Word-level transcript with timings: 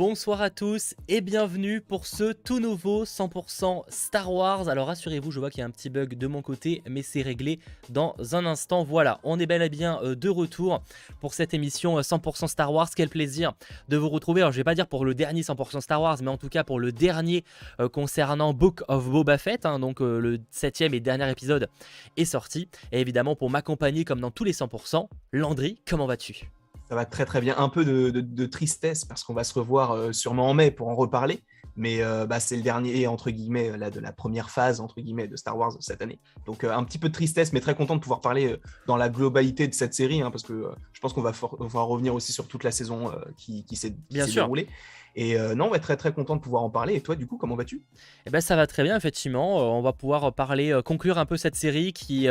Bonsoir 0.00 0.40
à 0.40 0.48
tous 0.48 0.94
et 1.08 1.20
bienvenue 1.20 1.82
pour 1.82 2.06
ce 2.06 2.32
tout 2.32 2.58
nouveau 2.58 3.04
100% 3.04 3.82
Star 3.90 4.32
Wars. 4.32 4.66
Alors 4.70 4.86
rassurez-vous, 4.86 5.30
je 5.30 5.40
vois 5.40 5.50
qu'il 5.50 5.58
y 5.58 5.62
a 5.62 5.66
un 5.66 5.70
petit 5.70 5.90
bug 5.90 6.14
de 6.14 6.26
mon 6.26 6.40
côté, 6.40 6.82
mais 6.88 7.02
c'est 7.02 7.20
réglé 7.20 7.58
dans 7.90 8.14
un 8.32 8.46
instant. 8.46 8.82
Voilà, 8.82 9.20
on 9.24 9.38
est 9.38 9.44
bel 9.44 9.60
et 9.60 9.68
bien 9.68 10.00
euh, 10.02 10.14
de 10.14 10.30
retour 10.30 10.82
pour 11.20 11.34
cette 11.34 11.52
émission 11.52 12.00
100% 12.00 12.44
euh, 12.44 12.46
Star 12.46 12.72
Wars. 12.72 12.88
Quel 12.96 13.10
plaisir 13.10 13.52
de 13.90 13.98
vous 13.98 14.08
retrouver. 14.08 14.40
Alors 14.40 14.52
je 14.52 14.56
vais 14.56 14.64
pas 14.64 14.74
dire 14.74 14.86
pour 14.86 15.04
le 15.04 15.14
dernier 15.14 15.42
100% 15.42 15.82
Star 15.82 16.00
Wars, 16.00 16.16
mais 16.22 16.30
en 16.30 16.38
tout 16.38 16.48
cas 16.48 16.64
pour 16.64 16.80
le 16.80 16.92
dernier 16.92 17.44
euh, 17.78 17.90
concernant 17.90 18.54
Book 18.54 18.80
of 18.88 19.06
Boba 19.06 19.36
Fett. 19.36 19.66
Hein. 19.66 19.80
donc 19.80 20.00
le 20.00 20.38
septième 20.50 20.94
et 20.94 21.00
dernier 21.00 21.30
épisode 21.30 21.68
est 22.16 22.24
sorti. 22.24 22.70
Et 22.90 23.02
évidemment 23.02 23.36
pour 23.36 23.50
m'accompagner 23.50 24.06
comme 24.06 24.20
dans 24.20 24.30
tous 24.30 24.44
les 24.44 24.54
100%, 24.54 25.08
Landry, 25.34 25.78
comment 25.86 26.06
vas-tu? 26.06 26.50
Ça 26.90 26.96
va 26.96 27.04
très 27.04 27.24
très 27.24 27.40
bien. 27.40 27.54
Un 27.56 27.68
peu 27.68 27.84
de, 27.84 28.46
tristesse 28.46 29.04
parce 29.04 29.22
qu'on 29.22 29.32
va 29.32 29.44
se 29.44 29.54
revoir 29.54 29.92
euh, 29.92 30.12
sûrement 30.12 30.50
en 30.50 30.54
mai 30.54 30.72
pour 30.72 30.88
en 30.88 30.96
reparler. 30.96 31.40
Mais 31.76 32.02
euh, 32.02 32.26
bah, 32.26 32.40
c'est 32.40 32.56
le 32.56 32.62
dernier, 32.62 33.06
entre 33.06 33.30
guillemets, 33.30 33.78
là, 33.78 33.90
de 33.90 34.00
la 34.00 34.12
première 34.12 34.50
phase, 34.50 34.80
entre 34.80 35.00
guillemets, 35.00 35.28
de 35.28 35.36
Star 35.36 35.56
Wars 35.56 35.72
cette 35.78 36.02
année. 36.02 36.18
Donc 36.46 36.64
euh, 36.64 36.74
un 36.74 36.82
petit 36.82 36.98
peu 36.98 37.08
de 37.08 37.14
tristesse, 37.14 37.52
mais 37.52 37.60
très 37.60 37.76
content 37.76 37.94
de 37.94 38.00
pouvoir 38.00 38.20
parler 38.20 38.56
dans 38.88 38.96
la 38.96 39.08
globalité 39.08 39.68
de 39.68 39.72
cette 39.72 39.94
série, 39.94 40.20
hein, 40.20 40.32
parce 40.32 40.42
que 40.42 40.68
je 40.92 41.00
pense 41.00 41.12
qu'on 41.12 41.22
va, 41.22 41.30
va, 41.30 41.80
revenir 41.82 42.12
aussi 42.12 42.32
sur 42.32 42.48
toute 42.48 42.64
la 42.64 42.72
saison 42.72 43.12
qui, 43.36 43.64
qui 43.64 43.76
s'est 43.76 43.94
déroulée. 44.10 44.66
Et 45.16 45.36
euh, 45.36 45.54
non, 45.54 45.66
on 45.66 45.70
va 45.70 45.76
être 45.76 45.82
très 45.82 45.96
très 45.96 46.12
content 46.12 46.36
de 46.36 46.40
pouvoir 46.40 46.62
en 46.62 46.70
parler. 46.70 46.94
Et 46.94 47.00
toi, 47.00 47.16
du 47.16 47.26
coup, 47.26 47.36
comment 47.36 47.56
vas-tu? 47.56 47.82
Eh 48.26 48.30
ben, 48.30 48.40
ça 48.40 48.56
va 48.56 48.66
très 48.66 48.82
bien, 48.84 48.96
effectivement. 48.96 49.58
Euh, 49.58 49.62
on 49.62 49.82
va 49.82 49.92
pouvoir 49.92 50.32
parler, 50.32 50.72
euh, 50.72 50.82
conclure 50.82 51.18
un 51.18 51.26
peu 51.26 51.36
cette 51.36 51.56
série 51.56 51.92
qui 51.92 52.28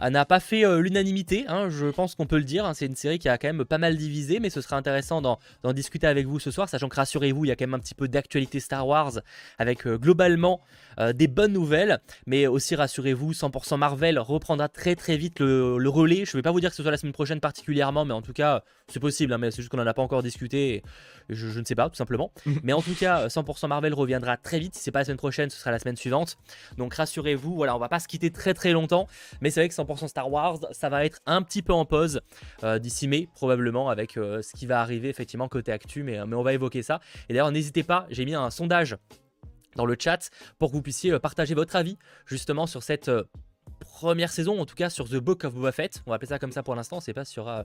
n'a 0.00 0.24
pas 0.24 0.40
fait 0.40 0.64
l'unanimité. 0.80 1.44
Hein, 1.48 1.68
je 1.68 1.86
pense 1.86 2.14
qu'on 2.14 2.26
peut 2.26 2.38
le 2.38 2.44
dire. 2.44 2.64
Hein. 2.64 2.74
c'est 2.74 2.86
une 2.86 2.96
série 2.96 3.18
qui 3.18 3.28
a 3.28 3.38
quand 3.38 3.48
même 3.48 3.64
pas 3.64 3.78
mal 3.78 3.96
divisé, 3.96 4.40
mais 4.40 4.50
ce 4.50 4.60
sera 4.60 4.76
intéressant 4.76 5.20
d'en 5.20 5.38
discuter 5.72 6.06
avec 6.06 6.26
vous 6.26 6.38
ce 6.38 6.50
soir, 6.50 6.68
sachant 6.68 6.88
que 6.88 6.96
rassurez-vous, 6.96 7.44
il 7.44 7.48
y 7.48 7.50
a 7.50 7.56
quand 7.56 7.66
même 7.66 7.74
un 7.74 7.78
petit 7.78 7.94
peu 7.94 8.08
d'actualité 8.08 8.60
Star 8.60 8.86
Wars 8.86 9.20
avec 9.58 9.86
globalement 9.86 10.60
des 11.14 11.26
bonnes 11.26 11.52
nouvelles, 11.52 12.00
mais 12.26 12.46
aussi 12.46 12.74
rassurez-vous, 12.76 13.32
100% 13.32 13.76
Marvel 13.76 14.18
reprendra 14.18 14.68
très 14.68 14.96
très 14.96 15.16
vite 15.16 15.40
le, 15.40 15.88
relais. 15.88 16.24
Je 16.24 16.36
ne 16.36 16.38
vais 16.38 16.42
pas 16.42 16.52
vous 16.52 16.60
dire 16.60 16.70
que 16.70 16.76
ce 16.76 16.82
soit 16.82 16.92
la 16.92 16.96
semaine 16.96 17.12
prochaine 17.12 17.40
particulièrement, 17.40 18.04
mais 18.04 18.14
en 18.14 18.22
tout 18.22 18.32
cas, 18.32 18.62
c'est 18.88 19.00
possible. 19.00 19.32
Hein, 19.32 19.38
mais 19.38 19.50
c'est 19.50 19.58
juste 19.58 19.70
qu'on 19.70 19.76
n'en 19.76 19.86
a 19.86 19.94
pas 19.94 20.02
encore 20.02 20.22
discuté. 20.22 20.82
je, 21.28 21.48
je 21.48 21.60
ne 21.60 21.64
sais 21.64 21.74
pas, 21.74 21.88
tout 21.88 21.96
simplement. 21.96 22.13
Mais 22.62 22.72
en 22.72 22.82
tout 22.82 22.94
cas, 22.94 23.26
100% 23.28 23.68
Marvel 23.68 23.94
reviendra 23.94 24.36
très 24.36 24.58
vite. 24.58 24.74
Si 24.74 24.82
c'est 24.82 24.90
pas 24.90 25.00
la 25.00 25.04
semaine 25.04 25.16
prochaine, 25.16 25.50
ce 25.50 25.58
sera 25.58 25.70
la 25.70 25.78
semaine 25.78 25.96
suivante. 25.96 26.36
Donc 26.76 26.94
rassurez-vous, 26.94 27.54
voilà, 27.54 27.74
on 27.76 27.78
va 27.78 27.88
pas 27.88 28.00
se 28.00 28.08
quitter 28.08 28.30
très 28.30 28.54
très 28.54 28.72
longtemps. 28.72 29.08
Mais 29.40 29.50
c'est 29.50 29.60
vrai 29.60 29.68
que 29.68 29.74
100% 29.74 30.08
Star 30.08 30.30
Wars, 30.30 30.58
ça 30.72 30.88
va 30.88 31.04
être 31.04 31.20
un 31.26 31.42
petit 31.42 31.62
peu 31.62 31.72
en 31.72 31.84
pause 31.84 32.20
euh, 32.62 32.78
d'ici 32.78 33.08
mai, 33.08 33.28
probablement, 33.34 33.88
avec 33.88 34.16
euh, 34.16 34.42
ce 34.42 34.52
qui 34.52 34.66
va 34.66 34.80
arriver 34.80 35.08
effectivement 35.08 35.48
côté 35.48 35.72
actu. 35.72 36.02
Mais, 36.02 36.18
euh, 36.18 36.26
mais 36.26 36.36
on 36.36 36.42
va 36.42 36.52
évoquer 36.52 36.82
ça. 36.82 37.00
Et 37.28 37.34
d'ailleurs, 37.34 37.50
n'hésitez 37.50 37.82
pas, 37.82 38.06
j'ai 38.10 38.24
mis 38.24 38.34
un 38.34 38.50
sondage 38.50 38.96
dans 39.76 39.86
le 39.86 39.96
chat 39.98 40.30
pour 40.58 40.70
que 40.70 40.76
vous 40.76 40.82
puissiez 40.82 41.18
partager 41.18 41.54
votre 41.54 41.74
avis 41.74 41.98
justement 42.26 42.66
sur 42.66 42.82
cette 42.82 43.10
première 43.94 44.32
saison, 44.32 44.60
en 44.60 44.66
tout 44.66 44.74
cas 44.74 44.90
sur 44.90 45.08
The 45.08 45.16
Book 45.16 45.44
of 45.44 45.54
Boba 45.54 45.70
Fett. 45.70 46.02
On 46.06 46.10
va 46.10 46.16
appeler 46.16 46.28
ça 46.28 46.40
comme 46.40 46.50
ça 46.50 46.64
pour 46.64 46.74
l'instant. 46.74 47.00
C'est 47.00 47.14
pas 47.14 47.24
sur 47.24 47.48
euh, 47.48 47.62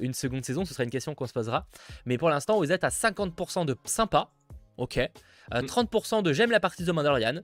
une 0.00 0.12
seconde 0.12 0.44
saison, 0.44 0.66
ce 0.66 0.74
sera 0.74 0.84
une 0.84 0.90
question 0.90 1.14
qu'on 1.14 1.26
se 1.26 1.32
posera. 1.32 1.66
Mais 2.04 2.18
pour 2.18 2.28
l'instant, 2.28 2.58
vous 2.58 2.70
êtes 2.70 2.84
à 2.84 2.90
50% 2.90 3.64
de 3.64 3.74
sympa. 3.84 4.28
Ok. 4.76 5.00
30% 5.50 6.18
euh, 6.18 6.22
de 6.22 6.32
j'aime 6.34 6.50
la 6.50 6.60
partie 6.60 6.84
de 6.84 6.92
Mandalorian. 6.92 7.40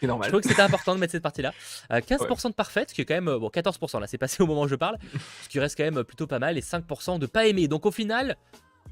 C'est 0.00 0.06
normal. 0.06 0.26
Je 0.26 0.30
trouve 0.30 0.40
que 0.40 0.48
c'était 0.48 0.62
important 0.62 0.94
de 0.94 1.00
mettre 1.00 1.12
cette 1.12 1.22
partie-là. 1.22 1.52
15% 1.90 2.46
euh, 2.46 2.48
de 2.48 2.54
parfaite, 2.54 2.94
qui 2.94 3.02
est 3.02 3.04
quand 3.04 3.14
même. 3.14 3.36
Bon, 3.36 3.48
14% 3.48 4.00
là, 4.00 4.06
c'est 4.06 4.18
passé 4.18 4.42
au 4.42 4.46
moment 4.46 4.62
où 4.62 4.68
je 4.68 4.74
parle. 4.74 4.96
Ce 5.42 5.50
qui 5.50 5.60
reste 5.60 5.76
quand 5.76 5.84
même 5.84 6.04
plutôt 6.04 6.26
pas 6.26 6.38
mal. 6.38 6.56
Et 6.56 6.62
5% 6.62 7.18
de 7.18 7.26
pas 7.26 7.46
aimé. 7.46 7.68
Donc 7.68 7.84
au 7.84 7.92
final. 7.92 8.36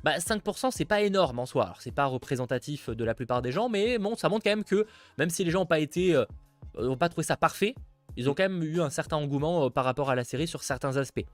Bah, 0.05 0.19
5% 0.19 0.71
c'est 0.71 0.85
pas 0.85 1.01
énorme 1.01 1.39
en 1.39 1.47
soi. 1.47 1.65
Alors 1.65 1.81
c'est 1.81 1.91
pas 1.91 2.05
représentatif 2.05 2.91
de 2.91 3.03
la 3.03 3.15
plupart 3.15 3.41
des 3.41 3.51
gens, 3.51 3.69
mais 3.71 3.99
bon, 3.99 4.15
ça 4.15 4.29
montre 4.29 4.45
quand 4.45 4.51
même 4.51 4.63
que 4.63 4.87
même 5.17 5.31
si 5.31 5.43
les 5.43 5.51
gens 5.51 5.61
n'ont 5.61 5.67
pas 5.67 5.81
été, 5.81 6.23
n'ont 6.79 6.99
pas 6.99 7.09
trouvé 7.09 7.25
ça 7.25 7.37
parfait, 7.37 7.75
ils 8.17 8.29
ont 8.29 8.35
quand 8.35 8.45
même 8.45 8.63
eu 8.63 8.81
un 8.81 8.91
certain 8.91 9.17
engouement 9.17 9.67
euh, 9.67 9.71
par 9.71 9.85
rapport 9.85 10.11
à 10.11 10.15
la 10.15 10.25
série 10.25 10.47
sur 10.47 10.63
certains 10.63 10.97
aspects. 10.97 11.25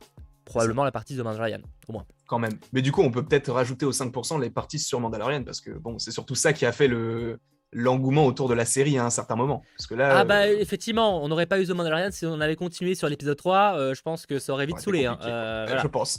Probablement 0.44 0.84
la 0.84 0.92
partie 0.92 1.14
de 1.16 1.22
Mandalorian, 1.22 1.60
au 1.88 1.92
moins. 1.92 2.04
Quand 2.26 2.38
même. 2.38 2.58
Mais 2.72 2.82
du 2.82 2.90
coup, 2.90 3.02
on 3.02 3.10
peut 3.10 3.24
peut-être 3.24 3.52
rajouter 3.52 3.86
aux 3.86 3.92
5% 3.92 4.40
les 4.40 4.50
parties 4.50 4.78
sur 4.78 4.98
Mandalorian, 4.98 5.44
parce 5.44 5.60
que 5.60 5.70
bon, 5.70 5.98
c'est 5.98 6.10
surtout 6.10 6.34
ça 6.34 6.52
qui 6.52 6.66
a 6.66 6.72
fait 6.72 6.88
le, 6.88 7.38
l'engouement 7.72 8.26
autour 8.26 8.48
de 8.48 8.54
la 8.54 8.64
série 8.64 8.98
à 8.98 9.04
un 9.04 9.10
certain 9.10 9.34
moment. 9.34 9.64
Parce 9.76 9.86
que 9.86 9.94
là, 9.94 10.18
ah 10.18 10.24
bah 10.24 10.42
euh, 10.42 10.56
effectivement, 10.60 11.22
on 11.22 11.28
n'aurait 11.28 11.46
pas 11.46 11.58
eu 11.58 11.66
The 11.66 11.70
Mandalorian 11.70 12.10
si 12.10 12.26
on 12.26 12.40
avait 12.40 12.56
continué 12.56 12.94
sur 12.94 13.08
l'épisode 13.08 13.36
3, 13.36 13.76
euh, 13.76 13.94
je 13.94 14.02
pense 14.02 14.26
que 14.26 14.38
ça 14.38 14.52
aurait 14.52 14.66
vite 14.66 14.78
saoulé. 14.78 15.06
Hein. 15.06 15.18
Euh, 15.22 15.78
je 15.82 15.86
pense. 15.86 16.18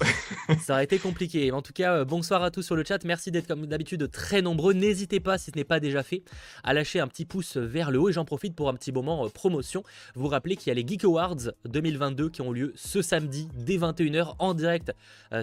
ça 0.61 0.73
aurait 0.73 0.83
été 0.83 0.97
compliqué. 0.97 1.51
En 1.51 1.61
tout 1.61 1.73
cas, 1.73 2.03
bonsoir 2.05 2.43
à 2.43 2.49
tous 2.49 2.63
sur 2.63 2.75
le 2.75 2.83
chat. 2.83 3.03
Merci 3.05 3.31
d'être 3.31 3.47
comme 3.47 3.67
d'habitude 3.67 4.09
très 4.09 4.41
nombreux. 4.41 4.73
N'hésitez 4.73 5.19
pas, 5.19 5.37
si 5.37 5.51
ce 5.51 5.55
n'est 5.55 5.63
pas 5.63 5.79
déjà 5.79 6.01
fait, 6.01 6.23
à 6.63 6.73
lâcher 6.73 6.99
un 6.99 7.07
petit 7.07 7.25
pouce 7.25 7.57
vers 7.57 7.91
le 7.91 7.99
haut. 7.99 8.09
Et 8.09 8.13
j'en 8.13 8.25
profite 8.25 8.55
pour 8.55 8.69
un 8.69 8.73
petit 8.73 8.91
moment 8.91 9.29
promotion. 9.29 9.83
Vous 10.15 10.27
rappelez 10.27 10.55
qu'il 10.55 10.69
y 10.69 10.71
a 10.71 10.75
les 10.75 10.87
Geek 10.87 11.03
Awards 11.03 11.51
2022 11.65 12.29
qui 12.29 12.41
ont 12.41 12.51
lieu 12.51 12.73
ce 12.75 13.01
samedi 13.01 13.47
dès 13.53 13.77
21h 13.77 14.35
en 14.39 14.53
direct 14.53 14.91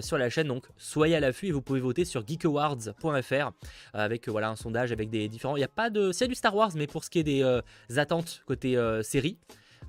sur 0.01 0.17
la 0.17 0.29
chaîne. 0.29 0.47
Donc 0.47 0.65
soyez 0.77 1.15
à 1.15 1.19
l'affût 1.19 1.47
et 1.47 1.51
vous 1.51 1.61
pouvez 1.61 1.79
voter 1.79 2.03
sur 2.03 2.25
geekawards.fr 2.27 3.51
avec 3.93 4.27
voilà 4.27 4.49
un 4.49 4.55
sondage 4.55 4.91
avec 4.91 5.09
des 5.09 5.29
différents. 5.29 5.55
Il 5.55 5.59
n'y 5.59 5.65
a 5.65 5.69
pas 5.69 5.89
de 5.89 6.00
c'est 6.11 6.27
du 6.27 6.35
Star 6.35 6.55
Wars, 6.55 6.71
mais 6.75 6.87
pour 6.87 7.03
ce 7.03 7.09
qui 7.09 7.19
est 7.19 7.23
des 7.23 7.43
euh, 7.43 7.61
attentes 7.95 8.43
côté 8.45 8.77
euh, 8.77 9.03
série. 9.03 9.37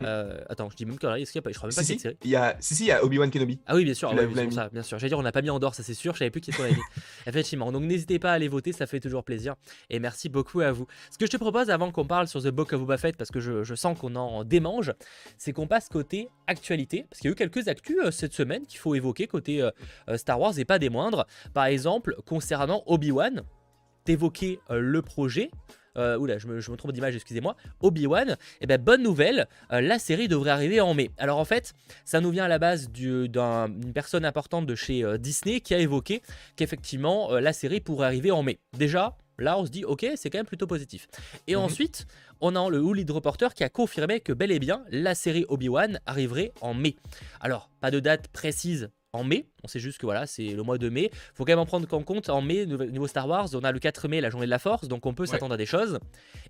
Mm. 0.01 0.05
Euh, 0.07 0.41
attends, 0.49 0.71
je 0.71 0.77
dis 0.77 0.87
même 0.87 0.99
qu'il 0.99 1.09
y 1.09 1.13
a, 1.13 1.17
je 1.19 1.31
crois 1.31 1.69
même 1.69 1.75
pas 1.75 1.83
si, 1.83 1.99
série. 1.99 2.17
Il 2.25 2.31
y 2.31 2.37
a, 2.37 2.57
si, 2.61 2.75
si, 2.75 2.85
il 2.85 2.87
y 2.89 2.93
a 2.93 3.05
Obi-Wan 3.05 3.31
Kenobi. 3.31 3.61
Ah 3.67 3.75
oui, 3.75 3.85
bien 3.85 3.95
sûr, 3.95 4.11
ça, 4.51 4.69
bien 4.71 4.83
sûr. 4.83 4.99
J'allais 4.99 5.11
dire, 5.11 5.19
on 5.19 5.23
n'a 5.23 5.33
pas 5.33 5.43
mis 5.43 5.51
en 5.51 5.59
dehors, 5.59 5.75
ça 5.75 5.83
c'est 5.83 5.95
sûr, 5.95 6.15
je 6.15 6.21
savais 6.21 6.31
plus 6.31 6.41
qui 6.41 6.51
était 6.51 6.63
Effectivement, 7.27 7.71
donc 7.73 7.83
n'hésitez 7.83 8.19
pas 8.19 8.31
à 8.31 8.35
aller 8.35 8.49
voter, 8.49 8.73
ça 8.73 8.87
fait 8.87 9.01
toujours 9.01 9.23
plaisir. 9.23 9.55
Et 9.91 9.99
merci 9.99 10.29
beaucoup 10.29 10.61
à 10.61 10.73
vous. 10.73 10.87
Ce 11.11 11.19
que 11.19 11.27
je 11.27 11.31
te 11.31 11.37
propose 11.37 11.69
avant 11.69 11.91
qu'on 11.93 12.07
parle 12.07 12.27
sur 12.27 12.43
The 12.43 12.49
Book 12.49 12.73
of 12.73 12.81
Boba 12.81 12.97
Fett, 12.97 13.17
parce 13.17 13.31
que 13.31 13.41
je, 13.41 13.65
je 13.65 13.75
sens 13.75 13.99
qu'on 13.99 14.17
en 14.17 14.45
démange, 14.45 14.93
c'est 15.37 15.53
qu'on 15.53 15.67
passe 15.67 15.89
côté 15.89 16.29
actualité, 16.47 17.05
parce 17.09 17.21
qu'il 17.21 17.29
y 17.29 17.33
a 17.33 17.35
eu 17.35 17.37
quelques 17.37 17.69
actus 17.69 17.99
cette 18.11 18.33
semaine 18.33 18.67
qu'il 18.67 18.79
faut 18.79 18.95
évoquer 18.95 19.27
côté 19.27 19.69
Star 20.17 20.41
Wars 20.41 20.59
et 20.59 20.65
pas 20.65 20.79
des 20.79 20.89
moindres. 20.89 21.27
Par 21.53 21.67
exemple, 21.67 22.17
concernant 22.25 22.83
Obi-Wan, 22.87 23.43
t'évoquer 24.05 24.59
le 24.71 25.03
projet. 25.03 25.51
Euh, 25.99 26.17
oula, 26.17 26.39
je 26.39 26.47
me, 26.47 26.61
je 26.61 26.71
me 26.71 26.77
trompe 26.77 26.93
d'image, 26.93 27.15
excusez-moi, 27.15 27.57
Obi-Wan, 27.81 28.31
et 28.31 28.35
eh 28.63 28.67
ben 28.67 28.81
bonne 28.81 29.03
nouvelle, 29.03 29.47
euh, 29.73 29.81
la 29.81 29.99
série 29.99 30.29
devrait 30.29 30.51
arriver 30.51 30.81
en 30.81 30.95
mai. 30.95 31.11
Alors 31.19 31.39
en 31.39 31.45
fait, 31.45 31.75
ça 32.05 32.21
nous 32.21 32.31
vient 32.31 32.45
à 32.45 32.49
la 32.49 32.59
base 32.59 32.91
d'une 32.91 33.93
personne 33.95 34.25
importante 34.25 34.67
de 34.67 34.75
chez 34.75 35.05
euh, 35.05 35.19
Disney 35.19 35.61
qui 35.61 35.75
a 35.75 35.79
évoqué 35.79 36.23
qu'effectivement 36.57 37.33
la 37.33 37.53
série 37.53 37.81
pourrait 37.81 38.07
arriver 38.07 38.31
en 38.31 38.43
mai. 38.43 38.59
Déjà, 38.77 39.17
là 39.39 39.59
on 39.59 39.67
se 39.67 39.71
dit 39.71 39.85
ok, 39.85 40.07
c'est 40.17 40.31
quand 40.31 40.39
même 40.39 40.47
plutôt 40.47 40.67
positif. 40.67 41.09
Et 41.47 41.55
mhm. 41.55 41.63
ensuite, 41.63 42.07
on 42.41 42.57
a 42.57 42.71
le 42.71 42.81
Hoolid 42.81 43.11
Reporter 43.11 43.55
qui 43.55 43.65
a 43.65 43.69
confirmé 43.69 44.21
que 44.21 44.33
bel 44.33 44.51
et 44.51 44.59
bien 44.59 44.85
la 44.91 45.15
série 45.15 45.45
Obi-Wan 45.49 46.01
arriverait 46.07 46.53
en 46.61 46.75
mai. 46.75 46.97
Alors, 47.41 47.71
pas 47.81 47.91
de 47.91 48.01
date 48.01 48.29
précise 48.29 48.91
en 49.13 49.25
mai. 49.25 49.47
On 49.63 49.69
sait 49.69 49.79
juste 49.79 49.99
que 49.99 50.07
voilà, 50.07 50.27
c'est 50.27 50.55
le 50.55 50.63
mois 50.63 50.79
de 50.79 50.89
mai. 50.89 51.11
faut 51.35 51.45
quand 51.45 51.53
même 51.53 51.59
en 51.59 51.67
prendre 51.67 51.93
en 51.93 52.03
compte. 52.03 52.29
En 52.31 52.41
mai, 52.41 52.67
niveau 52.67 53.07
Star 53.07 53.29
Wars, 53.29 53.49
on 53.55 53.63
a 53.65 53.73
le 53.73 53.79
4 53.79 54.09
mai, 54.09 54.21
la 54.21 54.31
journée 54.31 54.47
de 54.47 54.51
la 54.51 54.59
Force, 54.59 54.89
donc 54.89 55.07
on 55.07 55.15
peut 55.15 55.27
s'attendre 55.27 55.55
à 55.55 55.57
des 55.57 55.67
choses. 55.67 55.99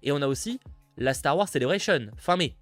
Et 0.03 0.13
on 0.13 0.23
a 0.23 0.29
aussi 0.29 0.61
la 0.97 1.15
Star 1.15 1.37
Wars 1.37 1.49
Celebration, 1.49 2.11
fin 2.17 2.37
mai. 2.37 2.57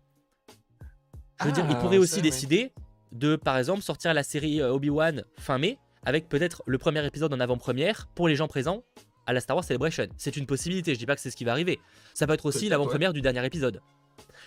Je 1.40 1.46
veux 1.46 1.52
dire, 1.52 1.64
il 1.68 1.76
ah, 1.76 1.80
pourrait 1.80 1.98
aussi 1.98 2.20
décider 2.20 2.72
de, 3.12 3.36
par 3.36 3.56
exemple, 3.56 3.82
sortir 3.82 4.12
la 4.12 4.22
série 4.22 4.60
euh, 4.60 4.72
Obi-Wan 4.72 5.24
fin 5.38 5.58
mai, 5.58 5.78
avec 6.04 6.28
peut-être 6.28 6.62
le 6.66 6.78
premier 6.78 7.04
épisode 7.06 7.32
en 7.32 7.40
avant-première 7.40 8.08
pour 8.14 8.28
les 8.28 8.36
gens 8.36 8.48
présents 8.48 8.84
à 9.26 9.32
la 9.32 9.40
Star 9.40 9.56
Wars 9.56 9.64
Celebration. 9.64 10.06
C'est 10.16 10.36
une 10.36 10.46
possibilité, 10.46 10.94
je 10.94 10.98
dis 10.98 11.06
pas 11.06 11.14
que 11.14 11.20
c'est 11.20 11.30
ce 11.30 11.36
qui 11.36 11.44
va 11.44 11.52
arriver. 11.52 11.78
Ça 12.14 12.26
peut 12.26 12.34
être 12.34 12.46
aussi 12.46 12.68
l'avant-première 12.68 13.12
du 13.12 13.20
dernier 13.20 13.44
épisode. 13.44 13.80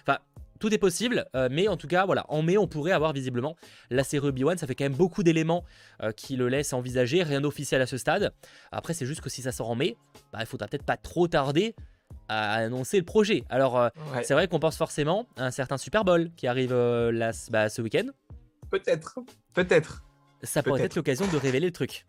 Enfin, 0.02 0.20
tout 0.64 0.74
est 0.74 0.78
possible, 0.78 1.26
euh, 1.36 1.50
mais 1.52 1.68
en 1.68 1.76
tout 1.76 1.88
cas, 1.88 2.06
voilà, 2.06 2.26
en 2.30 2.42
mai, 2.42 2.58
on 2.58 2.68
pourrait 2.68 2.94
avoir 2.94 3.12
visiblement 3.12 3.58
la 3.90 4.06
série 4.06 4.30
Obi-Wan. 4.30 4.58
Ça 4.58 4.66
fait 4.66 4.76
quand 4.76 4.86
même 4.86 4.96
beaucoup 4.96 5.22
d'éléments 5.22 5.66
euh, 6.02 6.14
qui 6.14 6.38
le 6.38 6.48
laissent 6.48 6.72
envisager, 6.72 7.22
rien 7.22 7.42
d'officiel 7.42 7.82
à 7.82 7.86
ce 7.86 7.98
stade. 7.98 8.32
Après, 8.72 8.94
c'est 8.94 9.06
juste 9.06 9.20
que 9.20 9.30
si 9.30 9.42
ça 9.42 9.52
sort 9.52 9.70
en 9.70 9.76
mai, 9.76 9.98
bah, 10.32 10.38
il 10.40 10.46
faudra 10.46 10.70
peut-être 10.70 10.86
pas 10.86 10.96
trop 10.96 11.28
tarder 11.28 11.76
à 12.30 12.54
annoncer 12.54 12.98
le 12.98 13.04
projet. 13.04 13.44
Alors, 13.50 13.78
euh, 13.78 13.90
c'est 14.24 14.34
vrai 14.34 14.48
qu'on 14.48 14.60
pense 14.60 14.78
forcément 14.78 15.28
à 15.36 15.48
un 15.48 15.52
certain 15.52 15.76
Super 15.76 16.06
Bowl 16.06 16.32
qui 16.38 16.48
arrive 16.48 16.70
bah, 16.70 17.68
ce 17.68 17.82
week-end. 17.82 18.06
Peut-être, 18.72 19.20
peut-être. 19.54 20.06
Ça 20.44 20.64
pourrait 20.64 20.84
être 20.84 20.96
l'occasion 20.96 21.28
de 21.28 21.36
révéler 21.36 21.68
le 21.68 21.74
truc 21.74 22.06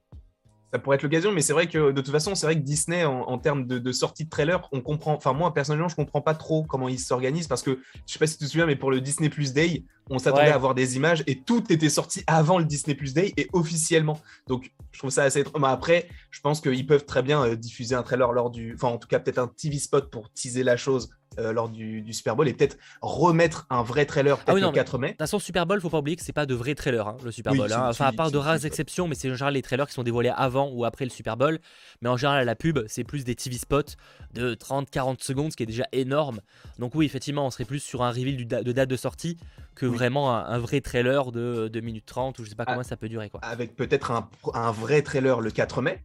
ça 0.74 0.80
pourrait 0.80 0.96
être 0.96 1.04
l'occasion, 1.04 1.30
mais 1.30 1.40
c'est 1.40 1.52
vrai 1.52 1.68
que 1.68 1.92
de 1.92 2.00
toute 2.00 2.10
façon, 2.10 2.34
c'est 2.34 2.46
vrai 2.46 2.56
que 2.56 2.62
Disney, 2.62 3.04
en, 3.04 3.38
termes 3.38 3.64
de, 3.64 3.92
sortie 3.92 4.24
de 4.24 4.28
trailer, 4.28 4.68
on 4.72 4.80
comprend, 4.80 5.14
enfin 5.14 5.32
moi 5.32 5.54
personnellement, 5.54 5.86
je 5.86 5.94
comprends 5.94 6.20
pas 6.20 6.34
trop 6.34 6.64
comment 6.64 6.88
ils 6.88 6.98
s'organisent 6.98 7.46
parce 7.46 7.62
que 7.62 7.78
je 8.08 8.12
sais 8.12 8.18
pas 8.18 8.26
si 8.26 8.38
tu 8.38 8.44
te 8.44 8.50
souviens, 8.50 8.66
mais 8.66 8.74
pour 8.74 8.90
le 8.90 9.00
Disney 9.00 9.28
Plus 9.28 9.52
Day, 9.52 9.84
on 10.10 10.18
s'attendait 10.18 10.50
à 10.50 10.56
avoir 10.56 10.74
des 10.74 10.96
images 10.96 11.22
et 11.28 11.38
tout 11.38 11.62
était 11.72 11.88
sorti 11.88 12.24
avant 12.26 12.58
le 12.58 12.64
Disney 12.64 12.96
Plus 12.96 13.14
Day 13.14 13.32
et 13.36 13.46
officiellement. 13.52 14.20
Donc 14.48 14.72
je 14.90 14.98
trouve 14.98 15.10
ça 15.10 15.22
assez 15.22 15.38
étrange. 15.38 15.62
après, 15.64 16.08
je 16.32 16.40
pense 16.40 16.60
qu'ils 16.60 16.88
peuvent 16.88 17.06
très 17.06 17.22
bien 17.22 17.44
euh, 17.44 17.54
diffuser 17.54 17.94
un 17.94 18.02
trailer 18.02 18.32
lors 18.32 18.50
du, 18.50 18.74
enfin 18.74 18.88
en 18.88 18.98
tout 18.98 19.06
cas 19.06 19.20
peut-être 19.20 19.38
un 19.38 19.46
TV 19.46 19.78
spot 19.78 20.10
pour 20.10 20.32
teaser 20.32 20.64
la 20.64 20.76
chose 20.76 21.08
euh, 21.38 21.52
lors 21.52 21.68
du, 21.68 22.12
Super 22.12 22.36
Bowl 22.36 22.48
et 22.48 22.54
peut-être 22.54 22.76
remettre 23.02 23.66
un 23.70 23.82
vrai 23.82 24.06
trailer 24.06 24.38
ah 24.46 24.54
le 24.54 24.70
4 24.70 24.98
mai. 24.98 25.08
De 25.08 25.12
toute 25.12 25.18
façon, 25.18 25.38
Super 25.38 25.66
Bowl, 25.66 25.80
faut 25.80 25.90
pas 25.90 25.98
oublier 25.98 26.16
que 26.16 26.22
c'est 26.22 26.32
pas 26.32 26.46
de 26.46 26.54
vrais 26.54 26.74
trailers, 26.74 27.08
hein, 27.08 27.16
le 27.24 27.30
Super 27.30 27.54
Bowl. 27.54 27.72
Hein. 27.72 27.88
Enfin, 27.88 28.06
à 28.06 28.12
part 28.12 28.30
de 28.30 28.38
rares 28.38 28.64
exceptions, 28.64 29.08
mais 29.08 29.14
c'est 29.14 29.28
en 29.30 29.34
général 29.34 29.54
les 29.54 29.62
trailers 29.62 29.86
qui 29.86 29.94
sont 29.94 30.02
dévoilés 30.02 30.32
avant 30.34 30.70
ou 30.70 30.84
après 30.84 31.04
le 31.04 31.10
Super 31.10 31.36
Bowl. 31.36 31.58
Mais 32.02 32.08
en 32.08 32.16
général, 32.16 32.44
la 32.44 32.54
pub, 32.54 32.80
c'est 32.86 33.04
plus 33.04 33.24
des 33.24 33.34
TV 33.34 33.56
spots 33.56 33.96
de 34.32 34.54
30-40 34.54 35.22
secondes, 35.22 35.52
ce 35.52 35.56
qui 35.56 35.62
est 35.62 35.66
déjà 35.66 35.86
énorme. 35.92 36.40
Donc 36.78 36.94
oui, 36.94 37.06
effectivement, 37.06 37.46
on 37.46 37.50
serait 37.50 37.64
plus 37.64 37.80
sur 37.80 38.02
un 38.02 38.10
reveal 38.10 38.46
de 38.46 38.72
date 38.72 38.88
de 38.88 38.96
sortie 38.96 39.38
que 39.74 39.86
vraiment 39.86 40.34
un, 40.34 40.58
vrai 40.58 40.80
trailer 40.80 41.32
de 41.32 41.68
2 41.72 41.80
minutes 41.80 42.06
30 42.06 42.38
ou 42.38 42.44
je 42.44 42.50
sais 42.50 42.54
pas 42.54 42.64
ah, 42.66 42.72
comment 42.72 42.84
ça 42.84 42.96
peut 42.96 43.08
durer. 43.08 43.28
Quoi. 43.28 43.40
Avec 43.42 43.74
peut-être 43.74 44.10
un, 44.10 44.28
un 44.54 44.70
vrai 44.70 45.02
trailer 45.02 45.40
le 45.40 45.50
4 45.50 45.82
mai 45.82 46.02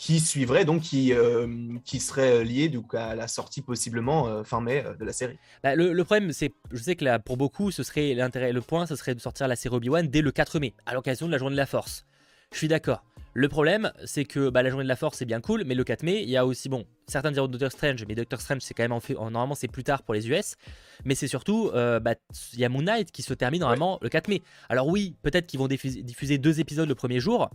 qui 0.00 0.18
suivrait 0.18 0.64
donc 0.64 0.80
qui, 0.80 1.12
euh, 1.12 1.46
qui 1.84 2.00
serait 2.00 2.42
lié 2.42 2.70
donc 2.70 2.94
à 2.94 3.14
la 3.14 3.28
sortie 3.28 3.60
possiblement 3.60 4.28
euh, 4.28 4.42
fin 4.44 4.62
mai 4.62 4.82
euh, 4.86 4.94
de 4.94 5.04
la 5.04 5.12
série. 5.12 5.38
Bah, 5.62 5.74
le, 5.74 5.92
problème 6.04 6.32
c'est 6.32 6.54
je 6.72 6.82
sais 6.82 6.96
que 6.96 7.04
là 7.04 7.18
pour 7.18 7.36
beaucoup 7.36 7.70
ce 7.70 7.82
serait 7.82 8.14
l'intérêt 8.14 8.54
le 8.54 8.62
point 8.62 8.86
ce 8.86 8.96
serait 8.96 9.14
de 9.14 9.20
sortir 9.20 9.46
la 9.46 9.56
série 9.56 9.76
Obi-Wan 9.76 10.08
dès 10.08 10.22
le 10.22 10.32
4 10.32 10.58
mai 10.58 10.72
à 10.86 10.94
l'occasion 10.94 11.26
de 11.26 11.32
la 11.32 11.36
journée 11.36 11.54
de 11.54 11.60
la 11.60 11.66
Force. 11.66 12.06
Je 12.50 12.56
suis 12.56 12.66
d'accord. 12.66 13.04
Le 13.32 13.48
problème, 13.48 13.92
c'est 14.06 14.24
que 14.24 14.48
bah, 14.48 14.62
la 14.62 14.70
journée 14.70 14.84
de 14.84 14.88
la 14.88 14.96
Force 14.96 15.18
c'est 15.18 15.26
bien 15.26 15.40
cool, 15.42 15.64
mais 15.64 15.74
le 15.74 15.84
4 15.84 16.02
mai, 16.02 16.22
il 16.22 16.30
y 16.30 16.36
a 16.36 16.44
aussi, 16.46 16.68
bon, 16.70 16.84
certains 17.06 17.30
diront 17.30 17.46
Doctor 17.46 17.70
Strange, 17.70 18.04
mais 18.08 18.14
Doctor 18.14 18.40
Strange 18.40 18.62
c'est 18.62 18.74
quand 18.74 18.82
même 18.82 18.92
en 18.92 19.00
fait, 19.00 19.12
normalement 19.12 19.54
c'est 19.54 19.68
plus 19.68 19.84
tard 19.84 20.02
pour 20.02 20.14
les 20.14 20.28
US, 20.28 20.56
mais 21.04 21.14
c'est 21.14 21.28
surtout, 21.28 21.70
bah, 21.72 22.14
il 22.54 22.58
y 22.58 22.64
a 22.64 22.68
Moon 22.70 22.82
Knight 22.82 23.12
qui 23.12 23.22
se 23.22 23.34
termine 23.34 23.60
normalement 23.60 23.98
le 24.00 24.08
4 24.08 24.28
mai. 24.28 24.42
Alors 24.70 24.88
oui, 24.88 25.14
peut-être 25.22 25.46
qu'ils 25.46 25.60
vont 25.60 25.68
diffuser 25.68 26.38
deux 26.38 26.58
épisodes 26.58 26.88
le 26.88 26.94
premier 26.96 27.20
jour, 27.20 27.50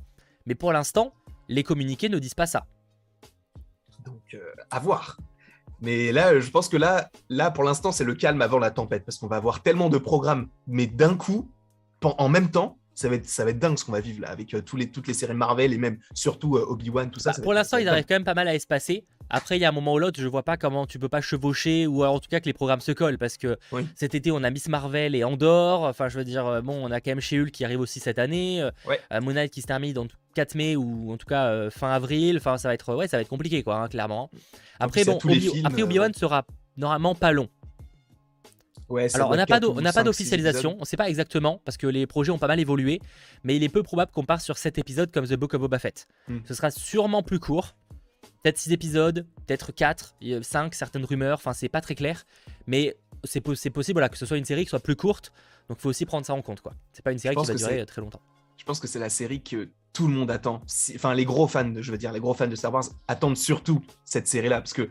mais 0.46 0.56
pour 0.56 0.72
l'instant, 0.72 1.12
les 1.48 1.64
communiqués 1.64 2.10
ne 2.10 2.20
disent 2.20 2.34
pas 2.34 2.46
ça. 2.46 2.66
Donc, 4.04 4.22
euh, 4.34 4.40
à 4.72 4.80
voir. 4.80 5.18
Mais 5.82 6.12
là, 6.12 6.40
je 6.40 6.50
pense 6.50 6.70
que 6.70 6.78
là, 6.78 7.10
là 7.30 7.52
pour 7.52 7.64
l'instant, 7.64 7.92
c'est 7.92 8.04
le 8.04 8.16
calme 8.16 8.42
avant 8.42 8.60
la 8.60 8.72
tempête, 8.72 9.04
parce 9.06 9.18
qu'on 9.18 9.28
va 9.28 9.38
avoir 9.38 9.62
tellement 9.62 9.90
de 9.90 9.98
programmes, 9.98 10.48
mais 10.68 10.88
d'un 10.88 11.16
coup, 11.16 11.50
en 12.02 12.30
même 12.30 12.52
temps, 12.52 12.78
ça 12.94 13.10
va 13.10 13.16
être, 13.16 13.28
ça 13.28 13.44
va 13.44 13.52
être 13.52 13.60
dingue 13.60 13.78
ce 13.78 13.84
qu'on 13.84 13.92
va 13.92 14.00
vivre 14.00 14.22
là, 14.22 14.30
avec 14.30 14.54
euh, 14.54 14.62
tous 14.62 14.78
les, 14.78 14.90
toutes 14.90 15.08
les 15.08 15.14
séries 15.14 15.34
Marvel 15.34 15.74
et 15.74 15.78
même 15.78 16.00
surtout 16.14 16.56
euh, 16.56 16.66
Obi-Wan, 16.66 17.12
tout 17.12 17.20
ça. 17.20 17.34
Bah, 17.34 17.40
pour 17.44 17.54
l'instant, 17.54 17.78
ils 17.78 17.90
arrivent 17.90 18.06
quand 18.08 18.16
même 18.16 18.24
pas 18.24 18.34
mal 18.34 18.48
à 18.48 18.56
espacer. 18.56 19.06
Après, 19.30 19.58
il 19.58 19.62
y 19.62 19.66
a 19.66 19.70
un 19.70 19.74
moment 19.74 19.94
ou 19.94 20.00
l'autre, 20.00 20.22
je 20.22 20.28
vois 20.28 20.44
pas 20.44 20.56
comment 20.56 20.86
tu 20.86 20.98
peux 20.98 21.10
pas 21.10 21.20
chevaucher 21.20 21.88
ou 21.88 22.06
en 22.06 22.20
tout 22.20 22.30
cas 22.30 22.40
que 22.40 22.46
les 22.46 22.54
programmes 22.54 22.80
se 22.80 22.94
collent 22.94 23.18
parce 23.18 23.38
que 23.38 23.58
cet 23.96 24.16
été, 24.16 24.32
on 24.32 24.44
a 24.44 24.50
Miss 24.50 24.70
Marvel 24.70 25.16
et 25.16 25.24
Andorre. 25.24 25.82
Enfin, 25.82 26.08
je 26.10 26.18
veux 26.18 26.24
dire, 26.24 26.62
bon, 26.64 26.76
on 26.76 26.92
a 26.92 27.02
quand 27.02 27.12
même 27.12 27.22
She-Hulk 27.22 27.52
qui 27.52 27.66
arrive 27.66 27.80
aussi 27.80 28.00
cette 28.00 28.20
année. 28.20 28.64
Ouais. 28.88 29.02
Moon 29.22 29.34
Knight 29.34 29.52
qui 29.52 29.62
se 29.62 29.68
termine 29.68 29.94
dans 29.94 30.08
4 30.36 30.56
mai 30.56 30.76
ou 30.76 31.12
en 31.12 31.18
tout 31.18 31.26
cas 31.26 31.48
euh, 31.48 31.72
fin 31.72 31.90
avril. 31.92 32.38
Enfin, 32.38 32.58
ça 32.58 32.68
va 32.68 32.74
être, 32.76 32.94
ouais, 32.94 33.08
ça 33.08 33.18
va 33.18 33.22
être 33.22 33.30
compliqué, 33.30 33.64
quoi, 33.64 33.78
hein, 33.78 33.88
clairement. 33.88 34.30
Après, 34.80 35.04
bon, 35.04 35.18
après 35.18 35.82
euh, 35.82 35.86
Obi-Wan 35.86 36.14
sera 36.14 36.46
normalement 36.78 37.16
pas 37.16 37.32
long. 37.32 37.50
Ouais, 38.88 39.08
Alors, 39.16 39.32
on 39.32 39.36
n'a 39.36 39.48
pas 39.92 40.04
d'officialisation, 40.04 40.76
on 40.78 40.82
ne 40.82 40.86
sait 40.86 40.98
pas 40.98 41.10
exactement 41.10 41.60
parce 41.66 41.76
que 41.76 41.88
les 41.88 42.06
projets 42.06 42.32
ont 42.32 42.38
pas 42.38 42.48
mal 42.48 42.60
évolué, 42.60 43.00
mais 43.44 43.56
il 43.56 43.64
est 43.64 43.70
peu 43.70 43.82
probable 43.82 44.12
qu'on 44.12 44.26
parte 44.26 44.42
sur 44.42 44.60
7 44.60 44.78
épisodes 44.78 45.12
comme 45.12 45.26
The 45.26 45.34
Book 45.34 45.56
of 45.56 45.62
Boba 45.62 45.80
Fett. 45.80 46.08
Hmm. 46.28 46.40
Ce 46.46 46.54
sera 46.54 46.70
sûrement 46.70 47.24
plus 47.24 47.40
court, 47.40 47.76
peut-être 48.44 48.60
6 48.60 48.74
épisodes, 48.74 49.26
peut-être 49.48 49.72
4, 49.72 50.18
5, 50.44 50.76
certaines 50.76 51.04
rumeurs, 51.04 51.40
enfin, 51.40 51.54
c'est 51.54 51.70
pas 51.70 51.82
très 51.82 51.96
clair, 51.96 52.26
mais 52.68 52.96
c'est 53.24 53.42
possible 53.42 53.82
voilà, 53.94 54.10
que 54.10 54.20
ce 54.20 54.28
soit 54.28 54.38
une 54.38 54.46
série 54.46 54.66
qui 54.66 54.70
soit 54.70 54.80
plus 54.80 54.96
courte, 54.96 55.32
donc 55.68 55.80
il 55.80 55.82
faut 55.82 55.90
aussi 55.90 56.06
prendre 56.06 56.26
ça 56.28 56.36
en 56.36 56.44
compte. 56.44 56.62
quoi. 56.62 56.74
C'est 56.94 57.04
pas 57.04 57.12
une 57.12 57.18
série 57.18 57.36
qui 57.36 57.46
va 57.46 57.56
durer 57.56 57.86
très 57.88 58.02
longtemps. 58.02 58.22
Je 58.58 58.64
pense 58.66 58.80
que 58.80 58.88
c'est 58.88 59.00
la 59.00 59.10
série 59.10 59.42
que 59.42 59.70
tout 59.96 60.08
le 60.08 60.14
monde 60.14 60.30
attend. 60.30 60.62
Enfin, 60.94 61.14
les 61.14 61.24
gros 61.24 61.48
fans, 61.48 61.72
je 61.80 61.90
veux 61.90 61.98
dire, 61.98 62.12
les 62.12 62.20
gros 62.20 62.34
fans 62.34 62.48
de 62.48 62.56
Star 62.56 62.74
Wars 62.74 62.84
attendent 63.08 63.38
surtout 63.38 63.82
cette 64.04 64.28
série-là. 64.28 64.60
Parce 64.60 64.74
que 64.74 64.90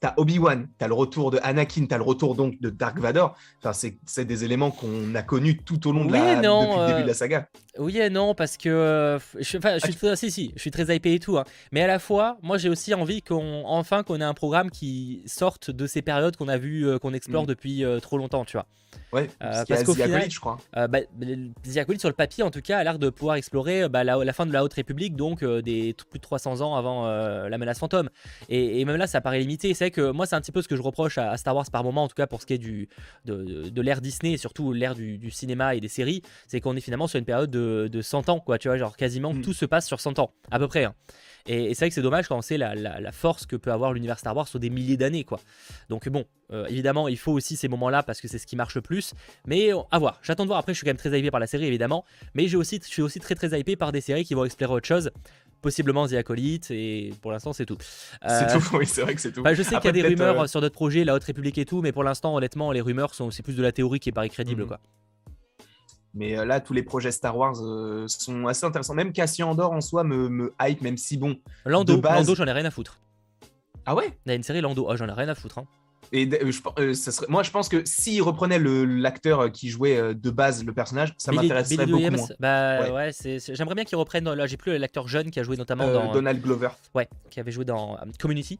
t'as 0.00 0.14
Obi-Wan, 0.16 0.68
t'as 0.78 0.88
le 0.88 0.94
retour 0.94 1.30
de 1.30 1.38
Anakin, 1.42 1.84
t'as 1.86 1.98
le 1.98 2.02
retour 2.02 2.34
donc 2.34 2.58
de 2.60 2.70
Dark 2.70 2.98
Vador. 2.98 3.36
Enfin, 3.62 3.72
c'est 4.06 4.24
des 4.24 4.44
éléments 4.44 4.70
qu'on 4.70 5.14
a 5.14 5.22
connus 5.22 5.58
tout 5.58 5.86
au 5.86 5.92
long 5.92 6.06
de 6.06 6.12
la, 6.12 6.36
depuis 6.36 6.46
le 6.46 6.86
début 6.86 7.02
de 7.02 7.06
la 7.06 7.10
euh, 7.10 7.14
saga. 7.14 7.48
Oui 7.78 7.98
et 7.98 8.08
non, 8.08 8.34
parce 8.34 8.56
que. 8.56 8.70
Euh, 8.70 9.18
je, 9.38 9.58
enfin, 9.58 9.74
je 9.74 9.84
suis, 9.84 9.94
très, 9.94 10.16
si, 10.16 10.30
si, 10.30 10.52
je 10.56 10.60
suis 10.62 10.70
très 10.70 10.96
hypé 10.96 11.12
et 11.12 11.20
tout. 11.20 11.36
Hein. 11.36 11.44
Mais 11.70 11.82
à 11.82 11.86
la 11.86 11.98
fois, 11.98 12.38
moi, 12.42 12.56
j'ai 12.56 12.70
aussi 12.70 12.94
envie 12.94 13.20
qu'on, 13.20 13.64
enfin, 13.66 14.02
qu'on 14.02 14.18
ait 14.20 14.24
un 14.24 14.34
programme 14.34 14.70
qui 14.70 15.22
sorte 15.26 15.70
de 15.70 15.86
ces 15.86 16.00
périodes 16.00 16.36
qu'on 16.36 16.48
a 16.48 16.56
vu, 16.56 16.88
euh, 16.88 16.98
qu'on 16.98 17.12
explore 17.12 17.42
mm. 17.42 17.48
depuis 17.48 17.84
trop 18.00 18.16
longtemps, 18.16 18.46
tu 18.46 18.56
vois. 18.56 18.66
Ouais, 19.12 19.28
parce 19.38 19.84
qu'au 19.84 19.94
final, 19.94 20.30
je 20.30 20.40
crois. 20.40 20.58
Bah, 20.72 21.00
sur 21.98 22.08
le 22.08 22.14
papier, 22.14 22.42
en 22.44 22.50
tout 22.50 22.62
cas, 22.62 22.78
a 22.78 22.84
l'air 22.84 22.98
de 22.98 23.10
pouvoir 23.10 23.36
explorer 23.36 23.88
bah, 23.88 24.04
la, 24.04 24.32
fin 24.38 24.46
de 24.46 24.52
la 24.52 24.62
Haute 24.62 24.74
République, 24.74 25.16
donc 25.16 25.42
euh, 25.42 25.62
des 25.62 25.94
plus 26.10 26.18
de 26.18 26.22
300 26.22 26.60
ans 26.60 26.76
avant 26.76 27.06
euh, 27.06 27.48
la 27.48 27.58
menace 27.58 27.80
fantôme. 27.80 28.08
Et, 28.48 28.84
même 28.84 28.96
là, 28.96 29.08
ça 29.08 29.20
paraît 29.20 29.40
limité. 29.40 29.74
C'est 29.74 29.86
vrai 29.86 29.90
que 29.90 30.12
moi, 30.12 30.26
c'est 30.26 30.36
un 30.36 30.40
petit 30.40 30.52
peu 30.52 30.62
ce 30.62 30.68
que 30.68 30.76
je 30.76 30.82
reproche 30.82 31.18
à, 31.18 31.36
Star 31.36 31.56
Wars 31.56 31.68
par 31.72 31.82
moment, 31.82 32.04
en 32.04 32.08
tout 32.08 32.14
cas 32.14 32.28
pour 32.28 32.40
ce 32.40 32.46
qui 32.46 32.54
est 32.54 32.58
du, 32.58 32.88
de, 33.24 33.68
de, 33.68 33.82
l'ère 33.82 34.00
Disney 34.00 34.32
et 34.32 34.36
surtout 34.36 34.72
l'ère 34.72 34.94
du, 34.94 35.30
cinéma 35.30 35.74
et 35.74 35.80
des 35.80 35.88
séries, 35.88 36.22
c'est 36.46 36.60
qu'on 36.60 36.76
est 36.76 36.80
finalement 36.80 37.08
sur 37.08 37.18
une 37.18 37.24
période 37.24 37.50
de, 37.50 37.88
de 37.90 38.00
100 38.00 38.28
ans, 38.28 38.38
quoi. 38.38 38.58
Tu 38.58 38.68
vois, 38.68 38.78
genre 38.78 38.96
quasiment 38.96 39.34
mm. 39.34 39.42
tout 39.42 39.52
se 39.52 39.66
passe 39.66 39.86
sur 39.86 40.00
100 40.00 40.20
ans, 40.20 40.32
à 40.52 40.58
peu 40.60 40.68
près. 40.68 40.84
Hein. 40.84 40.94
Et, 41.48 41.74
c'est 41.74 41.80
vrai 41.80 41.88
que 41.88 41.94
c'est 41.94 42.02
dommage 42.02 42.28
quand 42.28 42.36
on 42.36 42.42
sait 42.42 42.58
la, 42.58 43.12
force 43.12 43.46
que 43.46 43.56
peut 43.56 43.72
avoir 43.72 43.92
l'univers 43.92 44.18
Star 44.18 44.36
Wars 44.36 44.46
sur 44.46 44.60
des 44.60 44.70
milliers 44.70 44.96
d'années, 44.96 45.24
quoi. 45.24 45.40
Donc 45.88 46.08
bon, 46.08 46.24
euh, 46.52 46.66
évidemment, 46.66 47.08
il 47.08 47.18
faut 47.18 47.32
aussi 47.32 47.56
ces 47.56 47.68
moments-là 47.68 48.02
parce 48.02 48.20
que 48.20 48.28
c'est 48.28 48.38
ce 48.38 48.46
qui 48.46 48.54
marche 48.54 48.74
le 48.74 48.82
plus. 48.82 49.14
Mais 49.46 49.70
à 49.90 49.98
voir. 49.98 50.20
J'attends 50.22 50.44
de 50.44 50.48
voir. 50.48 50.58
Après, 50.58 50.74
je 50.74 50.78
suis 50.78 50.84
quand 50.84 50.90
même 50.90 50.96
très 50.98 51.18
hypé 51.18 51.30
par 51.30 51.40
la 51.40 51.46
série, 51.46 51.66
évidemment. 51.66 52.04
Mais 52.34 52.48
j'ai 52.48 52.56
aussi, 52.56 52.80
je 52.82 52.88
suis 52.88 53.02
aussi 53.02 53.18
très 53.18 53.34
très 53.34 53.58
hypé 53.58 53.76
par 53.76 53.92
des 53.92 54.00
séries 54.00 54.24
qui 54.24 54.34
vont 54.34 54.44
explorer 54.44 54.74
autre 54.74 54.86
chose 54.86 55.10
possiblement 55.60 56.06
The 56.06 56.14
Acolyte 56.14 56.70
et 56.70 57.12
pour 57.20 57.32
l'instant 57.32 57.52
c'est 57.52 57.66
tout. 57.66 57.78
c'est 57.80 58.28
euh, 58.30 58.58
tout, 58.58 58.76
oui 58.76 58.86
c'est 58.86 59.02
vrai 59.02 59.14
que 59.14 59.20
c'est 59.20 59.32
tout. 59.32 59.42
je 59.44 59.62
sais 59.62 59.76
qu'il 59.76 59.86
y 59.86 59.88
a 59.88 59.92
des 59.92 60.02
rumeurs 60.02 60.42
euh, 60.42 60.46
sur 60.46 60.60
d'autres 60.60 60.74
projets, 60.74 61.04
la 61.04 61.14
Haute 61.14 61.24
République 61.24 61.58
et 61.58 61.64
tout, 61.64 61.82
mais 61.82 61.92
pour 61.92 62.04
l'instant 62.04 62.34
honnêtement 62.34 62.72
les 62.72 62.80
rumeurs 62.80 63.14
sont 63.14 63.30
c'est 63.30 63.42
plus 63.42 63.56
de 63.56 63.62
la 63.62 63.72
théorie 63.72 64.00
qui 64.00 64.12
paraît 64.12 64.28
crédible 64.28 64.62
mhm. 64.62 64.68
quoi. 64.68 64.80
Mais 66.18 66.36
euh, 66.36 66.44
là, 66.44 66.60
tous 66.60 66.72
les 66.72 66.82
projets 66.82 67.12
Star 67.12 67.36
Wars 67.36 67.54
euh, 67.62 68.06
sont 68.08 68.48
assez 68.48 68.66
intéressants. 68.66 68.94
Même 68.94 69.12
Cassian 69.12 69.50
Andor 69.50 69.70
en 69.70 69.80
soi 69.80 70.02
me, 70.02 70.52
hype, 70.60 70.82
même 70.82 70.96
si 70.96 71.16
bon. 71.16 71.36
Lando, 71.64 72.00
Lando 72.00 72.34
j'en 72.34 72.46
ai 72.46 72.52
rien 72.52 72.64
à 72.64 72.72
foutre. 72.72 72.98
Ah 73.86 73.94
ouais? 73.94 74.18
Il 74.26 74.30
y 74.30 74.32
a 74.32 74.34
une 74.34 74.42
série 74.42 74.60
Lando, 74.60 74.86
oh, 74.88 74.96
j'en 74.96 75.08
ai 75.08 75.12
rien 75.12 75.28
à 75.28 75.36
foutre. 75.36 75.58
Hein. 75.58 75.66
Et 76.10 76.28
euh, 76.78 76.94
ça 76.94 77.12
serait... 77.12 77.26
moi, 77.28 77.42
je 77.42 77.50
pense 77.50 77.68
que 77.68 77.82
s'il 77.84 78.20
reprenait 78.22 78.58
l'acteur 78.58 79.52
qui 79.52 79.68
jouait 79.68 80.14
de 80.14 80.30
base 80.30 80.64
le 80.64 80.72
personnage, 80.72 81.14
ça 81.18 81.30
m'intéresserait 81.30 81.86
beaucoup 81.86 82.10
moins. 82.10 82.28
Bah 82.40 82.92
ouais, 82.92 83.10
j'aimerais 83.52 83.74
bien 83.76 83.84
qu'il 83.84 83.96
reprenne. 83.96 84.28
Là, 84.28 84.46
j'ai 84.46 84.56
plus 84.56 84.76
l'acteur 84.76 85.06
jeune 85.06 85.30
qui 85.30 85.38
a 85.38 85.44
joué 85.44 85.56
notamment 85.56 85.86
dans 85.86 86.12
Donald 86.12 86.42
Glover. 86.42 86.70
Ouais, 86.94 87.08
qui 87.30 87.38
avait 87.38 87.52
joué 87.52 87.64
dans 87.64 87.96
Community. 88.18 88.58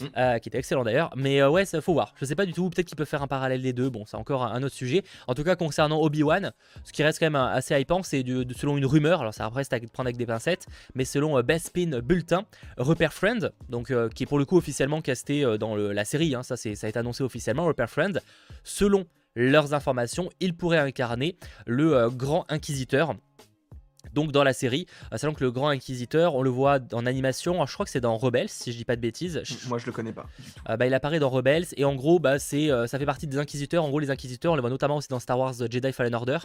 Mm. 0.00 0.04
Euh, 0.16 0.38
qui 0.38 0.48
était 0.48 0.58
excellent 0.58 0.84
d'ailleurs. 0.84 1.10
Mais 1.16 1.40
euh, 1.40 1.50
ouais, 1.50 1.64
faut 1.66 1.92
voir. 1.92 2.14
Je 2.20 2.24
sais 2.24 2.34
pas 2.34 2.46
du 2.46 2.52
tout, 2.52 2.68
peut-être 2.70 2.86
qu'il 2.86 2.96
peut 2.96 3.04
faire 3.04 3.22
un 3.22 3.26
parallèle 3.26 3.62
des 3.62 3.72
deux. 3.72 3.90
Bon, 3.90 4.04
c'est 4.06 4.16
encore 4.16 4.44
un, 4.44 4.62
autre 4.62 4.74
sujet. 4.74 5.02
En 5.26 5.34
tout 5.34 5.44
cas, 5.44 5.56
concernant 5.56 6.00
Obi-Wan, 6.00 6.52
ce 6.84 6.92
qui 6.92 7.02
reste 7.02 7.18
quand 7.18 7.26
même 7.26 7.36
assez 7.36 7.78
hypant, 7.78 8.02
c'est 8.02 8.24
selon 8.56 8.76
une 8.76 8.86
rumeur, 8.86 9.20
alors 9.20 9.34
ça 9.34 9.50
c'est 9.62 9.74
à 9.74 9.80
prendre 9.80 10.06
avec 10.06 10.16
des 10.16 10.26
pincettes, 10.26 10.66
mais 10.94 11.04
selon 11.04 11.38
euh, 11.38 11.42
Best 11.42 11.66
Spin 11.66 12.00
Bulletin, 12.00 12.44
Rupert 12.76 13.12
Friend, 13.12 13.52
donc 13.68 13.92
qui 14.14 14.22
est 14.22 14.26
pour 14.26 14.38
le 14.38 14.44
coup 14.44 14.56
officiellement 14.56 15.00
casté 15.00 15.44
dans 15.58 15.76
la 15.76 16.04
série, 16.04 16.34
hein, 16.34 16.42
ça, 16.42 16.56
ça 16.56 16.68
a 16.68 16.88
été 16.88 16.98
annoncé 16.98 17.22
officiellement, 17.22 17.66
Rupert 17.66 17.90
Friend, 17.90 18.20
selon 18.64 19.06
leurs 19.34 19.74
informations, 19.74 20.28
il 20.40 20.54
pourrait 20.54 20.78
incarner 20.78 21.36
le 21.66 22.10
grand 22.10 22.44
inquisiteur 22.50 23.14
donc 24.12 24.32
dans 24.32 24.44
la 24.44 24.52
série. 24.52 24.86
Euh, 25.12 25.18
sachant 25.18 25.34
que 25.34 25.44
le 25.44 25.50
grand 25.50 25.68
inquisiteur, 25.68 26.34
on 26.34 26.42
le 26.42 26.50
voit 26.50 26.78
en 26.92 27.06
animation, 27.06 27.64
je 27.66 27.72
crois 27.72 27.84
que 27.84 27.90
c'est 27.90 28.00
dans 28.00 28.16
Rebels, 28.16 28.48
si 28.48 28.72
je 28.72 28.76
dis 28.76 28.84
pas 28.84 28.96
de 28.96 29.00
bêtises. 29.00 29.42
Moi 29.68 29.78
je 29.78 29.86
le 29.86 29.92
connais 29.92 30.12
pas. 30.12 30.26
Euh, 30.68 30.76
bah, 30.76 30.86
il 30.86 30.94
apparaît 30.94 31.18
dans 31.18 31.30
Rebels 31.30 31.66
et 31.76 31.84
en 31.84 31.94
gros 31.94 32.18
bah, 32.18 32.38
c'est, 32.38 32.70
euh, 32.70 32.86
ça 32.86 32.98
fait 32.98 33.06
partie 33.06 33.26
des 33.26 33.38
inquisiteurs. 33.38 33.84
En 33.84 33.88
gros 33.88 34.00
les 34.00 34.10
inquisiteurs, 34.10 34.52
on 34.52 34.56
les 34.56 34.60
voit 34.60 34.70
notamment 34.70 34.96
aussi 34.96 35.08
dans 35.08 35.20
Star 35.20 35.38
Wars 35.38 35.54
Jedi 35.70 35.92
Fallen 35.92 36.14
Order. 36.14 36.38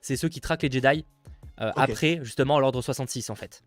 C'est 0.00 0.16
ceux 0.16 0.28
qui 0.28 0.40
traquent 0.40 0.62
les 0.62 0.70
Jedi 0.70 1.04
après 1.58 2.20
justement 2.22 2.60
l'ordre 2.60 2.82
66 2.82 3.30
en 3.30 3.34
fait. 3.34 3.62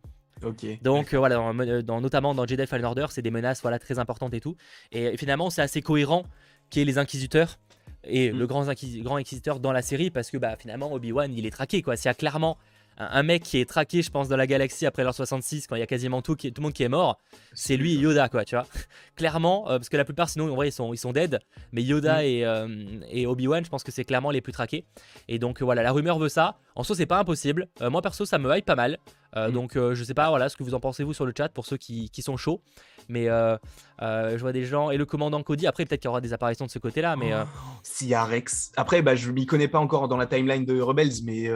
Donc 0.82 1.14
voilà, 1.14 1.36
dans, 1.84 2.02
notamment 2.02 2.34
dans 2.34 2.46
Jedi 2.46 2.66
Fallen 2.66 2.86
Order, 2.86 3.08
c'est 3.10 3.22
des 3.22 3.32
menaces 3.32 3.62
voilà 3.62 3.80
très 3.80 4.00
importantes 4.00 4.34
et 4.34 4.40
tout. 4.40 4.56
Et, 4.92 5.18
finalement, 5.18 5.50
c'est 5.50 5.62
assez 5.62 5.82
cohérent 5.82 6.24
qu'il 6.70 6.80
y 6.80 6.84
ait 6.84 6.86
les 6.86 6.98
inquisiteurs 6.98 7.58
et 8.04 8.32
mm. 8.32 8.38
le 8.38 8.48
grand, 8.48 8.66
grand, 9.02 9.16
inquisiteur 9.18 9.60
dans 9.60 9.72
la 9.72 9.82
série 9.82 10.10
parce 10.10 10.32
que 10.32 10.38
bah 10.38 10.56
finalement 10.58 10.94
Obi-Wan 10.94 11.34
il 11.36 11.46
est 11.46 11.52
traqué 11.52 11.82
quoi. 11.82 11.98
S'il 11.98 12.06
y 12.06 12.12
a 12.12 12.14
clairement 12.14 12.58
un 13.00 13.24
mec 13.24 13.44
qui 13.44 13.58
est 13.60 13.68
traqué, 13.68 14.02
je 14.02 14.12
pense, 14.12 14.28
dans 14.28 14.36
la 14.36 14.46
galaxie 14.46 14.86
après 14.86 15.04
l'heure 15.04 15.16
66, 15.16 15.68
quand 15.68 15.76
il 15.76 15.80
y 15.80 15.82
a 15.82 15.88
quasiment 15.88 16.22
tout, 16.22 16.36
qui, 16.36 16.52
tout 16.52 16.62
le 16.62 16.66
monde 16.66 16.74
qui 16.74 16.84
est 16.84 16.90
mort, 16.90 17.18
c'est 17.54 17.78
lui 17.78 17.96
et 17.96 17.98
Yoda, 17.98 18.28
quoi, 18.28 18.44
tu 18.44 18.56
vois. 18.56 18.66
clairement, 19.16 19.70
euh, 19.70 19.78
parce 19.78 19.88
que 19.88 19.96
la 19.96 20.04
plupart, 20.04 20.30
sinon, 20.30 20.52
en 20.52 20.56
vrai, 20.56 20.68
ils 20.68 20.74
sont, 20.74 20.94
ils 20.94 20.98
sont 20.98 21.14
dead, 21.14 21.40
mais 21.72 21.82
Yoda 21.82 22.18
mm. 22.18 22.26
euh, 22.26 23.00
et, 23.10 23.26
Obi-Wan, 23.26 23.64
je 23.64 23.70
pense 23.70 23.84
que 23.84 23.92
c'est 23.92 24.04
clairement 24.04 24.32
les 24.32 24.42
plus 24.42 24.52
traqués. 24.52 24.86
Et 25.30 25.40
donc, 25.40 25.62
voilà, 25.62 25.82
la 25.82 25.94
rumeur 25.94 26.20
veut 26.20 26.30
ça. 26.30 26.58
En 26.76 26.84
soi, 26.84 26.96
c'est 26.96 27.06
pas 27.06 27.20
impossible. 27.20 27.70
Euh, 27.82 27.90
moi, 27.90 28.02
perso, 28.02 28.26
ça 28.26 28.38
me 28.38 28.56
hype 28.56 28.66
pas 28.66 28.76
mal. 28.76 28.98
Mm. 29.36 29.52
Donc, 29.52 29.76
je 29.76 30.04
sais 30.04 30.14
pas, 30.14 30.30
voilà, 30.30 30.50
ce 30.50 30.58
que 30.58 30.64
vous 30.64 30.74
en 30.74 30.80
pensez, 30.80 31.04
vous, 31.04 31.14
sur 31.14 31.26
le 31.26 31.34
chat, 31.36 31.50
pour 31.50 31.66
ceux 31.66 31.78
qui, 31.78 32.10
qui 32.10 32.22
sont 32.22 32.36
chauds. 32.36 32.62
Mais 33.10 33.26
je 33.26 34.38
vois 34.40 34.54
des 34.54 34.66
gens. 34.66 34.92
Et 34.92 34.98
le 34.98 35.06
commandant 35.06 35.44
Cody, 35.44 35.68
après, 35.68 35.86
peut-être 35.86 36.02
qu'il 36.02 36.08
y 36.08 36.12
aura 36.12 36.22
des 36.22 36.34
apparitions 36.34 36.66
de 36.66 36.72
ce 36.72 36.80
côté-là, 36.80 37.16
mais. 37.16 37.34
Oh, 37.42 37.82
s'il 37.84 38.08
y 38.08 38.14
a 38.14 38.24
Rex. 38.24 38.72
Après, 38.78 39.02
bah, 39.02 39.16
je 39.16 39.32
m'y 39.32 39.46
connais 39.46 39.68
pas 39.68 39.80
encore 39.80 40.08
dans 40.08 40.18
la 40.18 40.26
timeline 40.26 40.66
de 40.66 40.80
Rebels, 40.80 41.24
mais 41.24 41.50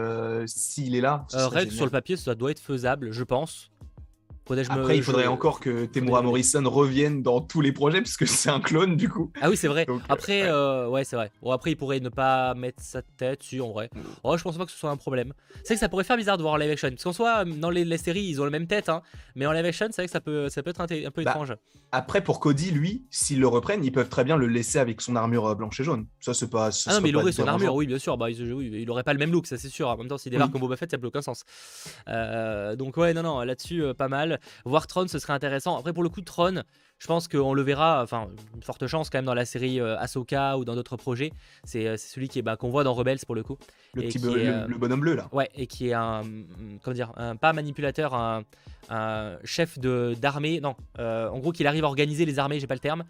s'il 0.48 0.96
est 0.96 1.02
là, 1.02 1.26
euh, 1.34 1.48
Red 1.48 1.72
sur 1.72 1.86
le 1.86 1.92
papier, 1.92 2.18
ça 2.18 2.36
doit 2.36 2.52
être 2.52 2.60
faisable, 2.60 3.12
je 3.12 3.24
pense. 3.24 3.72
Après, 4.70 4.98
il 4.98 5.04
faudrait 5.04 5.28
encore 5.28 5.60
que 5.60 5.86
Temura 5.86 6.22
Morrison 6.22 6.64
revienne 6.70 7.22
dans 7.22 7.42
tous 7.42 7.62
les 7.62 7.72
projets, 7.72 8.02
puisque 8.02 8.28
c'est 8.28 8.50
un 8.50 8.60
clone 8.60 8.98
du 8.98 9.10
coup. 9.10 9.32
Ah 9.42 9.50
oui, 9.50 9.58
c'est 9.58 9.68
vrai. 9.68 9.86
après, 10.10 10.50
ouais, 10.88 11.04
c'est 11.04 11.16
vrai. 11.16 11.32
Bon, 11.42 11.52
après, 11.52 11.72
il 11.72 11.76
pourrait 11.76 12.00
ne 12.00 12.10
pas 12.10 12.54
mettre 12.54 12.82
sa 12.82 13.02
tête 13.02 13.40
dessus 13.40 13.62
en 13.62 13.72
vrai. 13.72 13.90
Oh, 14.24 14.38
je 14.38 14.44
pense 14.44 14.58
pas 14.58 14.66
que 14.66 14.72
ce 14.72 14.78
soit 14.78 14.90
un 14.90 14.98
problème. 14.98 15.34
C'est 15.58 15.70
vrai 15.70 15.76
que 15.76 15.80
ça 15.80 15.90
pourrait 15.90 16.04
faire 16.04 16.18
bizarre 16.18 16.38
de 16.38 16.42
voir 16.42 16.56
en 16.56 16.58
live 16.58 16.72
action. 16.72 16.90
Parce 16.90 17.04
qu'en 17.04 17.14
soit, 17.14 17.46
dans 17.46 17.70
les, 17.70 17.98
séries, 17.98 18.24
ils 18.24 18.42
ont 18.42 18.46
la 18.46 18.50
même 18.50 18.68
tête, 18.68 18.90
hein, 18.90 19.02
mais 19.36 19.46
en 19.46 19.52
live 19.52 19.66
action, 19.66 19.88
c'est 19.92 20.02
vrai 20.02 20.06
que 20.08 20.12
ça 20.12 20.22
peut, 20.22 20.50
ça 20.50 20.64
peut 20.64 20.72
être 20.72 20.82
un, 20.82 20.88
peu 20.88 21.24
bah, 21.24 21.32
étrange. 21.32 21.56
Après, 21.92 22.22
pour 22.22 22.40
Cody, 22.40 22.72
lui, 22.72 23.06
s'ils 23.12 23.40
le 23.40 23.48
reprennent, 23.48 23.84
ils 23.84 23.92
peuvent 23.92 24.10
très 24.10 24.24
bien 24.24 24.36
le 24.36 24.48
laisser 24.48 24.80
avec 24.80 25.00
son 25.02 25.16
armure 25.16 25.56
blanche 25.56 25.80
et 25.80 25.84
jaune. 25.84 26.08
Ça, 26.20 26.34
c'est 26.34 26.50
pas. 26.50 26.70
ah 26.88 26.94
non, 26.94 27.02
mais 27.02 27.10
il 27.10 27.18
aurait 27.18 27.32
son 27.32 27.48
armure, 27.48 27.76
oui, 27.76 27.86
bien 27.86 28.00
sûr. 28.00 28.18
Bah, 28.18 28.30
il, 28.30 28.40
il, 28.40 28.90
aurait 28.90 29.04
pas 29.04 29.14
le 29.14 29.20
même 29.20 29.32
look, 29.32 29.48
ça 29.48 29.58
c'est 29.58 29.70
sûr. 29.70 29.88
En 29.88 29.98
même 29.98 30.08
temps, 30.08 30.18
s'il 30.18 30.32
débarque 30.32 30.52
comme 30.52 30.62
Boba 30.62 30.76
Fett, 30.76 30.90
ça 30.90 30.98
n'a 30.98 31.00
plus 31.00 31.08
aucun 31.08 31.22
sens. 31.22 31.44
Euh, 32.08 32.76
donc, 32.76 32.98
ouais, 32.98 33.14
non, 33.14 33.24
non, 33.24 33.42
là-dessus, 33.42 33.84
euh, 33.84 33.94
pas 33.94 34.08
mal. 34.08 34.33
Voir 34.66 34.88
Tron, 34.88 35.08
ce 35.08 35.20
serait 35.20 35.34
intéressant. 35.34 35.78
Après, 35.78 35.94
pour 35.94 36.04
le 36.04 36.10
coup, 36.10 36.22
Tron, 36.22 36.64
je 37.00 37.08
pense 37.08 37.28
qu'on 37.28 37.54
le 37.54 37.62
verra, 37.62 38.02
enfin, 38.04 38.28
une 38.56 38.64
forte 38.64 38.88
chance 38.88 39.10
quand 39.10 39.18
même 39.18 39.26
dans 39.26 39.34
la 39.34 39.46
série 39.46 39.80
euh, 39.80 39.98
Ahsoka 39.98 40.58
ou 40.58 40.66
dans 40.66 40.76
d'autres 40.76 40.98
projets. 40.98 41.32
C'est 41.64 41.98
celui 41.98 42.30
qui 42.30 42.40
est 42.40 42.44
bah, 42.44 42.56
qu'on 42.56 42.70
voit 42.70 42.84
dans 42.84 42.94
Rebels 42.94 43.20
pour 43.26 43.36
le 43.36 43.44
coup. 43.44 43.58
Le 43.94 44.04
petit 44.04 44.20
le, 44.20 44.78
bonhomme 44.78 45.02
bleu 45.02 45.16
là. 45.16 45.30
Ouais, 45.32 45.50
et 45.56 45.68
qui 45.68 45.90
est 45.90 45.94
un, 45.94 46.22
comment 46.82 46.96
dire, 46.96 47.12
un, 47.18 47.36
pas 47.36 47.54
manipulateur, 47.54 48.14
un, 48.14 48.44
un 48.90 49.38
chef 49.44 49.80
d'armée. 49.80 50.62
Non, 50.62 50.76
en 50.98 51.40
gros, 51.40 51.52
qu'il 51.52 51.68
arrive 51.68 51.84
à 51.84 51.88
organiser 51.88 52.26
les 52.26 52.40
armées, 52.40 52.60
j'ai 52.60 52.68
pas 52.68 52.76
le 52.76 52.80
terme. 52.80 53.04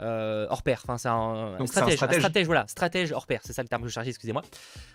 Euh, 0.00 0.46
hors 0.48 0.62
pair. 0.62 0.80
Enfin, 0.82 0.96
c'est 0.96 1.08
un, 1.08 1.66
stratège, 1.66 1.96
stratège. 1.96 2.46
voilà, 2.46 2.66
stratège 2.66 3.12
hors 3.12 3.26
pair. 3.26 3.40
C'est 3.44 3.52
ça 3.52 3.62
le 3.62 3.68
terme 3.68 3.82
que 3.82 3.88
je 3.88 3.92
cherchais, 3.92 4.10
excusez-moi. 4.10 4.42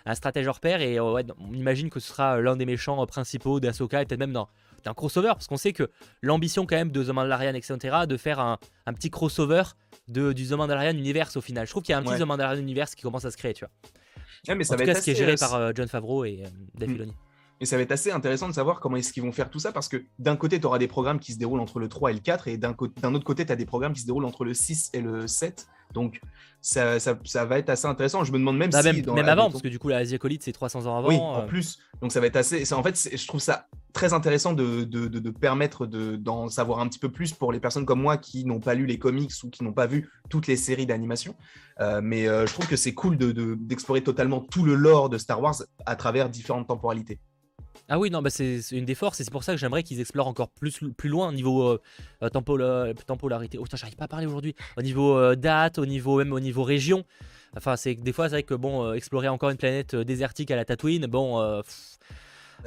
Un 0.04 0.14
stratège 0.14 0.46
hors 0.48 0.58
pair 0.58 0.80
et 0.80 0.98
euh, 0.98 1.22
on 1.38 1.54
imagine 1.54 1.90
que 1.90 2.00
ce 2.00 2.08
sera 2.08 2.40
l'un 2.40 2.56
des 2.56 2.66
méchants 2.66 3.04
principaux 3.06 3.60
d'Asoka 3.60 4.02
et 4.02 4.06
peut-être 4.06 4.18
même 4.18 4.32
dans 4.32 4.48
un 4.86 4.94
crossover 4.94 5.28
parce 5.28 5.46
qu'on 5.46 5.56
sait 5.56 5.72
que 5.72 5.90
l'ambition 6.22 6.66
quand 6.66 6.76
même 6.76 6.90
de 6.90 7.02
The 7.02 7.08
Mandalorian 7.08 7.54
etc 7.54 7.76
de 8.08 8.16
faire 8.16 8.40
un, 8.40 8.58
petit 8.94 9.10
crossover 9.10 9.62
de, 10.08 10.32
du 10.32 10.46
The 10.46 10.52
Mandalorian 10.52 10.96
Universe 10.96 11.36
au 11.36 11.40
final 11.40 11.66
je 11.66 11.70
trouve 11.70 11.82
qu'il 11.82 11.92
y 11.92 11.96
a 11.96 11.98
un 11.98 12.02
petit 12.02 12.18
The 12.18 12.26
Mandalorian 12.26 12.60
Universe 12.60 12.94
qui 12.94 13.02
commence 13.02 13.24
à 13.24 13.30
se 13.30 13.36
créer 13.36 13.54
tu 13.54 13.64
vois 13.64 14.54
mais 14.54 14.64
ça 14.64 14.74
en 14.74 14.76
va 14.76 14.84
tout 14.84 14.92
cas, 14.92 14.98
ce 14.98 15.04
qui 15.04 15.10
est 15.10 15.16
géré 15.16 15.34
par 15.34 15.54
euh, 15.54 15.72
John 15.74 15.88
Favreau 15.88 16.24
et 16.24 16.44
Dave 16.74 16.88
hmm. 16.88 16.92
Filoni 16.92 17.12
et 17.60 17.64
ça 17.64 17.76
va 17.76 17.82
être 17.82 17.92
assez 17.92 18.10
intéressant 18.10 18.48
de 18.48 18.54
savoir 18.54 18.80
comment 18.80 18.96
est-ce 18.96 19.12
qu'ils 19.12 19.22
vont 19.22 19.32
faire 19.32 19.48
tout 19.48 19.58
ça 19.58 19.72
parce 19.72 19.88
que 19.88 20.04
d'un 20.18 20.36
côté, 20.36 20.60
tu 20.60 20.66
auras 20.66 20.78
des 20.78 20.88
programmes 20.88 21.18
qui 21.18 21.32
se 21.32 21.38
déroulent 21.38 21.60
entre 21.60 21.78
le 21.78 21.88
3 21.88 22.10
et 22.10 22.14
le 22.14 22.20
4 22.20 22.48
et 22.48 22.58
d'un 22.58 22.74
autre 22.74 23.24
côté, 23.24 23.46
tu 23.46 23.52
as 23.52 23.56
des 23.56 23.64
programmes 23.64 23.94
qui 23.94 24.02
se 24.02 24.06
déroulent 24.06 24.26
entre 24.26 24.44
le 24.44 24.52
6 24.52 24.90
et 24.92 25.00
le 25.00 25.26
7. 25.26 25.66
Donc 25.94 26.20
ça, 26.60 26.98
ça, 26.98 27.44
va 27.44 27.58
être 27.58 27.70
assez 27.70 27.86
intéressant. 27.86 28.24
Je 28.24 28.32
me 28.32 28.38
demande 28.38 28.58
même 28.58 28.70
bah, 28.70 28.82
si. 28.82 29.02
Même, 29.02 29.28
avant, 29.28 29.50
parce 29.50 29.62
que 29.62 29.68
du 29.68 29.78
coup, 29.78 29.88
la 29.88 29.98
Asiacolite, 29.98 30.42
c'est 30.42 30.52
300 30.52 30.86
ans 30.86 30.98
avant. 30.98 31.08
Oui, 31.08 31.16
en 31.16 31.42
euh. 31.42 31.46
plus. 31.46 31.78
Donc 32.02 32.12
ça 32.12 32.20
va 32.20 32.26
être 32.26 32.36
assez. 32.36 32.72
En 32.72 32.82
fait, 32.82 33.08
je 33.16 33.26
trouve 33.26 33.40
ça 33.40 33.68
très 33.92 34.12
intéressant 34.12 34.52
de, 34.52 34.84
de, 34.84 35.06
de, 35.06 35.30
permettre 35.30 35.86
d'en 35.86 36.48
savoir 36.48 36.80
un 36.80 36.88
petit 36.88 36.98
peu 36.98 37.10
plus 37.10 37.32
pour 37.32 37.50
les 37.50 37.60
personnes 37.60 37.86
comme 37.86 38.02
moi 38.02 38.18
qui 38.18 38.44
n'ont 38.44 38.60
pas 38.60 38.74
lu 38.74 38.84
les 38.84 38.98
comics 38.98 39.32
ou 39.42 39.48
qui 39.48 39.64
n'ont 39.64 39.72
pas 39.72 39.86
vu 39.86 40.10
toutes 40.28 40.46
les 40.48 40.56
séries 40.56 40.84
d'animation. 40.84 41.34
Euh, 41.80 42.00
mais 42.02 42.28
euh, 42.28 42.46
je 42.46 42.52
trouve 42.52 42.66
que 42.66 42.76
c'est 42.76 42.92
cool 42.92 43.16
d'explorer 43.16 44.02
totalement 44.02 44.40
tout 44.40 44.64
le 44.64 44.74
lore 44.74 45.08
de 45.08 45.16
Star 45.16 45.40
Wars 45.40 45.62
à 45.86 45.96
travers 45.96 46.28
différentes 46.28 46.66
temporalités. 46.66 47.20
Ah 47.88 47.98
oui, 47.98 48.10
non, 48.10 48.22
bah 48.22 48.30
c'est 48.30 48.60
une 48.72 48.84
des 48.84 48.94
forces 48.94 49.20
et 49.20 49.24
c'est 49.24 49.30
pour 49.30 49.44
ça 49.44 49.52
que 49.52 49.58
j'aimerais 49.58 49.82
qu'ils 49.82 50.00
explorent 50.00 50.26
encore 50.26 50.48
plus, 50.48 50.80
plus 50.96 51.08
loin 51.08 51.28
au 51.28 51.32
niveau 51.32 51.68
euh, 51.68 51.80
euh 52.22 52.28
tempolarité. 52.28 53.58
Oh 53.58 53.62
putain, 53.62 53.76
j'arrive 53.76 53.96
pas 53.96 54.04
à 54.04 54.08
parler 54.08 54.26
aujourd'hui. 54.26 54.54
Au 54.76 54.82
niveau 54.82 55.16
euh, 55.16 55.36
date, 55.36 55.78
au 55.78 55.86
niveau 55.86 56.18
même 56.18 56.32
au 56.32 56.40
niveau 56.40 56.64
région. 56.64 57.04
Enfin, 57.56 57.76
c'est 57.76 57.94
des 57.94 58.12
fois, 58.12 58.26
c'est 58.26 58.36
vrai 58.36 58.42
que 58.42 58.54
bon, 58.54 58.84
euh, 58.84 58.94
explorer 58.94 59.28
encore 59.28 59.50
une 59.50 59.56
planète 59.56 59.94
désertique 59.94 60.50
à 60.50 60.56
la 60.56 60.64
Tatooine, 60.64 61.06
bon. 61.06 61.40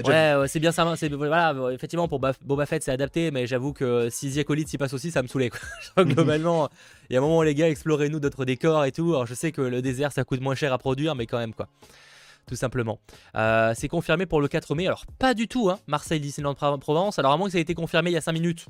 ouais, 0.05 0.47
c'est 0.47 0.59
bien 0.59 0.71
ça. 0.71 0.85
Voilà, 0.85 1.53
effectivement, 1.71 2.07
pour 2.07 2.19
Boba 2.19 2.65
Fett, 2.65 2.81
c'est 2.81 2.91
adapté, 2.91 3.29
mais 3.29 3.45
j'avoue 3.45 3.73
que 3.73 4.09
si 4.09 4.31
Ziacolite 4.31 4.69
s'y 4.69 4.77
passe 4.77 4.93
aussi, 4.93 5.11
ça 5.11 5.21
me 5.21 5.27
saoulait. 5.27 5.51
Globalement, 5.97 6.69
il 7.09 7.13
y 7.13 7.15
a 7.17 7.19
un 7.19 7.21
moment, 7.21 7.43
les 7.43 7.55
gars, 7.55 7.69
explorez-nous 7.69 8.19
d'autres 8.19 8.45
décors 8.45 8.85
et 8.85 8.91
tout. 8.91 9.09
Alors, 9.09 9.25
je 9.25 9.33
sais 9.33 9.51
que 9.51 9.61
le 9.61 9.81
désert, 9.81 10.11
ça 10.11 10.23
coûte 10.23 10.41
moins 10.41 10.55
cher 10.55 10.73
à 10.73 10.77
produire, 10.77 11.13
mais 11.13 11.27
quand 11.27 11.39
même, 11.39 11.53
quoi 11.53 11.67
tout 12.49 12.55
simplement. 12.55 12.99
Euh, 13.35 13.73
c'est 13.75 13.87
confirmé 13.87 14.25
pour 14.25 14.41
le 14.41 14.47
4 14.47 14.73
mai. 14.73 14.87
Alors, 14.87 15.05
pas 15.19 15.35
du 15.35 15.47
tout, 15.47 15.69
hein, 15.69 15.79
Marseille, 15.85 16.19
Disneyland 16.19 16.55
Provence. 16.55 17.19
Alors, 17.19 17.31
à 17.31 17.37
moins 17.37 17.45
que 17.45 17.51
ça 17.51 17.59
ait 17.59 17.61
été 17.61 17.75
confirmé 17.75 18.09
il 18.09 18.13
y 18.13 18.17
a 18.17 18.21
5 18.21 18.31
minutes 18.31 18.65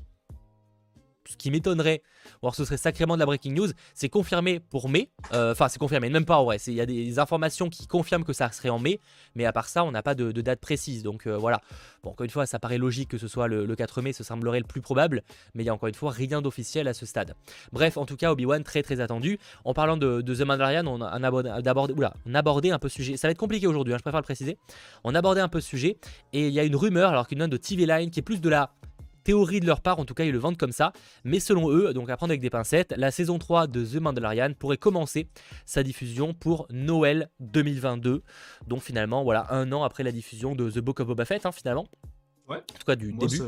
ce 1.29 1.37
qui 1.37 1.51
m'étonnerait, 1.51 2.01
ou 2.41 2.51
ce 2.51 2.65
serait 2.65 2.77
sacrément 2.77 3.15
de 3.15 3.19
la 3.19 3.25
breaking 3.25 3.53
news, 3.53 3.67
c'est 3.93 4.09
confirmé 4.09 4.59
pour 4.59 4.89
mai. 4.89 5.09
Euh, 5.33 5.51
enfin, 5.51 5.69
c'est 5.69 5.79
confirmé, 5.79 6.09
même 6.09 6.25
pas 6.25 6.37
en 6.37 6.43
vrai. 6.43 6.57
Il 6.67 6.73
y 6.73 6.81
a 6.81 6.85
des 6.85 7.19
informations 7.19 7.69
qui 7.69 7.87
confirment 7.87 8.23
que 8.23 8.33
ça 8.33 8.51
serait 8.51 8.69
en 8.69 8.79
mai, 8.79 8.99
mais 9.35 9.45
à 9.45 9.53
part 9.53 9.67
ça, 9.67 9.83
on 9.83 9.91
n'a 9.91 10.01
pas 10.01 10.15
de, 10.15 10.31
date 10.31 10.59
précise. 10.59 11.03
Donc 11.03 11.27
euh, 11.27 11.37
voilà. 11.37 11.61
Bon, 12.03 12.11
encore 12.11 12.23
une 12.23 12.31
fois, 12.31 12.45
ça 12.45 12.59
paraît 12.59 12.77
logique 12.77 13.09
que 13.09 13.17
ce 13.17 13.27
soit 13.27 13.47
le, 13.47 13.75
4 13.75 14.01
mai, 14.01 14.13
ce 14.13 14.23
semblerait 14.23 14.59
le 14.59 14.65
plus 14.65 14.81
probable, 14.81 15.23
mais 15.53 15.63
il 15.63 15.67
y 15.67 15.69
a 15.69 15.73
encore 15.73 15.87
une 15.87 15.95
fois 15.95 16.11
rien 16.11 16.41
d'officiel 16.41 16.87
à 16.87 16.93
ce 16.93 17.05
stade. 17.05 17.35
Bref, 17.71 17.97
en 17.97 18.05
tout 18.05 18.15
cas, 18.15 18.31
Obi-Wan 18.31 18.63
très 18.63 18.81
très 18.81 18.99
attendu. 18.99 19.37
En 19.65 19.73
parlant 19.73 19.97
de, 19.97 20.21
The 20.21 20.41
Mandalorian, 20.41 20.87
on 20.87 21.01
a, 21.01 21.09
abordé, 21.67 21.93
on 22.25 22.35
abordé 22.35 22.71
un 22.71 22.79
peu 22.79 22.89
ce 22.89 22.95
sujet. 22.95 23.17
Ça 23.17 23.27
va 23.27 23.31
être 23.31 23.37
compliqué 23.37 23.67
aujourd'hui, 23.67 23.93
hein, 23.93 23.97
je 23.97 24.03
préfère 24.03 24.19
le 24.19 24.25
préciser. 24.25 24.57
On 25.03 25.13
a 25.13 25.19
abordé 25.19 25.41
un 25.41 25.49
peu 25.49 25.61
ce 25.61 25.67
sujet, 25.67 25.97
et 26.33 26.47
il 26.47 26.53
y 26.53 26.59
a 26.59 26.63
une 26.63 26.75
rumeur, 26.75 27.11
alors 27.11 27.27
qu'une 27.27 27.39
note 27.39 27.51
de 27.51 27.57
TV 27.57 27.85
Line 27.85 28.09
qui 28.09 28.19
est 28.19 28.23
plus 28.23 28.41
de 28.41 28.49
la 28.49 28.71
théorie 29.29 29.59
de 29.59 29.67
leur 29.67 29.81
part, 29.81 29.99
en 29.99 30.05
tout 30.05 30.15
cas 30.15 30.23
ils 30.23 30.31
le 30.31 30.39
vendent 30.39 30.57
comme 30.57 30.71
ça, 30.71 30.91
mais 31.23 31.39
selon 31.39 31.69
eux, 31.69 31.93
donc 31.93 32.09
à 32.09 32.17
prendre 32.17 32.31
avec 32.31 32.41
des 32.41 32.49
pincettes, 32.49 32.95
la 32.97 33.11
saison 33.11 33.37
3 33.37 33.67
de 33.67 33.85
The 33.85 34.01
Mandalorian 34.01 34.53
pourrait 34.57 34.77
commencer 34.77 35.29
sa 35.67 35.83
diffusion 35.83 36.33
pour 36.33 36.65
Noël 36.71 37.29
2022. 37.39 38.23
Donc 38.65 38.81
finalement, 38.81 39.23
voilà, 39.23 39.45
un 39.53 39.71
an 39.71 39.83
après 39.83 40.01
la 40.01 40.11
diffusion 40.11 40.55
de 40.55 40.71
The 40.71 40.79
Book 40.79 40.99
of 40.99 41.07
Boba 41.07 41.25
Fett, 41.25 41.45
hein, 41.45 41.51
finalement. 41.51 41.87
Ouais. 42.47 42.57
En 42.57 42.79
tout 42.79 42.85
cas 42.87 42.95
du 42.95 43.13
début. 43.13 43.39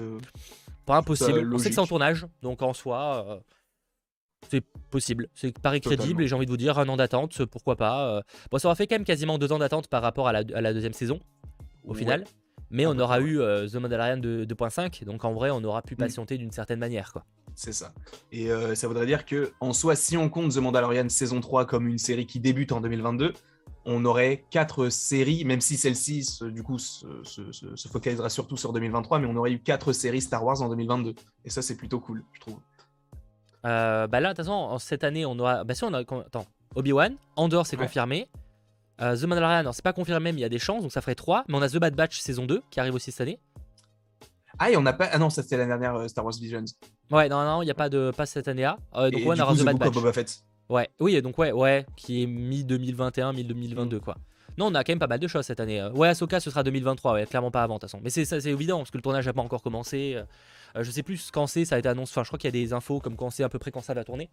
Pas 0.86 0.98
impossible. 0.98 1.52
On 1.52 1.58
sait 1.58 1.70
que 1.70 1.76
c'est 1.76 1.82
en 1.82 1.88
tournage, 1.88 2.28
donc 2.44 2.62
en 2.62 2.74
soi... 2.74 3.26
Euh, 3.28 3.40
c'est 4.50 4.64
possible, 4.90 5.30
c'est 5.34 5.58
paraît 5.60 5.80
crédible 5.80 6.24
et 6.24 6.28
j'ai 6.28 6.36
envie 6.36 6.48
de 6.48 6.52
vous 6.52 6.58
dire 6.58 6.78
un 6.80 6.90
an 6.90 6.98
d'attente, 6.98 7.46
pourquoi 7.46 7.76
pas. 7.76 8.18
Euh. 8.18 8.22
Bon, 8.52 8.58
ça 8.58 8.68
aura 8.68 8.76
fait 8.76 8.86
quand 8.88 8.96
même 8.96 9.06
quasiment 9.06 9.38
deux 9.38 9.52
ans 9.52 9.60
d'attente 9.60 9.88
par 9.88 10.02
rapport 10.02 10.28
à 10.28 10.34
la, 10.34 10.74
deuxième 10.74 10.94
saison, 10.94 11.20
au 11.86 11.94
final. 11.94 12.26
Mais 12.70 12.86
on 12.86 12.98
aura 13.00 13.20
eu 13.20 13.40
euh, 13.40 13.68
The 13.68 13.76
Mandalorian 13.76 14.18
2.5, 14.18 15.04
donc 15.04 15.26
en 15.26 15.34
vrai, 15.34 15.50
on 15.52 15.64
aura 15.64 15.82
pu 15.82 15.96
mm. 15.96 15.98
patienter 15.98 16.38
d'une 16.38 16.52
certaine 16.52 16.80
manière. 16.80 17.12
quoi. 17.12 17.26
C'est 17.54 17.74
ça. 17.74 17.94
Et 18.32 18.50
euh, 18.50 18.76
ça 18.76 18.88
voudrait 18.88 19.06
dire 19.06 19.26
que, 19.26 19.52
en 19.60 19.74
soi, 19.74 19.96
si 19.96 20.16
on 20.16 20.30
compte 20.30 20.54
The 20.54 20.58
Mandalorian 20.58 21.10
saison 21.10 21.42
3 21.42 21.66
comme 21.66 21.88
une 21.88 21.98
série 21.98 22.26
qui 22.26 22.40
débute 22.40 22.72
en 22.72 22.80
2022, 22.80 23.34
on 23.86 24.06
aurait 24.06 24.46
quatre 24.52 24.90
séries, 24.90 25.44
même 25.44 25.60
si 25.60 25.76
celle-ci, 25.76 26.40
du 26.44 26.64
coup, 26.64 26.78
se, 26.78 27.06
focalisera 27.92 28.30
surtout 28.30 28.56
sur 28.56 28.74
2023, 28.74 29.20
mais 29.20 29.28
on 29.28 29.36
aurait 29.36 29.52
eu 29.52 29.60
quatre 29.60 29.92
séries 29.92 30.22
Star 30.22 30.44
Wars 30.46 30.62
en 30.62 30.70
2022. 30.70 31.16
Et 31.46 31.50
ça, 31.50 31.62
c'est 31.62 31.76
plutôt 31.76 32.00
cool, 32.00 32.24
je 32.34 32.40
trouve. 32.40 32.60
Euh, 33.66 34.08
bah 34.08 34.20
là, 34.20 34.30
de 34.30 34.36
toute 34.36 34.46
façon, 34.46 34.78
cette 34.80 35.04
année, 35.04 35.26
on 35.26 35.38
aura. 35.38 35.64
Bah 35.64 35.74
si, 35.74 35.84
on 35.84 35.94
a. 35.94 36.00
Attends, 36.00 36.46
Obi-Wan, 36.76 37.16
Andor, 37.36 37.66
c'est 37.66 37.78
confirmé. 37.78 38.28
Euh, 39.02 39.18
The 39.18 39.24
Mandalorian, 39.24 39.72
c'est 39.72 39.84
pas 39.84 39.94
confirmé, 39.94 40.32
mais 40.32 40.40
il 40.40 40.44
y 40.44 40.46
a 40.46 40.50
des 40.50 40.60
chances, 40.60 40.84
donc 40.84 40.92
ça 40.92 41.02
ferait 41.02 41.16
3. 41.16 41.46
Mais 41.48 41.56
on 41.58 41.62
a 41.62 41.70
The 41.70 41.78
Bad 41.78 41.96
Batch 41.96 42.20
saison 42.20 42.46
2 42.46 42.62
qui 42.70 42.80
arrive 42.80 42.94
aussi 42.94 43.12
cette 43.12 43.22
année. 43.22 43.40
Ah, 44.60 44.70
et 44.70 44.78
on 44.78 44.86
a 44.86 44.94
pas. 44.94 45.10
Ah 45.12 45.18
non, 45.18 45.30
ça 45.30 45.42
c'était 45.42 45.58
la 45.58 45.66
dernière 45.66 45.96
euh, 45.96 46.08
Star 46.08 46.24
Wars 46.24 46.36
Visions. 46.40 46.66
Ouais, 47.10 47.28
non, 47.30 47.44
non, 47.44 47.62
il 47.64 47.66
n'y 47.66 47.72
a 47.72 47.76
pas 47.76 47.90
de 47.90 48.12
pas 48.16 48.28
cette 48.28 48.48
année-là. 48.48 48.78
Euh, 48.96 49.10
donc, 49.10 49.22
ouais, 49.22 49.40
on 49.40 49.42
aura 49.42 49.56
The 49.56 49.64
Bad 49.64 49.78
Batch. 49.78 49.94
Boba 49.94 50.14
Fett. 50.14 50.44
Ouais, 50.70 50.88
oui, 51.00 51.20
donc 51.22 51.38
ouais, 51.38 51.52
ouais, 51.52 51.86
qui 51.98 52.24
est 52.24 52.28
mi-2021, 52.28 53.34
mi-2022, 53.36 54.00
quoi. 54.00 54.16
Non, 54.58 54.68
on 54.68 54.76
a 54.76 54.84
quand 54.84 54.92
même 54.92 55.00
pas 55.00 55.08
mal 55.08 55.20
de 55.20 55.28
choses 55.28 55.46
cette 55.46 55.60
année. 55.60 55.84
Ouais, 55.96 56.10
Ahsoka, 56.10 56.40
ce 56.40 56.50
sera 56.50 56.64
2023, 56.64 57.14
ouais, 57.14 57.26
clairement 57.26 57.52
pas 57.52 57.64
avant, 57.64 57.76
de 57.76 57.80
toute 57.80 57.90
façon. 57.90 58.02
Mais 58.04 58.10
c'est 58.10 58.46
évident, 58.46 58.78
parce 58.78 58.92
que 58.92 58.98
le 58.98 59.02
tournage 59.02 59.26
n'a 59.26 59.34
pas 59.34 59.42
encore 59.42 59.64
commencé. 59.64 60.22
je 60.76 60.92
sais 60.92 61.04
plus 61.04 61.32
quand 61.32 61.48
c'est, 61.48 61.66
ça 61.66 61.76
a 61.76 61.80
été 61.80 61.90
annoncé. 61.90 62.12
Enfin, 62.12 62.24
je 62.24 62.30
crois 62.30 62.38
qu'il 62.38 62.48
y 62.56 62.56
a 62.56 62.66
des 62.66 62.72
infos 62.72 63.00
comme 63.00 63.16
quand 63.16 63.32
c'est 63.32 63.44
à 63.44 63.50
peu 63.50 63.60
près 63.60 63.72
quand 63.72 63.82
ça 63.82 63.94
va 63.94 64.04
tourner 64.04 64.30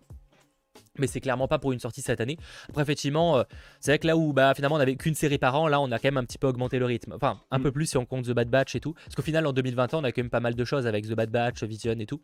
mais 0.99 1.07
c'est 1.07 1.21
clairement 1.21 1.49
pas 1.49 1.59
pour 1.59 1.73
une 1.73 1.79
sortie 1.79 2.03
cette 2.03 2.21
année. 2.21 2.37
Après, 2.69 2.83
effectivement, 2.83 3.39
euh, 3.39 3.43
c'est 3.81 3.93
vrai 3.93 3.99
que 3.99 4.07
là 4.07 4.17
où 4.17 4.33
bah, 4.33 4.55
finalement 4.55 4.77
on 4.77 4.81
avait 4.81 4.97
qu'une 4.97 5.15
série 5.15 5.39
par 5.39 5.55
an, 5.61 5.69
là 5.69 5.81
on 5.81 5.91
a 5.91 5.99
quand 5.99 6.09
même 6.09 6.17
un 6.17 6.25
petit 6.25 6.39
peu 6.39 6.47
augmenté 6.47 6.79
le 6.79 6.85
rythme. 6.85 7.13
Enfin, 7.15 7.41
un 7.51 7.59
mm. 7.59 7.63
peu 7.63 7.73
plus 7.73 7.87
si 7.87 7.97
on 7.97 8.07
compte 8.07 8.27
The 8.27 8.33
Bad 8.33 8.49
Batch 8.49 8.75
et 8.75 8.81
tout. 8.81 8.95
Parce 8.95 9.15
qu'au 9.15 9.23
final, 9.23 9.47
en 9.47 9.53
2021, 9.53 10.01
on 10.01 10.05
a 10.05 10.13
quand 10.13 10.23
même 10.23 10.31
pas 10.31 10.41
mal 10.41 10.55
de 10.55 10.65
choses 10.65 10.87
avec 10.87 11.07
The 11.07 11.15
Bad 11.15 11.31
Batch, 11.31 11.63
Vision 11.63 11.99
et 11.99 12.07
tout. 12.07 12.21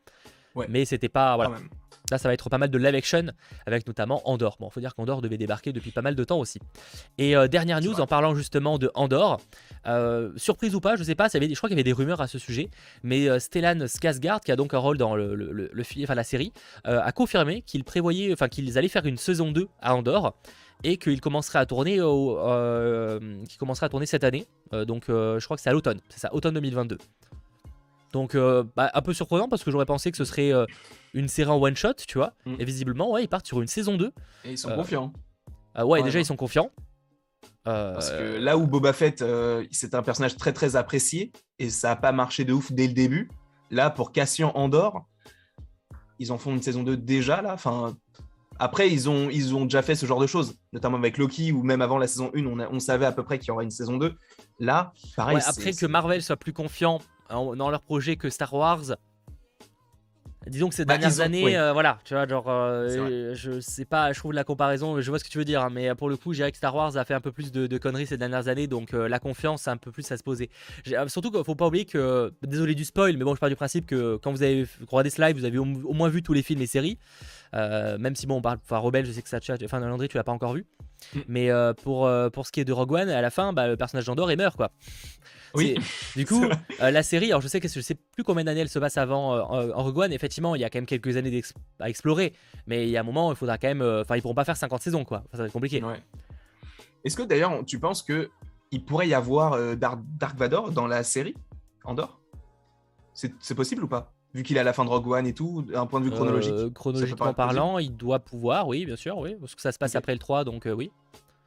Mais 0.68 0.84
c'était 0.84 1.08
pas. 1.08 1.36
Voilà. 1.36 1.56
Là, 2.10 2.18
ça 2.18 2.28
va 2.28 2.34
être 2.34 2.50
pas 2.50 2.58
mal 2.58 2.68
de 2.68 2.76
live 2.76 2.94
action, 2.94 3.32
avec 3.66 3.86
notamment 3.86 4.20
Andor. 4.28 4.58
Bon, 4.60 4.68
faut 4.68 4.80
dire 4.80 4.94
qu'Andor 4.94 5.22
devait 5.22 5.38
débarquer 5.38 5.72
depuis 5.72 5.90
pas 5.90 6.02
mal 6.02 6.14
de 6.14 6.22
temps 6.22 6.38
aussi. 6.38 6.58
Et 7.16 7.34
euh, 7.34 7.48
dernière 7.48 7.80
news, 7.80 7.98
en 7.98 8.06
parlant 8.06 8.34
justement 8.34 8.78
de 8.78 8.90
Andor, 8.94 9.40
euh, 9.86 10.30
surprise 10.36 10.74
ou 10.74 10.80
pas, 10.80 10.96
je 10.96 11.02
sais 11.02 11.14
pas, 11.14 11.28
je 11.32 11.38
crois 11.54 11.68
qu'il 11.68 11.78
y 11.78 11.80
avait 11.80 11.82
des 11.82 11.94
rumeurs 11.94 12.20
à 12.20 12.26
ce 12.26 12.38
sujet, 12.38 12.68
mais 13.02 13.30
euh, 13.30 13.38
Stellan 13.38 13.86
Skarsgård, 13.86 14.40
qui 14.40 14.52
a 14.52 14.56
donc 14.56 14.74
un 14.74 14.78
rôle 14.78 14.98
dans 14.98 15.16
le, 15.16 15.34
le, 15.34 15.70
enfin, 16.02 16.14
la 16.14 16.24
série, 16.24 16.52
a 16.84 17.10
confirmé 17.12 17.62
qu'il 17.62 17.84
prévoyait, 17.84 18.32
enfin 18.32 18.48
qu'ils 18.48 18.76
allaient 18.76 18.88
faire 18.88 19.06
une 19.06 19.16
saison 19.16 19.50
2 19.50 19.66
à 19.80 19.94
Andor 19.94 20.36
et 20.82 20.98
qu'il 20.98 21.20
commencerait 21.22 21.58
à 21.58 21.64
tourner, 21.64 22.02
au, 22.02 22.34
commencerait 23.58 23.86
à 23.86 23.88
tourner 23.88 24.06
cette 24.06 24.24
année. 24.24 24.46
donc, 24.86 25.04
je 25.08 25.42
crois 25.44 25.56
que 25.56 25.62
c'est 25.62 25.70
à 25.70 25.72
l'automne, 25.72 26.00
c'est 26.10 26.20
ça, 26.20 26.34
automne 26.34 26.54
2022. 26.54 26.98
Donc, 28.14 28.36
bah, 28.76 28.92
un 28.94 29.02
peu 29.02 29.12
surprenant 29.12 29.48
parce 29.48 29.64
que 29.64 29.72
j'aurais 29.72 29.86
pensé 29.86 30.12
que 30.12 30.16
ce 30.16 30.24
serait 30.24 30.52
une 31.14 31.26
série 31.26 31.50
en 31.50 31.60
one 31.60 31.76
shot, 31.76 31.94
tu 32.06 32.16
vois. 32.16 32.34
Mm. 32.46 32.54
Et 32.60 32.64
visiblement, 32.64 33.10
ouais, 33.10 33.24
ils 33.24 33.28
partent 33.28 33.46
sur 33.46 33.60
une 33.60 33.66
saison 33.66 33.96
2. 33.96 34.12
Et 34.44 34.52
ils 34.52 34.58
sont 34.58 34.70
confiants. 34.70 35.12
Ah 35.74 35.84
ouais, 35.84 36.00
déjà, 36.02 36.20
ils 36.20 36.24
sont 36.24 36.36
confiants. 36.36 36.70
Parce 37.64 38.10
que 38.10 38.38
là 38.38 38.56
où 38.56 38.66
Boba 38.68 38.92
Fett, 38.92 39.20
euh, 39.22 39.64
c'est 39.72 39.94
un 39.94 40.02
personnage 40.02 40.36
très 40.36 40.52
très 40.52 40.76
apprécié 40.76 41.32
et 41.58 41.70
ça 41.70 41.88
n'a 41.88 41.96
pas 41.96 42.12
marché 42.12 42.44
de 42.44 42.52
ouf 42.52 42.72
dès 42.72 42.86
le 42.86 42.92
début. 42.92 43.28
Là, 43.70 43.90
pour 43.90 44.12
Cassian 44.12 44.52
Andor, 44.54 45.06
ils 46.18 46.30
en 46.30 46.38
font 46.38 46.52
une 46.52 46.62
saison 46.62 46.84
2 46.84 46.96
déjà, 46.96 47.42
là. 47.42 47.54
Enfin, 47.54 47.96
après, 48.58 48.92
ils 48.92 49.08
ont, 49.08 49.28
ils 49.30 49.54
ont 49.54 49.64
déjà 49.64 49.82
fait 49.82 49.96
ce 49.96 50.06
genre 50.06 50.20
de 50.20 50.26
choses, 50.28 50.56
notamment 50.72 50.98
avec 50.98 51.18
Loki, 51.18 51.50
ou 51.50 51.62
même 51.64 51.82
avant 51.82 51.98
la 51.98 52.06
saison 52.06 52.30
1, 52.36 52.46
on, 52.46 52.60
on 52.60 52.78
savait 52.78 53.06
à 53.06 53.12
peu 53.12 53.24
près 53.24 53.38
qu'il 53.38 53.48
y 53.48 53.50
aurait 53.50 53.64
une 53.64 53.70
saison 53.70 53.96
2. 53.96 54.14
Là, 54.60 54.92
pareil. 55.16 55.38
après 55.44 55.72
que 55.72 55.86
Marvel 55.86 56.22
soit 56.22 56.36
plus 56.36 56.52
confiant 56.52 57.00
dans 57.30 57.70
leur 57.70 57.82
projet 57.82 58.16
que 58.16 58.30
Star 58.30 58.52
Wars, 58.54 58.96
Disons 60.46 60.68
que 60.68 60.74
ces 60.74 60.84
bah, 60.84 60.98
dernières 60.98 61.20
années, 61.20 61.56
euh, 61.56 61.72
voilà, 61.72 61.98
tu 62.04 62.12
vois, 62.12 62.26
genre, 62.26 62.44
euh, 62.48 63.34
je 63.34 63.60
sais 63.60 63.86
pas, 63.86 64.12
je 64.12 64.18
trouve 64.18 64.32
la 64.32 64.44
comparaison, 64.44 65.00
je 65.00 65.08
vois 65.08 65.18
ce 65.18 65.24
que 65.24 65.30
tu 65.30 65.38
veux 65.38 65.44
dire, 65.44 65.62
hein, 65.62 65.70
mais 65.70 65.94
pour 65.94 66.10
le 66.10 66.16
coup, 66.16 66.34
j'ai 66.34 66.50
que 66.50 66.56
Star 66.56 66.74
Wars 66.74 66.96
a 66.96 67.04
fait 67.04 67.14
un 67.14 67.20
peu 67.20 67.32
plus 67.32 67.50
de, 67.50 67.78
conneries 67.78 68.06
ces 68.06 68.18
dernières 68.18 68.48
années, 68.48 68.66
donc 68.66 68.92
euh, 68.92 69.08
la 69.08 69.18
confiance 69.18 69.68
a 69.68 69.72
un 69.72 69.76
peu 69.76 69.90
plus 69.90 70.10
à 70.12 70.16
se 70.16 70.22
poser. 70.22 70.50
Surtout 71.06 71.30
qu'il 71.30 71.44
faut 71.44 71.54
pas 71.54 71.66
oublier 71.66 71.86
que, 71.86 72.32
désolé 72.42 72.74
du 72.74 72.84
spoil, 72.84 73.16
mais 73.16 73.24
bon, 73.24 73.34
je 73.34 73.40
pars 73.40 73.48
du 73.48 73.56
principe 73.56 73.86
que 73.86 74.16
quand 74.16 74.32
vous 74.32 74.42
avez 74.42 74.66
regardé 74.86 75.10
ce 75.10 75.20
live, 75.22 75.36
vous 75.36 75.44
avez 75.46 75.58
au, 75.58 75.64
moins 75.64 76.08
vu 76.08 76.22
tous 76.22 76.34
les 76.34 76.42
films 76.42 76.60
et 76.60 76.66
séries, 76.66 76.98
même 77.52 78.14
si 78.14 78.26
bon, 78.26 78.36
on 78.36 78.42
parle, 78.42 78.58
enfin, 78.62 78.78
Rebelle, 78.78 79.06
je 79.06 79.12
sais 79.12 79.22
que 79.22 79.28
ça, 79.28 79.38
enfin, 79.64 79.80
Landry, 79.80 80.08
tu 80.08 80.18
l'as 80.18 80.24
pas 80.24 80.32
encore 80.32 80.54
vu, 80.54 80.66
mm. 81.14 81.20
mais 81.28 81.50
pour, 81.82 82.10
pour 82.32 82.46
ce 82.46 82.52
qui 82.52 82.60
est 82.60 82.64
de 82.64 82.72
Rogue 82.72 82.92
One, 82.92 83.08
à 83.08 83.20
la 83.20 83.30
fin, 83.30 83.52
bah, 83.52 83.66
le 83.66 83.76
personnage 83.76 84.06
d'Andor, 84.06 84.30
il 84.30 84.38
meurt, 84.38 84.56
quoi. 84.56 84.70
Oui. 85.54 85.76
Du 86.16 86.26
coup, 86.26 86.44
euh, 86.44 86.90
la 86.90 87.02
série, 87.02 87.26
alors 87.26 87.40
je 87.40 87.48
sais 87.48 87.60
que 87.60 87.68
je 87.68 87.80
sais 87.80 87.94
plus 87.94 88.24
combien 88.24 88.44
d'années 88.44 88.60
elle 88.60 88.68
se 88.68 88.78
passe 88.78 88.96
avant 88.96 89.34
euh, 89.34 89.72
en 89.72 89.82
Rogue 89.82 89.98
One. 89.98 90.12
Effectivement, 90.12 90.54
il 90.54 90.60
y 90.60 90.64
a 90.64 90.70
quand 90.70 90.78
même 90.78 90.86
quelques 90.86 91.16
années 91.16 91.42
à 91.80 91.88
explorer, 91.88 92.34
mais 92.66 92.86
il 92.86 92.90
y 92.90 92.96
a 92.96 93.00
un 93.00 93.04
moment, 93.04 93.32
il 93.32 93.36
faudra 93.36 93.58
quand 93.58 93.68
même. 93.68 93.82
Euh, 93.82 94.02
enfin, 94.02 94.16
ils 94.16 94.22
pourront 94.22 94.34
pas 94.34 94.44
faire 94.44 94.56
50 94.56 94.82
saisons, 94.82 95.04
quoi. 95.04 95.24
ça 95.32 95.38
va 95.38 95.46
être 95.46 95.52
compliqué. 95.52 95.82
Est-ce 97.04 97.16
que 97.16 97.22
d'ailleurs, 97.22 97.64
tu 97.66 97.78
penses 97.78 98.02
que 98.02 98.30
il 98.70 98.84
pourrait 98.84 99.08
y 99.08 99.14
avoir 99.14 99.76
Dark, 99.76 100.00
Vador 100.36 100.72
dans 100.72 100.86
la 100.86 101.04
série 101.04 101.34
Andorre 101.84 102.20
C'est 103.12 103.54
possible 103.54 103.84
ou 103.84 103.88
pas? 103.88 104.13
Vu 104.34 104.42
qu'il 104.42 104.56
est 104.56 104.60
à 104.60 104.64
la 104.64 104.72
fin 104.72 104.84
de 104.84 104.90
Rogue 104.90 105.06
One 105.06 105.26
et 105.26 105.32
tout, 105.32 105.62
d'un 105.62 105.86
point 105.86 106.00
de 106.00 106.06
vue 106.06 106.10
chronologique. 106.10 106.74
chronologiquement 106.74 107.32
parlant, 107.34 107.78
il 107.78 107.96
doit 107.96 108.18
pouvoir, 108.18 108.66
oui, 108.66 108.84
bien 108.84 108.96
sûr, 108.96 109.16
oui, 109.18 109.36
parce 109.40 109.54
que 109.54 109.62
ça 109.62 109.72
se 109.72 109.78
passe 109.78 109.94
après 109.94 110.12
le 110.12 110.18
3, 110.18 110.44
donc 110.44 110.66
oui. 110.66 110.90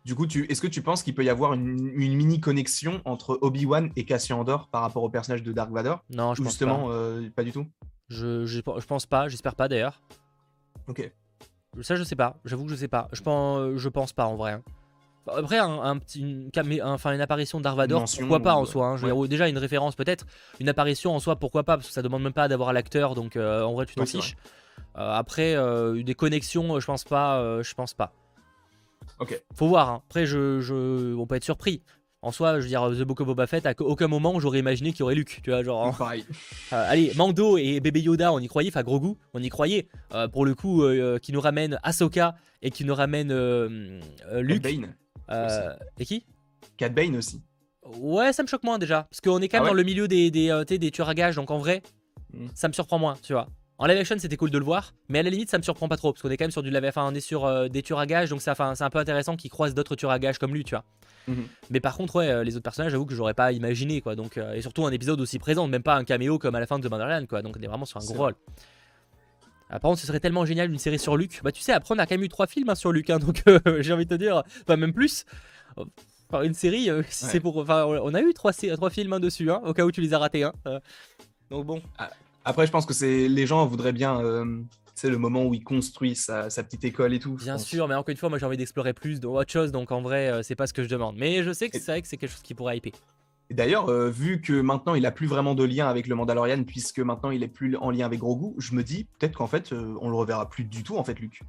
Du 0.07 0.15
coup, 0.15 0.25
est-ce 0.25 0.61
que 0.61 0.67
tu 0.67 0.81
penses 0.81 1.03
qu'il 1.03 1.13
peut 1.13 1.25
y 1.25 1.29
avoir 1.29 1.51
une, 1.51 1.75
mini 1.91 2.39
connexion 2.39 3.01
entre 3.03 3.37
Obi-Wan 3.41 3.91
et 3.97 4.05
Cassian 4.05 4.39
Andor 4.39 4.69
par 4.69 4.81
rapport 4.81 5.03
au 5.03 5.09
personnage 5.09 5.43
de 5.43 5.51
Dark 5.51 5.69
Vador? 5.69 6.01
Non, 6.09 6.33
je 6.33 6.41
pense 6.41 6.53
justement, 6.53 6.87
pas. 6.87 6.93
Euh, 6.93 7.29
pas 7.29 7.43
du 7.43 7.51
tout? 7.51 7.67
Je, 8.07 8.45
je, 8.45 8.61
pense 8.61 9.05
pas, 9.05 9.27
j'espère 9.27 9.55
pas 9.55 9.67
d'ailleurs. 9.67 10.01
Ok. 10.87 11.11
Ça, 11.81 11.97
je 11.97 12.03
sais 12.03 12.15
pas. 12.15 12.37
J'avoue 12.45 12.63
que 12.63 12.71
je 12.71 12.75
sais 12.75 12.87
pas. 12.87 13.09
Je 13.11 13.21
pense, 13.21 13.75
je 13.75 13.89
pense 13.89 14.13
pas 14.13 14.25
en 14.25 14.37
vrai. 14.37 14.61
Après, 15.35 15.57
un, 15.57 15.97
petit, 15.97 16.21
une, 16.21 16.49
enfin, 16.83 17.13
une 17.13 17.21
apparition 17.21 17.59
d'Arvador, 17.59 18.05
pourquoi 18.19 18.41
pas 18.41 18.55
en 18.55 18.65
soi 18.65 18.97
hein. 19.01 19.27
Déjà, 19.27 19.47
une 19.47 19.57
référence 19.57 19.95
peut-être. 19.95 20.25
Une 20.59 20.69
apparition 20.69 21.15
en 21.15 21.19
soi, 21.19 21.35
pourquoi 21.37 21.63
pas 21.63 21.77
Parce 21.77 21.87
que 21.87 21.93
ça 21.93 22.01
demande 22.01 22.23
même 22.23 22.33
pas 22.33 22.47
d'avoir 22.47 22.73
l'acteur, 22.73 23.15
donc 23.15 23.35
euh, 23.35 23.63
en 23.63 23.73
vrai, 23.73 23.85
tu 23.85 23.95
t'en 23.95 24.05
fiches. 24.05 24.35
Euh, 24.97 25.11
après, 25.11 25.55
des 26.03 26.15
connexions, 26.15 26.79
je 26.79 26.85
pense 26.85 27.03
pas. 27.03 27.61
je 27.61 27.73
pense 27.73 27.93
pas. 27.93 28.13
Ok. 29.19 29.41
Faut 29.55 29.67
voir. 29.67 29.89
Hein. 29.89 30.01
Après, 30.07 30.25
je, 30.25 30.59
je, 30.59 31.15
on 31.15 31.25
peut 31.25 31.35
être 31.35 31.43
surpris. 31.43 31.81
En 32.23 32.31
soi, 32.31 32.55
je 32.57 32.63
veux 32.63 32.67
dire, 32.67 32.81
The 32.89 33.03
Book 33.03 33.21
of 33.21 33.27
Boba 33.27 33.45
Fett, 33.45 33.65
à 33.67 33.73
aucun 33.79 34.07
moment 34.07 34.39
j'aurais 34.39 34.59
imaginé 34.59 34.91
qu'il 34.91 35.01
y 35.01 35.03
aurait 35.03 35.15
Luke, 35.15 35.39
tu 35.43 35.51
vois, 35.51 35.63
genre. 35.63 35.95
Pareil. 35.97 36.25
Euh, 36.73 36.85
allez, 36.89 37.13
Mando 37.15 37.57
et 37.57 37.79
bébé 37.79 38.01
Yoda, 38.01 38.33
on 38.33 38.39
y 38.39 38.47
croyait, 38.49 38.69
enfin 38.69 38.83
Grogu, 38.83 39.13
on 39.33 39.41
y 39.41 39.47
croyait. 39.47 39.87
Euh, 40.13 40.27
pour 40.27 40.45
le 40.45 40.53
coup, 40.53 40.83
euh, 40.83 41.17
qui 41.17 41.31
nous 41.31 41.39
ramène 41.39 41.79
Ahsoka 41.81 42.35
et 42.61 42.71
qui 42.71 42.83
nous 42.83 42.93
ramène 42.93 43.31
Luke. 44.33 44.63
Cad 44.63 44.89
Et 45.99 46.05
qui? 46.05 46.25
Cad 46.77 46.93
Bane 46.93 47.15
aussi. 47.15 47.41
Ouais, 47.99 48.33
ça 48.33 48.43
me 48.43 48.47
choque 48.47 48.63
moins 48.63 48.79
déjà, 48.79 49.03
parce 49.03 49.21
qu'on 49.21 49.41
est 49.41 49.47
quand 49.47 49.57
même 49.57 49.65
ah 49.67 49.69
dans 49.69 49.75
le 49.75 49.83
milieu 49.83 50.07
des, 50.07 50.29
des, 50.29 50.63
des 50.65 50.91
tueurs 50.91 51.09
à 51.09 51.15
gages, 51.15 51.35
donc 51.35 51.51
en 51.51 51.57
vrai, 51.57 51.81
hmm. 52.33 52.47
ça 52.53 52.67
me 52.67 52.73
surprend 52.73 52.99
moins, 52.99 53.15
tu 53.21 53.33
vois. 53.33 53.47
En 53.79 53.85
live 53.85 53.99
action, 53.99 54.15
c'était 54.17 54.37
cool 54.37 54.49
de 54.49 54.57
le 54.57 54.65
voir, 54.65 54.95
mais 55.07 55.19
à 55.19 55.23
la 55.23 55.29
limite, 55.29 55.51
ça 55.51 55.57
me 55.59 55.63
surprend 55.63 55.87
pas 55.87 55.97
trop 55.97 56.11
parce 56.11 56.23
qu'on 56.23 56.29
est 56.29 56.37
quand 56.37 56.45
même 56.45 56.51
sur 56.51 56.63
du 56.63 56.71
live, 56.71 56.83
enfin, 56.85 57.07
on 57.07 57.13
est 57.13 57.21
sur 57.21 57.45
euh, 57.45 57.67
des 57.67 57.83
tueurs 57.83 57.99
à 57.99 58.07
gages, 58.07 58.29
donc 58.29 58.41
c'est 58.41 58.49
un 58.59 58.89
peu 58.89 58.97
intéressant 58.97 59.35
qu'il 59.35 59.51
croise 59.51 59.75
d'autres 59.75 59.95
tueurs 59.95 60.11
à 60.11 60.17
gages 60.17 60.39
comme 60.39 60.53
lui, 60.53 60.63
tu 60.63 60.71
vois. 60.71 60.83
Mhm. 61.27 61.45
Mais 61.69 61.79
par 61.79 61.95
contre, 61.95 62.15
ouais, 62.15 62.27
euh, 62.27 62.43
les 62.43 62.55
autres 62.55 62.63
personnages, 62.63 62.91
j'avoue 62.91 63.05
que 63.05 63.13
j'aurais 63.13 63.35
pas 63.35 63.51
imaginé, 63.51 64.01
quoi. 64.01 64.15
Donc, 64.15 64.37
euh, 64.37 64.53
et 64.53 64.61
surtout 64.61 64.85
un 64.87 64.91
épisode 64.91 65.21
aussi 65.21 65.37
présent, 65.37 65.67
même 65.67 65.83
pas 65.83 65.95
un 65.95 66.03
caméo 66.03 66.39
comme 66.39 66.55
à 66.55 66.59
la 66.59 66.65
fin 66.65 66.79
de 66.79 66.87
The 66.87 66.91
Mandalorian, 66.91 67.27
quoi. 67.27 67.43
Donc, 67.43 67.55
on 67.57 67.61
est 67.61 67.67
vraiment 67.67 67.85
sur 67.85 68.01
un 68.01 68.05
gros 68.05 68.15
rôle. 68.15 68.35
Par 69.69 69.81
contre, 69.81 69.99
ce 69.99 70.07
serait 70.07 70.19
tellement 70.19 70.45
génial 70.45 70.71
une 70.71 70.79
série 70.79 70.99
sur 70.99 71.17
Luke. 71.17 71.41
Bah, 71.43 71.51
tu 71.51 71.61
sais, 71.61 71.73
après, 71.73 71.93
on 71.93 71.99
a 71.99 72.05
quand 72.05 72.15
même 72.15 72.23
eu 72.23 72.29
trois 72.29 72.47
films 72.47 72.69
hein, 72.69 72.75
sur 72.75 72.91
Luke, 72.91 73.09
hein, 73.09 73.19
donc 73.19 73.43
j'ai 73.79 73.93
envie 73.93 74.05
de 74.05 74.15
te 74.15 74.19
dire, 74.19 74.43
enfin, 74.61 74.77
même 74.77 74.93
plus. 74.93 75.25
Enfin, 76.29 76.43
une 76.43 76.53
série, 76.53 76.89
c'est 77.09 77.39
pour. 77.39 77.57
Enfin, 77.57 77.85
on 77.85 78.13
a 78.13 78.21
eu 78.21 78.33
trois, 78.33 78.53
trois 78.53 78.89
films 78.89 79.13
hein, 79.13 79.19
dessus, 79.19 79.49
au 79.49 79.73
cas 79.73 79.85
où 79.85 79.91
tu 79.91 80.01
les 80.01 80.13
as 80.13 80.19
ratés. 80.19 80.49
donc, 81.49 81.65
bon. 81.65 81.81
Ah, 81.97 82.09
après, 82.47 82.65
je 82.65 82.71
pense 82.71 82.85
que 82.85 82.93
c'est 82.93 83.27
les 83.27 83.45
gens 83.45 83.65
voudraient 83.65 83.91
bien. 83.91 84.21
c'est 84.95 85.07
euh, 85.07 85.11
le 85.11 85.17
moment 85.17 85.43
où 85.43 85.53
il 85.53 85.65
construit 85.65 86.15
sa, 86.15 86.47
petite 86.49 86.85
école 86.85 87.13
et 87.13 87.19
tout. 87.19 87.33
Bien 87.33 87.57
sûr, 87.57 87.89
mais 87.89 87.95
encore 87.95 88.11
une 88.11 88.17
fois, 88.17 88.29
moi 88.29 88.37
j'ai 88.37 88.45
envie 88.45 88.55
d'explorer 88.55 88.93
plus 88.93 89.19
de 89.19 89.27
autre 89.27 89.51
chose, 89.51 89.73
donc 89.73 89.91
en 89.91 90.01
vrai, 90.01 90.29
euh, 90.29 90.43
c'est 90.43 90.55
pas 90.55 90.65
ce 90.65 90.73
que 90.73 90.81
je 90.81 90.87
demande. 90.87 91.17
Mais 91.17 91.43
je 91.43 91.51
sais 91.51 91.69
que 91.69 91.77
c'est 91.77 91.91
vrai 91.91 92.01
que 92.01 92.07
c'est 92.07 92.15
quelque 92.15 92.31
chose 92.31 92.41
qui 92.41 92.53
pourrait 92.53 92.77
hyper. 92.77 92.93
Et 93.49 93.53
d'ailleurs, 93.53 93.89
euh, 93.89 94.09
vu 94.09 94.41
que 94.41 94.59
maintenant 94.59 94.95
il 94.95 95.05
a 95.05 95.11
plus 95.11 95.27
vraiment 95.27 95.55
de 95.55 95.63
lien 95.63 95.87
avec 95.87 96.07
le 96.07 96.15
Mandalorian, 96.15 96.63
puisque 96.63 96.99
maintenant 96.99 97.31
il 97.31 97.43
est 97.43 97.47
plus 97.47 97.75
en 97.77 97.91
lien 97.91 98.05
avec 98.05 98.19
Grogu, 98.19 98.53
je 98.57 98.73
me 98.75 98.83
dis 98.83 99.05
peut-être 99.17 99.37
qu'en 99.37 99.47
fait 99.47 99.73
on 99.73 100.09
le 100.09 100.15
reverra 100.15 100.49
plus 100.49 100.63
du 100.63 100.83
tout 100.83 100.97
en 100.97 101.03
fait, 101.03 101.19
Luc. 101.19 101.41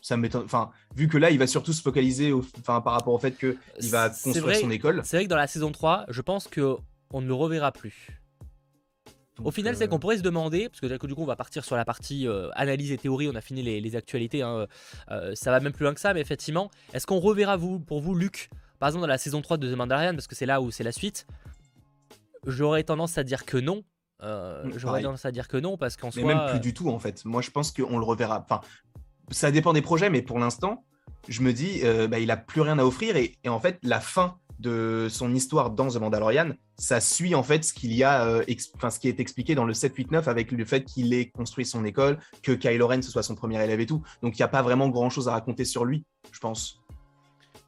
Ça 0.00 0.16
m'étonne. 0.16 0.44
Enfin, 0.44 0.70
vu 0.94 1.08
que 1.08 1.16
là 1.16 1.30
il 1.30 1.38
va 1.38 1.46
surtout 1.46 1.72
se 1.72 1.82
focaliser 1.82 2.32
enfin, 2.32 2.80
par 2.80 2.92
rapport 2.92 3.14
au 3.14 3.18
fait 3.18 3.36
qu'il 3.36 3.90
va 3.90 4.10
construire 4.10 4.56
son 4.56 4.70
école. 4.70 5.00
C'est 5.04 5.16
vrai 5.16 5.24
que 5.24 5.30
dans 5.30 5.36
la 5.36 5.46
saison 5.46 5.72
3, 5.72 6.06
je 6.08 6.20
pense 6.20 6.46
que 6.46 6.76
on 7.12 7.20
ne 7.20 7.26
le 7.26 7.34
reverra 7.34 7.72
plus. 7.72 8.10
Au 9.42 9.50
final, 9.50 9.76
c'est 9.76 9.88
qu'on 9.88 9.96
euh, 9.96 9.98
pourrait 9.98 10.18
se 10.18 10.22
demander, 10.22 10.68
parce 10.68 10.80
que 10.80 11.06
du 11.06 11.14
coup, 11.14 11.22
on 11.22 11.26
va 11.26 11.36
partir 11.36 11.64
sur 11.64 11.76
la 11.76 11.84
partie 11.84 12.28
euh, 12.28 12.50
analyse 12.54 12.92
et 12.92 12.98
théorie, 12.98 13.28
on 13.28 13.34
a 13.34 13.40
fini 13.40 13.62
les, 13.62 13.96
actualités, 13.96 14.42
hein, 14.42 14.66
euh, 15.10 15.34
ça 15.34 15.50
va 15.50 15.60
même 15.60 15.72
plus 15.72 15.84
loin 15.84 15.94
que 15.94 16.00
ça, 16.00 16.14
mais 16.14 16.20
effectivement, 16.20 16.70
est-ce 16.92 17.06
qu'on 17.06 17.18
reverra 17.18 17.56
vous, 17.56 17.80
pour 17.80 18.00
vous, 18.00 18.14
Luc, 18.14 18.48
par 18.84 18.90
exemple 18.90 19.00
dans 19.00 19.08
la 19.08 19.16
saison 19.16 19.40
3 19.40 19.56
de 19.56 19.72
The 19.72 19.78
Mandalorian, 19.78 20.12
parce 20.12 20.26
que 20.26 20.34
c'est 20.34 20.44
là 20.44 20.60
où 20.60 20.70
c'est 20.70 20.84
la 20.84 20.92
suite 20.92 21.26
J'aurais 22.46 22.82
tendance 22.82 23.16
à 23.16 23.24
dire 23.24 23.46
que 23.46 23.56
non. 23.56 23.82
Mm, 24.20 24.76
j'aurais 24.76 25.00
tendance 25.00 25.24
à 25.24 25.32
dire 25.32 25.48
que 25.48 25.56
non, 25.56 25.78
parce 25.78 25.96
qu'en 25.96 26.10
soit. 26.10 26.20
Mais 26.20 26.34
même 26.34 26.50
plus 26.50 26.60
du 26.60 26.74
tout, 26.74 26.90
en 26.90 26.98
fait. 26.98 27.24
Moi, 27.24 27.40
je 27.40 27.50
pense 27.50 27.72
qu'on 27.72 27.96
le 27.96 28.04
reverra. 28.04 28.44
Enfin, 28.44 28.60
ça 29.30 29.50
dépend 29.50 29.72
des 29.72 29.80
projets, 29.80 30.10
mais 30.10 30.20
pour 30.20 30.38
l'instant, 30.38 30.84
je 31.28 31.40
me 31.40 31.54
dis, 31.54 31.80
bah, 32.10 32.18
il 32.18 32.30
a 32.30 32.36
plus 32.36 32.60
rien 32.60 32.78
à 32.78 32.84
offrir, 32.84 33.16
et 33.16 33.32
en 33.48 33.58
fait, 33.58 33.78
la 33.82 34.00
fin 34.00 34.36
de 34.58 35.08
son 35.10 35.34
histoire 35.34 35.70
dans 35.70 35.88
The 35.88 35.96
Mandalorian, 35.96 36.50
ça 36.76 37.00
suit 37.00 37.34
en 37.34 37.42
fait 37.42 37.64
ce 37.64 37.72
qu'il 37.72 37.92
y 37.92 38.04
a, 38.04 38.26
euh, 38.26 38.44
enfin 38.76 38.90
ce 38.90 39.00
qui 39.00 39.08
est 39.08 39.18
expliqué 39.20 39.54
dans 39.54 39.64
le 39.64 39.72
7-8-9 39.72 40.28
avec 40.28 40.52
le 40.52 40.64
fait 40.64 40.84
qu'il 40.84 41.12
ait 41.14 41.30
construit 41.30 41.66
son 41.66 41.84
école, 41.84 42.18
que 42.42 42.52
Kylo 42.52 42.86
Ren 42.86 43.02
ce 43.02 43.10
soit 43.10 43.22
son 43.22 43.34
premier 43.34 43.62
élève 43.62 43.80
et 43.80 43.86
tout. 43.86 44.02
Donc 44.22 44.38
il 44.38 44.40
n'y 44.40 44.44
a 44.44 44.48
pas 44.48 44.62
vraiment 44.62 44.88
grand 44.88 45.10
chose 45.10 45.28
à 45.28 45.32
raconter 45.32 45.64
sur 45.64 45.84
lui, 45.84 46.04
je 46.32 46.38
pense. 46.38 46.83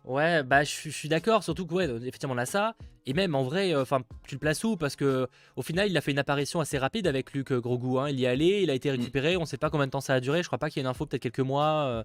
Ouais, 0.07 0.45
bah 0.45 0.63
je 0.63 0.89
suis 0.89 1.09
d'accord, 1.09 1.43
surtout 1.43 1.67
que 1.67 1.75
ouais, 1.75 1.91
effectivement 2.07 2.35
on 2.35 2.39
a 2.39 2.47
ça, 2.47 2.77
et 3.07 3.13
même 3.13 3.35
en 3.35 3.43
vrai, 3.43 3.75
euh, 3.75 3.83
enfin 3.83 4.03
tu 4.29 4.37
le 4.37 4.39
places 4.39 4.63
où? 4.63 4.77
Parce 4.77 4.95
que 4.95 5.29
au 5.57 5.63
final 5.63 5.91
il 5.91 5.97
a 5.97 6.01
fait 6.01 6.13
une 6.13 6.21
apparition 6.21 6.61
assez 6.61 6.79
rapide 6.79 7.09
avec 7.09 7.33
Luke 7.33 7.51
euh, 7.51 7.61
Grogu, 7.61 7.99
hein. 7.99 8.09
il 8.09 8.21
y 8.21 8.25
est 8.25 8.29
allé, 8.29 8.61
il 8.63 8.71
a 8.71 8.75
été 8.75 8.89
mm. 8.89 8.93
récupéré, 8.93 9.37
on 9.37 9.45
sait 9.45 9.57
pas 9.57 9.69
combien 9.69 9.87
de 9.87 9.91
temps 9.91 10.01
ça 10.01 10.15
a 10.15 10.21
duré, 10.21 10.45
je 10.45 10.47
crois 10.49 10.59
pas 10.59 10.71
qu'il 10.71 10.79
y 10.79 10.81
ait 10.81 10.87
une 10.87 10.91
info, 10.91 11.07
peut-être 11.07 11.23
quelques 11.23 11.41
mois, 11.41 12.05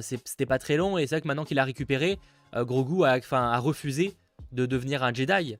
c'était 0.00 0.46
pas 0.46 0.58
très 0.58 0.76
long, 0.76 0.98
et 0.98 1.06
c'est 1.06 1.14
vrai 1.14 1.20
que 1.20 1.28
maintenant 1.28 1.44
qu'il 1.44 1.60
a 1.60 1.64
récupéré, 1.64 2.18
Grogu 2.52 3.04
a, 3.04 3.20
a 3.30 3.58
refusé 3.58 4.16
de 4.50 4.66
devenir 4.66 5.04
un 5.04 5.14
Jedi, 5.14 5.56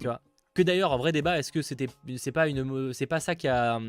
tu 0.00 0.06
vois 0.06 0.22
que 0.60 0.66
d'ailleurs, 0.66 0.92
en 0.92 0.98
vrai 0.98 1.12
débat, 1.12 1.38
est-ce 1.38 1.52
que 1.52 1.62
c'était, 1.62 1.86
c'est 2.16 2.32
pas 2.32 2.48
une, 2.48 2.92
c'est 2.92 3.06
pas 3.06 3.20
ça 3.20 3.34
qui 3.34 3.48
a, 3.48 3.80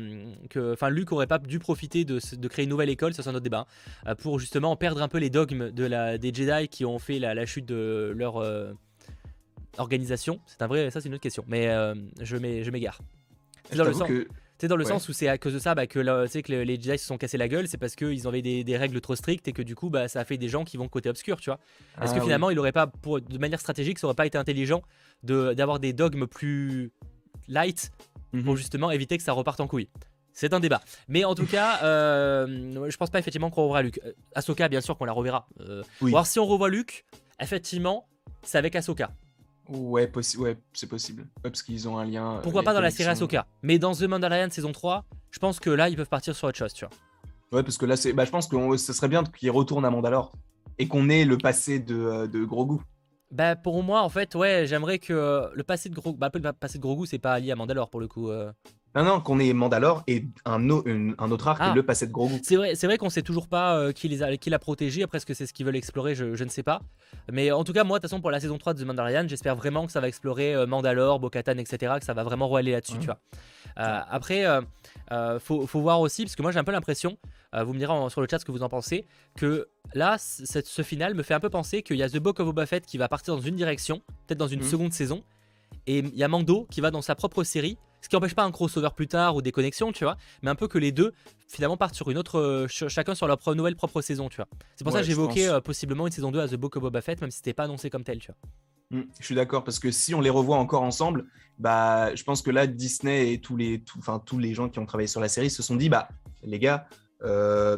que, 0.50 0.72
enfin, 0.72 0.88
Luke 0.90 1.12
aurait 1.12 1.26
pas 1.26 1.38
dû 1.38 1.58
profiter 1.58 2.04
de, 2.04 2.18
de 2.36 2.48
créer 2.48 2.64
une 2.64 2.70
nouvelle 2.70 2.90
école, 2.90 3.14
ça 3.14 3.22
c'est 3.22 3.28
un 3.28 3.34
autre 3.34 3.44
débat, 3.44 3.66
hein, 4.06 4.14
pour 4.14 4.38
justement 4.38 4.74
perdre 4.76 5.02
un 5.02 5.08
peu 5.08 5.18
les 5.18 5.30
dogmes 5.30 5.70
de 5.70 5.84
la, 5.84 6.18
des 6.18 6.32
Jedi 6.32 6.68
qui 6.68 6.84
ont 6.84 6.98
fait 6.98 7.18
la, 7.18 7.46
chute 7.46 7.66
de 7.66 8.12
leur 8.16 8.36
euh, 8.38 8.72
organisation. 9.78 10.40
C'est 10.46 10.62
un 10.62 10.66
vrai, 10.66 10.90
ça 10.90 11.00
c'est 11.00 11.08
une 11.08 11.14
autre 11.14 11.22
question, 11.22 11.44
mais 11.46 11.68
euh, 11.68 11.94
je 12.20 12.36
m'égare. 12.36 13.00
Dans 13.74 13.84
le 13.84 13.92
sens, 13.92 14.08
que... 14.08 14.66
dans 14.66 14.76
le 14.76 14.84
sens 14.84 15.08
où 15.08 15.12
c'est 15.12 15.28
à 15.28 15.38
cause 15.38 15.54
de 15.54 15.58
ça 15.58 15.74
bah, 15.74 15.86
que, 15.86 15.98
que 15.98 16.52
les 16.52 16.80
Jedi 16.80 16.98
se 16.98 17.06
sont 17.06 17.18
cassés 17.18 17.38
la 17.38 17.48
gueule, 17.48 17.68
c'est 17.68 17.78
parce 17.78 17.96
qu'ils 17.96 18.26
avaient 18.26 18.42
des, 18.42 18.64
des, 18.64 18.76
règles 18.76 19.00
trop 19.00 19.16
strictes 19.16 19.48
et 19.48 19.52
que 19.52 19.62
du 19.62 19.74
coup 19.74 19.90
bah, 19.90 20.08
ça 20.08 20.20
a 20.20 20.24
fait 20.24 20.36
des 20.36 20.48
gens 20.48 20.64
qui 20.64 20.76
vont 20.76 20.88
côté 20.88 21.08
obscur, 21.08 21.40
tu 21.40 21.50
vois. 21.50 21.58
Est-ce 22.02 22.12
que 22.14 22.18
ah 22.18 22.22
finalement 22.22 22.50
il 22.50 22.58
aurait 22.58 22.72
pas, 22.72 22.86
pour, 22.86 23.20
de 23.20 23.38
manière 23.38 23.60
stratégique, 23.60 23.98
ça 23.98 24.06
aurait 24.06 24.16
pas 24.16 24.26
été 24.26 24.38
intelligent 24.38 24.82
d'avoir 25.22 25.78
des 25.78 25.92
dogmes 25.92 26.26
plus 26.26 26.92
light 27.48 27.92
pour 28.30 28.52
mhm. 28.52 28.56
justement 28.56 28.90
éviter 28.90 29.16
que 29.16 29.22
ça 29.22 29.32
reparte 29.32 29.60
en 29.60 29.66
couille. 29.66 29.88
C'est 30.32 30.54
un 30.54 30.60
débat. 30.60 30.80
Mais 31.08 31.24
en 31.24 31.34
tout 31.34 31.46
cas, 31.46 31.80
euh, 31.84 32.88
je 32.88 32.96
pense 32.96 33.10
pas 33.10 33.18
effectivement 33.18 33.50
qu'on 33.50 33.64
reverra 33.64 33.82
Luke. 33.82 34.00
Euh, 34.04 34.12
Ahsoka, 34.34 34.68
bien 34.68 34.80
sûr 34.80 34.96
qu'on 34.96 35.04
la 35.04 35.12
reverra. 35.12 35.46
Euh, 35.60 35.82
voir 36.00 36.26
si 36.26 36.38
on 36.38 36.46
revoit 36.46 36.70
Luke, 36.70 37.04
effectivement, 37.40 38.06
c'est 38.42 38.58
avec 38.58 38.74
Ahsoka. 38.74 39.10
Ouais, 39.68 40.10
ouais 40.38 40.56
c'est 40.72 40.88
possible. 40.88 41.26
parce 41.42 41.62
qu'ils 41.62 41.88
ont 41.88 41.98
un 41.98 42.04
lien. 42.04 42.40
Pourquoi 42.42 42.62
pas 42.62 42.74
dans 42.74 42.80
la 42.80 42.90
série 42.90 43.10
Ahsoka 43.10 43.46
Mais 43.62 43.78
dans 43.78 43.94
The 43.94 44.02
Mandalorian 44.02 44.50
saison 44.50 44.72
3, 44.72 45.04
je 45.30 45.38
pense 45.38 45.60
que 45.60 45.70
là, 45.70 45.88
ils 45.88 45.96
peuvent 45.96 46.08
partir 46.08 46.34
sur 46.34 46.48
autre 46.48 46.58
chose, 46.58 46.72
tu 46.72 46.84
vois. 46.84 46.94
Ouais, 47.52 47.62
parce 47.62 47.76
que 47.76 47.84
là, 47.84 47.96
c'est, 47.96 48.12
bah, 48.14 48.24
je 48.24 48.30
pense 48.30 48.48
que 48.48 48.76
ce 48.78 48.92
serait 48.92 49.08
bien 49.08 49.22
qu'ils 49.24 49.50
retournent 49.50 49.84
à 49.84 49.90
Mandalore 49.90 50.32
et 50.78 50.88
qu'on 50.88 51.10
ait 51.10 51.24
le 51.24 51.36
passé 51.36 51.78
de, 51.78 52.26
de 52.26 52.44
Grogu. 52.44 52.78
Bah 53.32 53.56
pour 53.56 53.82
moi 53.82 54.02
en 54.02 54.10
fait 54.10 54.34
ouais 54.34 54.66
j'aimerais 54.66 54.98
que 54.98 55.50
le 55.54 55.62
passé 55.62 55.88
de 55.88 55.94
gros 55.94 56.12
bah, 56.12 56.30
le 56.34 56.52
passé 56.52 56.76
de 56.76 56.82
Grogu 56.82 57.06
c'est 57.06 57.18
pas 57.18 57.40
lié 57.40 57.50
à 57.50 57.56
Mandalore 57.56 57.88
pour 57.88 57.98
le 57.98 58.06
coup. 58.06 58.28
Euh. 58.28 58.52
Non, 58.94 59.04
non, 59.04 59.20
qu'on 59.20 59.38
ait 59.38 59.52
Mandalore 59.54 60.02
et 60.06 60.26
un, 60.44 60.68
un 60.68 61.30
autre 61.30 61.48
arc, 61.48 61.58
Ah. 61.62 61.72
le 61.74 61.82
passé 61.82 62.06
de 62.06 62.12
Grogu. 62.12 62.40
C'est 62.42 62.56
vrai, 62.56 62.74
c'est 62.74 62.86
vrai 62.86 62.98
qu'on 62.98 63.08
sait 63.08 63.22
toujours 63.22 63.48
pas 63.48 63.76
euh, 63.78 63.92
qui, 63.92 64.06
les 64.08 64.22
a, 64.22 64.36
qui 64.36 64.50
l'a 64.50 64.58
protégé. 64.58 65.02
Après, 65.02 65.16
est-ce 65.16 65.24
que 65.24 65.32
c'est 65.32 65.46
ce 65.46 65.54
qu'ils 65.54 65.64
veulent 65.64 65.76
explorer? 65.76 66.14
Je, 66.14 66.34
je 66.34 66.44
ne 66.44 66.50
sais 66.50 66.62
pas. 66.62 66.82
Mais 67.32 67.50
en 67.52 67.64
tout 67.64 67.72
cas, 67.72 67.84
moi, 67.84 67.98
de 67.98 68.02
toute 68.02 68.10
façon, 68.10 68.20
pour 68.20 68.30
la 68.30 68.38
saison 68.38 68.58
3 68.58 68.74
de 68.74 68.82
The 68.82 68.86
Mandalorian, 68.86 69.24
j'espère 69.28 69.56
vraiment 69.56 69.86
que 69.86 69.92
ça 69.92 70.00
va 70.00 70.08
explorer 70.08 70.54
euh, 70.54 70.66
Mandalore, 70.66 71.20
Bo-Katan, 71.20 71.56
etc. 71.56 71.94
Que 72.00 72.04
ça 72.04 72.12
va 72.12 72.22
vraiment 72.22 72.54
aller 72.54 72.72
là-dessus, 72.72 72.94
Ouais. 72.94 72.98
tu 73.00 73.06
vois. 73.06 73.18
Euh, 73.78 74.00
après, 74.10 74.44
faut, 75.40 75.66
faut 75.66 75.80
voir 75.80 76.00
aussi, 76.00 76.24
parce 76.24 76.36
que 76.36 76.42
moi, 76.42 76.52
j'ai 76.52 76.58
un 76.58 76.64
peu 76.64 76.72
l'impression, 76.72 77.16
vous 77.54 77.72
me 77.72 77.78
direz 77.78 77.92
en- 77.92 78.08
sur 78.10 78.20
le 78.20 78.26
chat 78.30 78.38
ce 78.38 78.44
que 78.44 78.52
vous 78.52 78.62
en 78.62 78.68
pensez, 78.68 79.06
que 79.36 79.68
là, 79.94 80.16
cette- 80.18 80.66
ce 80.66 80.82
final 80.82 81.14
me 81.14 81.22
fait 81.22 81.34
un 81.34 81.40
peu 81.40 81.48
penser 81.50 81.82
qu'il 81.82 81.96
y 81.96 82.02
a 82.02 82.10
The 82.10 82.18
Book 82.18 82.40
of 82.40 82.46
Boba 82.46 82.66
Fett 82.66 82.84
qui 82.84 82.98
va 82.98 83.08
partir 83.08 83.34
dans 83.36 83.40
une 83.42 83.56
direction, 83.56 84.02
peut-être 84.26 84.38
dans 84.38 84.48
une 84.48 84.60
Mhm. 84.60 84.66
seconde 84.68 84.92
saison, 84.92 85.22
et 85.86 85.98
il 86.00 86.14
y 86.14 86.22
a 86.24 86.28
Mando 86.28 86.66
qui 86.70 86.80
va 86.82 86.90
dans 86.90 87.02
sa 87.02 87.14
propre 87.14 87.42
série. 87.44 87.78
Ce 88.02 88.08
qui 88.08 88.14
n'empêche 88.16 88.34
pas 88.34 88.42
un 88.44 88.50
crossover 88.50 88.90
plus 88.94 89.08
tard 89.08 89.36
ou 89.36 89.42
des 89.42 89.52
connexions, 89.52 89.92
tu 89.92 90.04
vois, 90.04 90.16
mais 90.42 90.50
un 90.50 90.54
peu 90.54 90.68
que 90.68 90.76
les 90.76 90.92
deux 90.92 91.12
finalement 91.48 91.76
partent 91.76 91.94
sur 91.94 92.10
une 92.10 92.18
autre, 92.18 92.38
euh, 92.38 92.66
ch- 92.68 92.90
chacun 92.92 93.14
sur 93.14 93.26
leur 93.26 93.38
nouvelle 93.54 93.76
propre 93.76 94.02
saison, 94.02 94.28
tu 94.28 94.36
vois. 94.36 94.48
C'est 94.76 94.84
pour 94.84 94.92
ça 94.92 94.98
que 95.00 95.04
j'évoquais 95.06 95.48
euh, 95.48 95.60
possiblement 95.60 96.06
une 96.06 96.12
saison 96.12 96.30
2 96.32 96.40
à 96.40 96.48
The 96.48 96.56
Book 96.56 96.76
of 96.76 96.82
Boba 96.82 97.00
Fett, 97.00 97.20
même 97.20 97.30
si 97.30 97.36
c'était 97.38 97.54
pas 97.54 97.64
annoncé 97.64 97.88
comme 97.90 98.04
tel, 98.04 98.18
tu 98.18 98.32
vois. 98.90 98.98
Mm, 99.00 99.04
Je 99.20 99.24
suis 99.24 99.34
d'accord 99.34 99.64
parce 99.64 99.78
que 99.78 99.90
si 99.90 100.14
on 100.14 100.20
les 100.20 100.30
revoit 100.30 100.56
encore 100.58 100.82
ensemble, 100.82 101.26
bah, 101.58 102.14
je 102.14 102.24
pense 102.24 102.42
que 102.42 102.50
là 102.50 102.66
Disney 102.66 103.32
et 103.32 103.40
tous 103.40 103.56
les, 103.56 103.80
tout- 103.80 103.98
enfin, 104.00 104.20
tous 104.24 104.38
les 104.38 104.52
gens 104.52 104.68
qui 104.68 104.78
ont 104.80 104.86
travaillé 104.86 105.06
sur 105.06 105.20
la 105.20 105.28
série 105.28 105.48
se 105.50 105.62
sont 105.62 105.76
dit, 105.76 105.88
bah, 105.88 106.08
les 106.42 106.58
gars, 106.58 106.86
euh, 107.22 107.76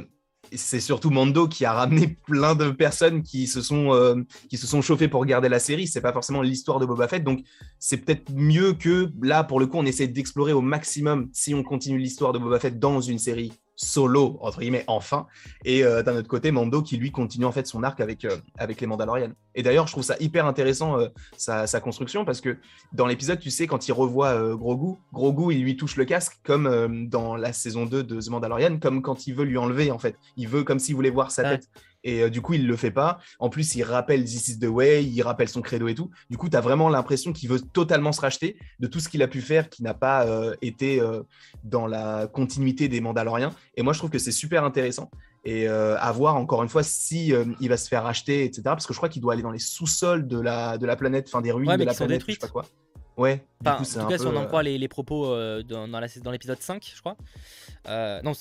c'est 0.53 0.81
surtout 0.81 1.11
Mando 1.11 1.49
qui 1.49 1.65
a 1.65 1.73
ramené 1.73 2.19
plein 2.27 2.55
de 2.55 2.71
personnes 2.71 3.23
qui 3.23 3.47
se 3.47 3.63
sont, 3.63 3.93
euh, 3.93 4.17
qui 4.49 4.57
se 4.57 4.67
sont 4.67 4.83
chauffées 4.83 5.09
pour 5.09 5.21
regarder 5.21 5.49
la 5.49 5.59
série. 5.59 5.87
C'est 5.87 6.01
pas 6.01 6.13
forcément 6.13 6.43
l'histoire 6.43 6.79
de 6.81 6.87
Boba 6.87 7.09
Fett, 7.09 7.25
donc 7.25 7.45
c'est 7.79 7.99
peut-être 7.99 8.33
mieux 8.33 8.75
que 8.75 9.11
là, 9.23 9.45
pour 9.45 9.61
le 9.61 9.67
coup, 9.67 9.79
on 9.79 9.87
essaie 9.87 10.09
d'explorer 10.09 10.53
au 10.53 10.61
maximum 10.61 11.29
si 11.33 11.55
on 11.55 11.63
continue 11.63 11.99
l'histoire 11.99 12.33
de 12.33 12.39
Boba 12.39 12.59
Fett 12.59 12.79
dans 12.79 13.01
une 13.01 13.19
série 13.19 13.53
solo 13.77 14.39
entre 14.41 14.61
guillemets 14.61 14.85
enfin. 14.87 15.27
Et 15.65 15.85
euh, 15.85 16.03
d'un 16.03 16.17
autre 16.17 16.29
côté 16.29 16.51
Mando 16.53 16.83
qui 16.83 16.97
lui 16.97 17.11
continue 17.11 17.45
en 17.45 17.53
fait 17.53 17.67
son 17.67 17.83
arc 17.83 18.01
avec 18.01 18.25
euh, 18.25 18.37
avec 18.59 18.81
les 18.81 18.87
Mandalorians. 18.87 19.33
Et 19.55 19.63
d'ailleurs 19.63 19.87
je 19.87 19.93
trouve 19.93 20.05
ça 20.05 20.17
hyper 20.21 20.47
intéressant 20.47 20.99
euh, 20.99 21.09
sa, 21.37 21.67
sa 21.67 21.81
construction 21.81 22.25
parce 22.25 22.41
que 22.41 22.59
dans 22.93 23.07
l'épisode 23.07 23.39
tu 23.39 23.51
sais 23.51 23.67
quand 23.67 23.89
il 23.89 23.93
revoit 23.93 24.55
Grogu 24.55 24.97
Grogu 25.13 25.55
il 25.55 25.63
lui 25.63 25.77
touche 25.77 25.97
le 25.97 26.05
casque 26.05 26.39
comme 26.45 27.09
dans 27.09 27.37
la 27.37 27.53
saison 27.53 27.87
2 27.87 28.03
de 28.03 28.21
The 28.21 28.29
Mandalorian 28.31 28.79
comme 28.79 29.03
quand 29.03 29.27
il 29.27 29.35
veut 29.35 29.45
lui 29.45 29.59
enlever 29.59 29.91
en 29.91 29.99
fait. 29.99 30.17
Il 30.37 30.49
veut 30.49 30.63
comme 30.65 30.79
s'il 30.79 30.95
voulait 30.95 31.11
voir 31.11 31.31
sa 31.31 31.43
Ouais. 31.43 31.59
tête 31.59 31.69
et 32.05 32.23
euh, 32.23 32.31
du 32.31 32.41
coup 32.41 32.55
il 32.55 32.67
le 32.67 32.77
fait 32.77 32.91
pas 32.91 33.19
en 33.41 33.49
plus 33.49 33.75
il 33.75 33.83
rappelle 33.83 34.25
This 34.25 34.49
is 34.49 34.59
the 34.59 34.67
way 34.67 35.05
il 35.05 35.21
rappelle 35.23 35.49
son 35.49 35.63
credo 35.63 35.89
et 35.89 35.95
tout 35.95 36.11
du 36.31 36.37
coup 36.37 36.49
tu 36.49 36.57
as 36.57 36.61
vraiment 36.61 36.89
l'impression 36.89 37.33
qu'il 37.33 37.49
veut 37.49 37.61
totalement 37.61 38.13
se 38.13 38.21
racheter 38.21 38.57
de 38.79 38.87
tout 38.87 39.01
ce 39.01 39.09
qu'il 39.09 39.23
a 39.23 39.29
pu 39.29 39.41
faire 39.41 39.71
qui 39.71 39.83
n'a 39.83 39.95
pas 39.95 40.27
euh, 40.27 40.55
été 40.63 41.01
euh, 41.01 41.23
dans 41.65 41.87
la 41.87 42.27
continuité 42.27 42.89
des 42.89 43.01
Mandaloriens 43.01 43.53
et 43.77 43.83
moi, 43.83 43.93
je 43.93 43.99
trouve 43.99 44.11
que 44.11 44.19
c'est 44.19 44.33
super 44.33 44.65
intéressant. 44.65 45.11
Et 45.47 45.67
à 45.69 46.11
voir 46.13 46.37
encore 46.37 46.63
une 46.63 46.69
fois 46.69 46.83
si 46.83 47.33
il 47.61 47.69
va 47.69 47.77
se 47.77 47.89
faire 47.89 48.05
racheter, 48.05 48.45
etc. 48.45 48.63
Parce 48.65 48.87
que 48.87 48.95
je 48.95 48.99
crois 48.99 49.09
qu'il 49.11 49.21
doit 49.21 49.35
aller 49.35 49.43
dans 49.43 49.51
les 49.51 49.59
sous-sols 49.59 50.27
de 50.27 50.41
la, 50.41 50.79
de 50.79 50.87
la 50.87 50.97
planète, 50.97 51.27
enfin 51.29 51.43
des 51.43 51.53
ruines 51.53 51.69
Ouais, 51.69 51.77
de 51.77 51.85
la 51.85 51.93
planète, 51.93 52.23
je 52.27 52.33
sais 52.33 52.39
pas 52.39 52.49
quoi. 52.49 52.65
Ouais, 53.17 53.37
du 53.37 53.43
Enfin, 53.69 53.77
coup, 53.77 53.85
c'est 53.85 53.99
en 53.99 54.05
tout 54.05 54.09
cas, 54.09 54.17
peu, 54.17 54.23
si 54.23 54.29
on 54.29 54.37
en 54.37 54.47
croit 54.47 54.63
les, 54.63 54.79
les 54.79 54.89
propos 54.89 55.27
dans, 55.65 55.87
dans 55.89 56.31
l'épisode 56.31 56.61
5, 56.61 56.93
je 56.95 57.01
crois. 57.01 57.17
Non, 58.23 58.33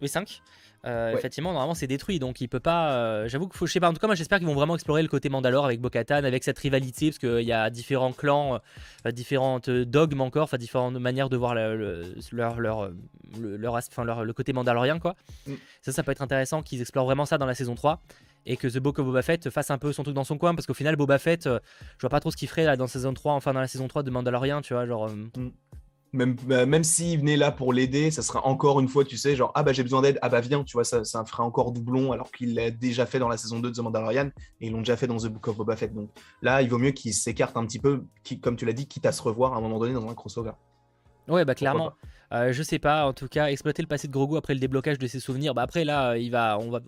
oui, 0.00 0.08
5. 0.08 0.42
Euh, 0.86 1.12
Ouais. 1.12 1.18
Effectivement, 1.18 1.50
normalement, 1.52 1.74
c'est 1.74 1.86
détruit, 1.88 2.18
donc 2.20 2.40
il 2.40 2.48
peut 2.48 2.60
pas. 2.60 2.92
euh, 2.92 3.28
J'avoue 3.28 3.48
que 3.48 3.56
faut, 3.56 3.66
je 3.66 3.72
sais 3.72 3.80
pas. 3.80 3.88
En 3.88 3.92
tout 3.92 3.98
cas, 3.98 4.06
moi, 4.06 4.14
j'espère 4.14 4.38
qu'ils 4.38 4.46
vont 4.46 4.54
vraiment 4.54 4.74
explorer 4.74 5.02
le 5.02 5.08
côté 5.08 5.28
Mandalore 5.28 5.64
avec 5.64 5.80
Bo-Katan, 5.80 6.22
avec 6.24 6.44
cette 6.44 6.58
rivalité, 6.58 7.08
parce 7.10 7.18
qu'il 7.18 7.40
y 7.46 7.52
a 7.52 7.68
différents 7.70 8.12
clans, 8.12 8.60
euh, 9.06 9.10
différentes 9.10 9.68
dogmes 9.70 10.20
encore, 10.20 10.44
enfin 10.44 10.56
différentes 10.56 10.94
manières 10.94 11.28
de 11.28 11.36
voir 11.36 11.54
le- 11.54 11.76
le- 11.76 12.14
leur, 12.32 12.60
leur, 12.60 12.90
le, 13.40 13.56
leur 13.56 13.74
enfin, 13.74 14.04
leur- 14.04 14.24
le 14.24 14.32
côté 14.32 14.52
mandalorien, 14.52 14.98
quoi. 15.00 15.16
Mm. 15.46 15.54
Ça, 15.82 15.92
ça 15.92 16.02
peut 16.04 16.12
être 16.12 16.22
intéressant 16.22 16.62
qu'ils 16.62 16.80
explorent 16.80 17.06
vraiment 17.06 17.26
ça 17.26 17.38
dans 17.38 17.46
la 17.46 17.54
saison 17.56 17.74
3 17.74 18.00
et 18.46 18.56
que 18.56 18.68
The 18.68 18.78
Book 18.78 18.98
of 19.00 19.04
Boba 19.06 19.22
Fett 19.22 19.50
fasse 19.50 19.70
un 19.72 19.78
peu 19.78 19.92
son 19.92 20.04
truc 20.04 20.14
dans 20.14 20.24
son 20.24 20.38
coin, 20.38 20.54
parce 20.54 20.66
qu'au 20.66 20.74
final, 20.74 20.94
Boba 20.96 21.18
Fett, 21.18 21.46
euh, 21.48 21.58
je 21.96 22.02
vois 22.02 22.10
pas 22.10 22.20
trop 22.20 22.30
ce 22.30 22.36
qu'il 22.36 22.48
ferait 22.48 22.64
là 22.64 22.76
dans 22.76 22.86
saison 22.86 23.12
3, 23.12 23.32
enfin 23.34 23.52
dans 23.52 23.60
la 23.60 23.66
saison 23.68 23.88
3 23.88 24.04
de 24.04 24.10
Mandalorian, 24.10 24.62
tu 24.62 24.74
vois, 24.74 24.86
genre. 24.86 25.08
euh, 25.08 25.50
même, 26.12 26.34
bah, 26.46 26.66
même 26.66 26.84
s'il 26.84 27.18
venait 27.18 27.36
là 27.36 27.50
pour 27.52 27.72
l'aider, 27.72 28.10
ça 28.10 28.22
sera 28.22 28.46
encore 28.46 28.80
une 28.80 28.88
fois, 28.88 29.04
tu 29.04 29.16
sais, 29.16 29.36
genre, 29.36 29.52
ah 29.54 29.62
bah 29.62 29.72
j'ai 29.72 29.82
besoin 29.82 30.02
d'aide, 30.02 30.18
ah 30.22 30.28
bah 30.28 30.40
viens, 30.40 30.64
tu 30.64 30.72
vois, 30.74 30.84
ça, 30.84 31.04
ça 31.04 31.24
ferait 31.24 31.42
encore 31.42 31.72
doublon, 31.72 32.12
alors 32.12 32.30
qu'il 32.30 32.54
l'a 32.54 32.70
déjà 32.70 33.06
fait 33.06 33.18
dans 33.18 33.28
la 33.28 33.36
saison 33.36 33.60
2 33.60 33.70
de 33.70 33.74
The 33.74 33.80
Mandalorian, 33.80 34.30
et 34.60 34.66
ils 34.66 34.72
l'ont 34.72 34.78
déjà 34.78 34.96
fait 34.96 35.06
dans 35.06 35.16
The 35.16 35.26
Book 35.26 35.48
of 35.48 35.56
Boba 35.56 35.76
Fett. 35.76 35.94
Donc 35.94 36.10
là, 36.42 36.62
il 36.62 36.68
vaut 36.70 36.78
mieux 36.78 36.92
qu'il 36.92 37.12
s'écarte 37.12 37.56
un 37.56 37.66
petit 37.66 37.78
peu, 37.78 38.04
qui, 38.22 38.40
comme 38.40 38.56
tu 38.56 38.64
l'as 38.64 38.72
dit, 38.72 38.86
quitte 38.86 39.06
à 39.06 39.12
se 39.12 39.22
revoir 39.22 39.54
à 39.54 39.56
un 39.56 39.60
moment 39.60 39.78
donné 39.78 39.92
dans 39.92 40.08
un 40.08 40.14
crossover. 40.14 40.52
Ouais, 41.28 41.44
bah 41.44 41.54
clairement. 41.54 41.92
Euh, 42.32 42.52
je 42.52 42.62
sais 42.62 42.78
pas, 42.78 43.06
en 43.06 43.12
tout 43.14 43.26
cas, 43.28 43.46
exploiter 43.46 43.80
le 43.82 43.88
passé 43.88 44.06
de 44.06 44.12
Grogu 44.12 44.36
après 44.36 44.52
le 44.52 44.60
déblocage 44.60 44.98
de 44.98 45.06
ses 45.06 45.18
souvenirs. 45.18 45.54
Bah 45.54 45.62
après 45.62 45.84
là, 45.84 46.16
il 46.16 46.30
va, 46.30 46.58
on 46.58 46.70
va 46.70 46.80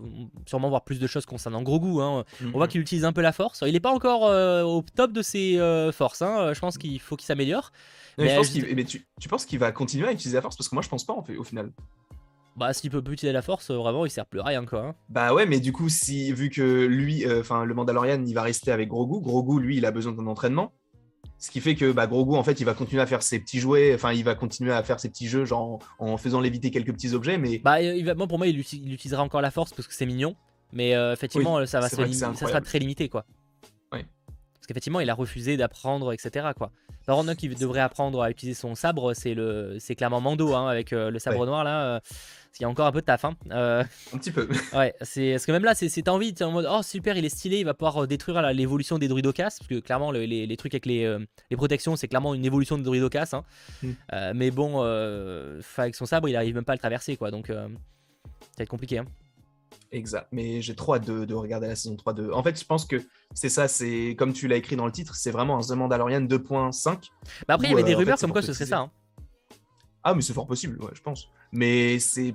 sûrement 0.47 0.69
voir 0.69 0.85
plus 0.85 0.99
de 1.01 1.07
choses 1.07 1.25
concernant 1.25 1.63
Grogu. 1.63 2.01
Hein. 2.03 2.25
On 2.53 2.59
voit 2.59 2.69
qu'il 2.69 2.81
utilise 2.81 3.05
un 3.05 3.13
peu 3.13 3.23
la 3.23 3.33
force. 3.33 3.65
Il 3.67 3.75
est 3.75 3.81
pas 3.81 3.93
encore 3.93 4.27
euh, 4.27 4.63
au 4.63 4.85
top 4.95 5.13
de 5.13 5.23
ses 5.23 5.59
euh, 5.59 5.93
forces. 5.93 6.21
Hein. 6.23 6.53
Je 6.53 6.61
pense 6.61 6.77
qu'il 6.77 7.01
faut 7.01 7.17
qu'il 7.17 7.27
s'améliore. 7.27 7.73
Mais 8.19 8.37
tu, 8.85 9.07
tu 9.19 9.29
penses 9.29 9.47
qu'il 9.47 9.59
va 9.59 9.73
continuer 9.73 10.09
à 10.09 10.13
utiliser 10.13 10.37
la 10.37 10.43
force? 10.43 10.57
Parce 10.57 10.69
que 10.69 10.75
moi, 10.75 10.83
je 10.83 10.89
pense 10.89 11.05
pas, 11.05 11.15
en 11.15 11.23
fait, 11.23 11.37
au 11.37 11.45
final. 11.45 11.73
Bah 12.57 12.73
s'il 12.75 12.91
peut 12.91 13.01
plus 13.01 13.15
utiliser 13.15 13.33
la 13.33 13.43
force, 13.43 13.71
euh, 13.71 13.77
vraiment, 13.77 14.05
il 14.05 14.11
sert 14.11 14.27
plus 14.27 14.41
à 14.41 14.45
rien 14.45 14.67
quoi. 14.67 14.81
hein. 14.89 14.95
Bah 15.09 15.33
ouais, 15.33 15.47
mais 15.47 15.61
du 15.61 15.73
coup, 15.73 15.89
si 15.89 16.33
vu 16.33 16.51
que 16.51 16.85
lui, 16.85 17.25
euh, 17.25 17.41
enfin 17.41 17.65
le 17.65 17.73
Mandalorian, 17.75 18.23
il 18.27 18.35
va 18.35 18.43
rester 18.43 18.73
avec 18.73 18.89
Grogu, 18.89 19.21
Grogu, 19.23 19.61
lui, 19.61 19.77
il 19.79 19.87
a 19.87 19.93
besoin 19.93 20.13
d'un 20.13 20.27
entraînement. 20.27 20.73
Ce 21.41 21.51
qui 21.51 21.61
fait 21.61 21.75
que 21.75 21.91
bah, 21.91 22.07
Grogu, 22.07 22.37
en 22.37 22.45
fait, 22.45 22.61
il 22.61 22.65
va 22.65 22.75
continuer 22.75 23.01
à 23.03 23.07
faire 23.07 23.23
ses 23.23 23.41
petits 23.41 23.59
jouets, 23.61 23.95
enfin, 23.95 24.13
il 24.13 24.23
va 24.25 24.35
continuer 24.35 24.73
à 24.73 24.83
faire 24.83 25.01
ses 25.01 25.09
petits 25.09 25.27
jeux, 25.27 25.47
genre 25.47 25.79
en, 25.99 26.17
faisant 26.19 26.41
léviter 26.41 26.71
quelques 26.71 26.93
petits 26.93 27.15
objets, 27.15 27.39
mais 27.39 27.59
Bah 27.65 27.77
euh, 27.79 27.95
il 27.97 28.05
va, 28.05 28.15
moi 28.15 28.27
pour 28.29 28.37
moi, 28.39 28.47
il, 28.47 28.59
uti- 28.61 28.81
il 28.85 28.93
utilisera 28.93 29.23
encore 29.23 29.41
la 29.41 29.51
force 29.51 29.73
parce 29.73 29.89
que 29.89 29.95
c'est 29.95 30.07
mignon. 30.07 30.37
Mais 30.73 30.95
euh, 30.95 31.13
effectivement, 31.15 31.57
Oui, 31.57 31.63
euh, 31.63 31.67
ça 31.67 31.81
va 31.81 31.89
se 31.89 31.97
ça 31.97 32.35
sera 32.35 32.61
très 32.61 32.79
limité 32.79 33.09
quoi. 33.09 33.25
Qu'effectivement, 34.71 35.01
il 35.01 35.11
a 35.11 35.15
refusé 35.15 35.57
d'apprendre, 35.57 36.13
etc. 36.13 36.51
quoi. 36.57 36.71
Par 37.05 37.17
contre, 37.17 37.35
qui 37.35 37.49
devrait 37.49 37.81
apprendre 37.81 38.23
à 38.23 38.31
utiliser 38.31 38.57
son 38.57 38.77
sabre, 38.77 39.15
c'est 39.15 39.35
le, 39.35 39.79
c'est 39.81 39.97
clairement 39.97 40.21
Mando 40.21 40.55
hein, 40.55 40.69
avec 40.69 40.93
euh, 40.93 41.11
le 41.11 41.19
sabre 41.19 41.41
Ouais. 41.41 41.47
noir 41.47 41.65
là. 41.65 41.97
euh, 41.97 42.01
il 42.61 42.63
y 42.63 42.65
a 42.65 42.69
encore 42.69 42.87
un 42.87 42.93
peu 42.93 43.01
de 43.01 43.07
taf. 43.07 43.25
Hein. 43.25 43.35
Euh, 43.51 43.83
un 44.15 44.19
petit 44.19 44.31
peu. 44.31 44.49
Ouais, 44.73 44.95
c'est 45.01 45.33
parce 45.33 45.45
que 45.47 45.51
même 45.51 45.65
là, 45.65 45.75
c'est 45.75 45.89
c'est 45.89 46.09
envie, 46.09 46.35
t'es 46.35 46.45
en 46.45 46.53
mode 46.53 46.69
oh 46.71 46.83
super, 46.85 47.17
il 47.17 47.25
est 47.25 47.29
stylé, 47.31 47.59
il 47.59 47.65
va 47.65 47.75
pouvoir 47.75 48.05
euh, 48.05 48.07
détruire 48.07 48.41
l'évolution 48.53 48.97
des 48.99 49.09
druidocas, 49.09 49.43
parce 49.59 49.67
que 49.67 49.81
clairement 49.81 50.13
le- 50.13 50.23
les, 50.25 50.47
les 50.47 50.57
trucs 50.57 50.73
avec 50.75 50.87
les, 50.87 51.19
les 51.51 51.57
protections, 51.57 51.97
c'est 51.97 52.07
clairement 52.07 52.33
une 52.35 52.45
évolution 52.45 52.79
des 52.79 52.85
druidocas. 52.85 53.31
Hein. 53.33 53.43
Mm. 53.83 53.91
Euh, 54.13 54.33
mais 54.37 54.53
bon, 54.53 54.81
avec 55.79 55.97
son 55.97 56.07
sabre, 56.07 56.29
il 56.29 56.37
arrive 56.37 56.55
même 56.55 56.65
pas 56.65 56.75
à 56.75 56.77
le 56.77 56.81
traverser, 56.81 57.17
quoi. 57.17 57.33
Donc 57.33 57.49
ça 57.49 57.55
va 57.55 58.63
être 58.63 58.69
compliqué. 58.69 58.99
Hein. 58.99 59.05
Exact. 59.93 60.29
Mais 60.33 60.63
j'ai 60.63 60.75
trop 60.77 60.95
hâte 60.95 61.07
de, 61.07 61.25
de 61.25 61.35
regarder 61.35 61.67
la 61.67 61.75
saison 61.77 61.97
3 61.97 62.13
de. 62.15 62.31
En 62.31 62.43
fait, 62.43 62.59
je 62.59 62.65
pense 62.65 62.85
que 62.85 63.03
c'est 63.35 63.49
ça, 63.49 63.67
c'est 63.69 64.15
comme 64.19 64.33
tu 64.33 64.47
l'as 64.49 64.57
écrit 64.57 64.77
dans 64.77 64.87
le 64.87 64.93
titre, 64.93 65.15
c'est 65.17 65.31
vraiment 65.33 65.59
un 65.59 65.63
The 65.63 65.71
Mandalorian 65.73 66.21
2.5. 66.23 67.09
Bah 67.49 67.55
après, 67.55 67.67
il 67.67 67.71
y 67.71 67.73
avait 67.75 67.83
des 67.83 67.91
euh, 67.91 67.95
en 67.95 67.99
fait, 67.99 68.05
rumeurs 68.05 68.19
comme 68.19 68.33
quoi 68.33 68.43
ce 68.43 68.53
serait 68.53 68.67
ça. 68.67 68.79
hein. 68.79 68.91
Ah, 70.05 70.15
mais 70.15 70.23
c'est 70.23 70.33
fort 70.33 70.47
possible, 70.47 70.83
ouais, 70.83 70.91
je 70.95 71.01
pense. 71.03 71.29
Mais 71.53 71.99
c'est 71.99 72.35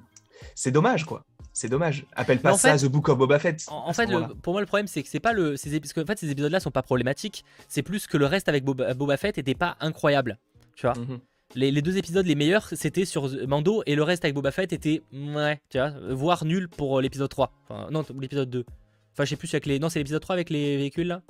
c'est 0.54 0.72
dommage, 0.72 1.06
quoi. 1.06 1.24
C'est 1.54 1.70
dommage. 1.70 2.06
Appelle 2.16 2.42
pas 2.42 2.52
en 2.54 2.58
ça 2.58 2.78
The 2.78 2.86
Book 2.88 3.08
of 3.08 3.18
Boba 3.18 3.40
Fett. 3.40 3.64
En, 3.70 3.88
en 3.88 3.94
fait, 3.94 4.06
le- 4.08 4.36
pour 4.36 4.52
moi, 4.54 4.62
le 4.62 4.68
problème, 4.68 4.88
c'est 4.88 5.02
que 5.02 5.08
c'est 5.10 5.22
pas 5.22 5.32
le, 5.32 5.56
ces, 5.56 5.80
parce 5.80 5.94
qu'en 5.94 6.06
fait, 6.06 6.20
ces 6.20 6.30
épisodes-là 6.30 6.60
sont 6.60 6.72
pas 6.72 6.82
problématiques. 6.84 7.46
C'est 7.70 7.82
plus 7.82 8.06
que 8.08 8.18
le 8.18 8.26
reste 8.26 8.50
avec 8.50 8.66
Boba, 8.66 8.94
Boba 8.94 9.16
Fett 9.16 9.38
était 9.38 9.56
pas 9.56 9.78
incroyable. 9.80 10.38
Tu 10.76 10.86
vois. 10.86 10.96
Mhm. 10.98 11.20
Les, 11.56 11.72
les 11.72 11.82
deux 11.82 11.98
épisodes 11.98 12.26
les 12.26 12.36
meilleurs 12.36 12.68
c'était 12.74 13.06
sur 13.06 13.30
Mando 13.48 13.82
et 13.86 13.96
le 13.96 14.04
reste 14.04 14.26
avec 14.26 14.36
Boba 14.36 14.52
Fett 14.52 14.74
était 14.74 15.02
ouais 15.14 15.62
tu 15.70 15.78
vois 15.78 15.94
voire 16.10 16.44
nul 16.46 16.68
pour 16.68 16.98
euh, 16.98 17.02
l'épisode 17.02 17.30
3 17.30 17.52
enfin 17.70 17.88
non 17.92 18.04
l'épisode 18.20 18.50
2 18.50 18.66
enfin 19.14 19.24
je 19.24 19.30
sais 19.30 19.36
plus 19.38 19.54
avec 19.54 19.66
les 19.66 19.80
non 19.80 19.88
c'est 19.90 20.00
l'épisode 20.00 20.22
3 20.22 20.34
avec 20.34 20.50
les 20.50 20.76
véhicules 20.78 21.08
là 21.08 21.22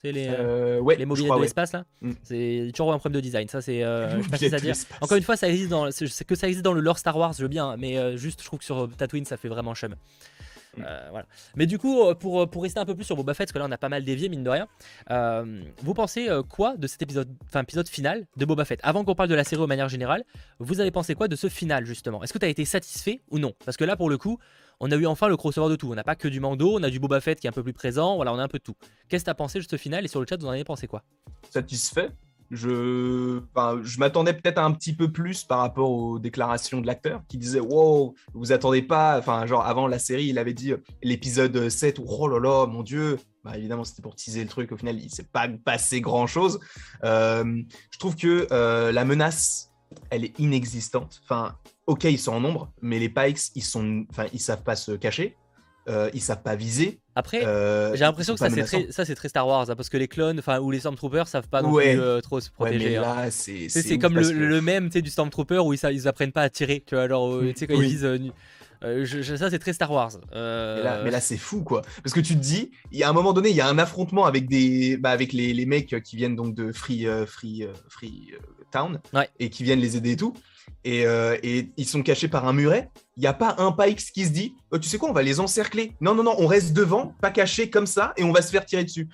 c'est 0.00 0.12
les, 0.12 0.28
euh, 0.28 0.80
ouais, 0.80 0.96
les 0.96 1.06
mobilettes 1.06 1.30
de 1.32 1.36
ouais. 1.36 1.42
l'espace 1.42 1.72
là 1.72 1.84
Mm. 2.02 2.12
c'est 2.22 2.70
toujours 2.72 2.92
un 2.92 2.98
problème 2.98 3.20
de 3.20 3.24
design 3.24 3.48
ça 3.48 3.60
c'est 3.62 3.82
euh, 3.82 4.20
je 4.32 4.36
sais 4.36 4.50
pas 4.50 4.58
dire 4.60 4.74
encore 5.00 5.16
une 5.16 5.22
fois 5.24 5.36
ça 5.36 5.48
existe 5.48 5.70
dans 5.70 5.86
que 5.86 6.34
ça 6.36 6.46
existe 6.46 6.64
dans 6.64 6.72
le 6.74 6.80
lore 6.80 6.98
Star 6.98 7.16
Wars 7.16 7.32
je 7.32 7.42
veux 7.42 7.48
bien 7.48 7.76
mais 7.76 7.98
euh, 7.98 8.16
juste 8.16 8.42
je 8.42 8.46
trouve 8.46 8.60
que 8.60 8.64
sur 8.64 8.88
Tatooine 8.96 9.24
ça 9.24 9.36
fait 9.36 9.48
vraiment 9.48 9.74
chum. 9.74 9.94
Euh. 10.78 11.22
Mais 11.56 11.66
du 11.66 11.78
coup, 11.78 12.02
euh, 12.02 12.14
pour, 12.14 12.48
pour 12.48 12.62
rester 12.62 12.80
un 12.80 12.84
peu 12.84 12.94
plus 12.94 13.04
sur 13.04 13.16
Boba 13.16 13.34
Fett, 13.34 13.46
parce 13.46 13.52
que 13.52 13.58
là 13.58 13.66
on 13.68 13.72
a 13.72 13.78
pas 13.78 13.88
mal 13.88 14.04
dévié, 14.04 14.28
mine 14.28 14.42
de 14.42 14.50
rien, 14.50 14.68
euh, 15.10 15.62
vous 15.82 15.94
pensez 15.94 16.28
euh, 16.28 16.42
quoi 16.42 16.76
de 16.76 16.86
cet 16.86 17.02
épisode, 17.02 17.28
enfin 17.44 17.62
épisode 17.62 17.88
final 17.88 18.26
de 18.36 18.44
Boba 18.44 18.64
Fett? 18.64 18.80
Avant 18.82 19.04
qu'on 19.04 19.14
parle 19.14 19.28
de 19.28 19.34
la 19.34 19.44
série 19.44 19.62
de 19.62 19.66
manière 19.66 19.88
générale, 19.88 20.24
vous 20.58 20.80
avez 20.80 20.90
pensé 20.90 21.14
quoi 21.14 21.28
de 21.28 21.36
ce 21.36 21.48
final 21.48 21.84
justement? 21.84 22.22
Est-ce 22.22 22.32
que 22.32 22.38
tu 22.38 22.46
as 22.46 22.48
été 22.48 22.64
satisfait 22.64 23.20
ou 23.30 23.38
non? 23.38 23.52
Parce 23.64 23.76
que 23.76 23.84
là 23.84 23.96
pour 23.96 24.10
le 24.10 24.18
coup, 24.18 24.38
on 24.80 24.90
a 24.90 24.96
eu 24.96 25.06
enfin 25.06 25.28
le 25.28 25.36
crossover 25.36 25.70
de 25.70 25.76
tout. 25.76 25.90
On 25.90 25.94
n'a 25.94 26.04
pas 26.04 26.16
que 26.16 26.28
du 26.28 26.40
Mando, 26.40 26.78
on 26.78 26.82
a 26.82 26.90
du 26.90 26.98
Boba 26.98 27.20
Fett 27.20 27.38
qui 27.38 27.46
est 27.46 27.50
un 27.50 27.52
peu 27.52 27.62
plus 27.62 27.72
présent, 27.72 28.16
voilà, 28.16 28.32
on 28.32 28.38
a 28.38 28.42
un 28.42 28.48
peu 28.48 28.58
de 28.58 28.64
tout. 28.64 28.76
Qu'est-ce 29.08 29.24
que 29.24 29.26
tu 29.26 29.30
as 29.30 29.34
pensé 29.34 29.58
de 29.58 29.64
ce 29.68 29.76
final 29.76 30.04
et 30.04 30.08
sur 30.08 30.20
le 30.20 30.26
chat 30.28 30.36
vous 30.40 30.46
en 30.46 30.50
avez 30.50 30.64
pensé 30.64 30.86
quoi? 30.86 31.02
Satisfait? 31.50 32.10
Je, 32.50 33.40
enfin, 33.54 33.80
je 33.82 33.98
m'attendais 33.98 34.32
peut-être 34.32 34.58
un 34.58 34.72
petit 34.72 34.94
peu 34.94 35.10
plus 35.10 35.44
par 35.44 35.58
rapport 35.58 35.90
aux 35.90 36.18
déclarations 36.18 36.80
de 36.80 36.86
l'acteur 36.86 37.22
qui 37.28 37.38
disait 37.38 37.60
Wow, 37.60 38.14
vous 38.34 38.52
attendez 38.52 38.82
pas. 38.82 39.18
Enfin, 39.18 39.46
genre 39.46 39.64
avant 39.64 39.86
la 39.86 39.98
série, 39.98 40.26
il 40.26 40.38
avait 40.38 40.54
dit 40.54 40.72
euh, 40.72 40.82
l'épisode 41.02 41.68
7 41.68 41.98
où 41.98 42.04
oh 42.06 42.28
là 42.28 42.38
là, 42.38 42.66
mon 42.66 42.82
dieu. 42.82 43.18
Bah, 43.44 43.58
évidemment, 43.58 43.84
c'était 43.84 44.02
pour 44.02 44.14
teaser 44.14 44.42
le 44.42 44.48
truc. 44.48 44.72
Au 44.72 44.76
final, 44.76 44.98
il 44.98 45.10
s'est 45.10 45.28
pas 45.30 45.48
passé 45.48 46.00
grand 46.00 46.26
chose. 46.26 46.60
je 47.02 47.98
trouve 47.98 48.16
que 48.16 48.46
euh, 48.52 48.92
la 48.92 49.04
menace 49.04 49.70
elle 50.10 50.24
est 50.24 50.38
inexistante. 50.38 51.20
Enfin, 51.24 51.56
ok, 51.86 52.04
ils 52.04 52.18
sont 52.18 52.32
en 52.32 52.40
nombre, 52.40 52.72
mais 52.82 52.98
les 52.98 53.08
Pikes, 53.08 53.50
ils 53.54 53.62
sont, 53.62 54.04
enfin, 54.10 54.26
savent 54.38 54.62
pas 54.62 54.76
se 54.76 54.92
cacher, 54.92 55.36
euh, 55.88 56.10
ils 56.14 56.20
savent 56.20 56.42
pas 56.42 56.56
viser. 56.56 57.00
Après, 57.14 57.44
euh, 57.46 57.94
j'ai 57.94 58.00
l'impression 58.04 58.34
que 58.34 58.40
ça 58.40 58.50
c'est 58.50 58.64
très, 58.64 58.90
ça 58.90 59.04
c'est 59.04 59.14
très 59.14 59.28
Star 59.28 59.46
Wars, 59.46 59.68
hein, 59.70 59.76
parce 59.76 59.88
que 59.88 59.96
les 59.96 60.08
clones, 60.08 60.38
enfin 60.38 60.58
ou 60.60 60.70
les 60.70 60.80
Stormtroopers 60.80 61.28
savent 61.28 61.48
pas 61.48 61.62
non 61.62 61.70
Ouais. 61.70 61.92
plus 61.92 62.00
euh, 62.02 62.20
trop 62.20 62.40
se 62.40 62.48
Ouais, 62.48 62.52
protéger. 62.70 62.90
mais 62.90 62.96
hein. 62.96 63.02
là, 63.24 63.30
c'est 63.30 63.98
comme 63.98 64.14
le, 64.18 64.32
le 64.32 64.60
même 64.60 64.86
tu 64.88 64.94
sais, 64.94 65.02
du 65.02 65.10
Stormtrooper 65.10 65.58
où 65.58 65.72
ils, 65.72 65.80
ils 65.92 66.08
apprennent 66.08 66.32
pas 66.32 66.42
à 66.42 66.50
tirer, 66.50 66.82
tu 66.86 66.94
vois, 66.96 67.04
euh, 67.04 67.52
tu 67.52 67.58
sais, 67.60 67.66
quand 67.66 67.76
Oui. 67.76 67.86
ils 67.86 67.90
disent. 67.90 68.04
euh, 68.04 68.18
nu- 68.18 68.32
je- 68.82 69.22
je- 69.22 69.36
ça, 69.36 69.48
c'est 69.48 69.58
très 69.58 69.72
Star 69.72 69.90
Wars. 69.90 70.12
Euh, 70.34 70.76
Mais 70.78 70.82
là, 70.84 71.00
mais 71.04 71.10
là, 71.10 71.20
c'est 71.20 71.38
fou, 71.38 71.62
quoi. 71.62 71.80
Parce 72.02 72.12
que 72.12 72.20
tu 72.20 72.34
te 72.34 72.40
dis, 72.40 72.70
il 72.92 72.98
y 72.98 73.02
a 73.02 73.08
un 73.08 73.14
moment 73.14 73.32
donné, 73.32 73.48
il 73.48 73.56
y 73.56 73.60
a 73.62 73.68
un 73.68 73.78
affrontement 73.78 74.26
avec 74.26 74.46
des, 74.46 74.96
bah, 74.98 75.10
avec 75.10 75.32
les, 75.32 75.54
les 75.54 75.64
mecs 75.66 76.02
qui 76.02 76.16
viennent 76.16 76.36
donc 76.36 76.54
de 76.54 76.70
Free, 76.72 77.06
euh, 77.06 77.24
Free, 77.24 77.66
Free 77.88 78.32
Town 78.72 79.00
Ouais. 79.14 79.30
et 79.38 79.48
qui 79.48 79.62
viennent 79.64 79.80
les 79.80 79.96
aider 79.96 80.12
et 80.12 80.16
tout. 80.16 80.34
Et, 80.84 81.06
euh, 81.06 81.36
et 81.42 81.70
ils 81.78 81.86
sont 81.88 82.02
cachés 82.02 82.28
par 82.28 82.46
un 82.46 82.52
muret. 82.52 82.90
Il 83.16 83.20
n'y 83.20 83.26
a 83.26 83.32
pas 83.32 83.54
un 83.58 83.72
Pikes 83.72 84.12
qui 84.12 84.24
se 84.26 84.30
dit, 84.30 84.54
Oh, 84.70 84.78
tu 84.78 84.88
sais 84.88 84.98
quoi, 84.98 85.08
on 85.08 85.14
va 85.14 85.22
les 85.22 85.40
encercler. 85.40 85.92
Non, 86.00 86.14
non, 86.14 86.22
non, 86.22 86.34
on 86.38 86.46
reste 86.46 86.72
devant, 86.74 87.14
pas 87.22 87.30
caché 87.30 87.70
comme 87.70 87.86
ça, 87.86 88.12
et 88.18 88.24
on 88.24 88.32
va 88.32 88.42
se 88.42 88.50
faire 88.50 88.66
tirer 88.66 88.84
dessus. 88.84 89.08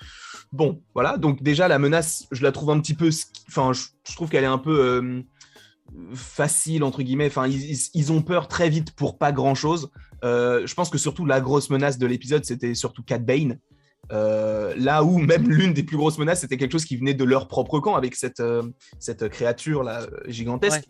Bon, 0.52 0.82
voilà. 0.94 1.16
Donc 1.16 1.42
déjà, 1.44 1.68
la 1.68 1.78
menace, 1.78 2.26
je 2.32 2.42
la 2.42 2.50
trouve 2.50 2.70
un 2.70 2.80
petit 2.80 2.94
peu, 2.94 3.10
enfin, 3.48 3.72
je, 3.72 3.84
je 4.08 4.16
trouve 4.16 4.28
qu'elle 4.28 4.42
est 4.42 4.48
un 4.48 4.58
peu 4.58 4.80
euh, 4.80 5.22
facile 6.14 6.82
entre 6.84 7.02
guillemets. 7.02 7.26
Enfin, 7.28 7.46
ils, 7.46 7.70
ils- 7.70 7.90
ils 7.94 8.12
ont 8.12 8.22
peur 8.22 8.48
très 8.48 8.68
vite 8.68 8.92
pour 8.96 9.18
pas 9.18 9.32
grand 9.32 9.54
chose. 9.54 9.90
Euh, 10.24 10.66
je 10.66 10.74
pense 10.74 10.90
que 10.90 10.98
surtout 10.98 11.24
la 11.24 11.40
grosse 11.40 11.70
menace 11.70 11.98
de 11.98 12.06
l'épisode, 12.06 12.44
c'était 12.44 12.74
surtout 12.74 13.02
Cat 13.02 13.18
Bane. 13.18 13.58
Euh, 14.12 14.74
là 14.76 15.04
où 15.04 15.18
même 15.18 15.48
l'une 15.50 15.72
des 15.72 15.82
plus 15.84 15.96
grosses 15.96 16.18
menaces, 16.18 16.40
c'était 16.40 16.56
quelque 16.56 16.72
chose 16.72 16.84
qui 16.84 16.96
venait 16.96 17.14
de 17.14 17.22
leur 17.24 17.46
propre 17.48 17.78
camp 17.78 17.94
avec 17.94 18.16
cette, 18.16 18.40
euh, 18.40 18.62
cette 18.98 19.28
créature 19.28 19.82
là 19.84 20.06
gigantesque. 20.26 20.84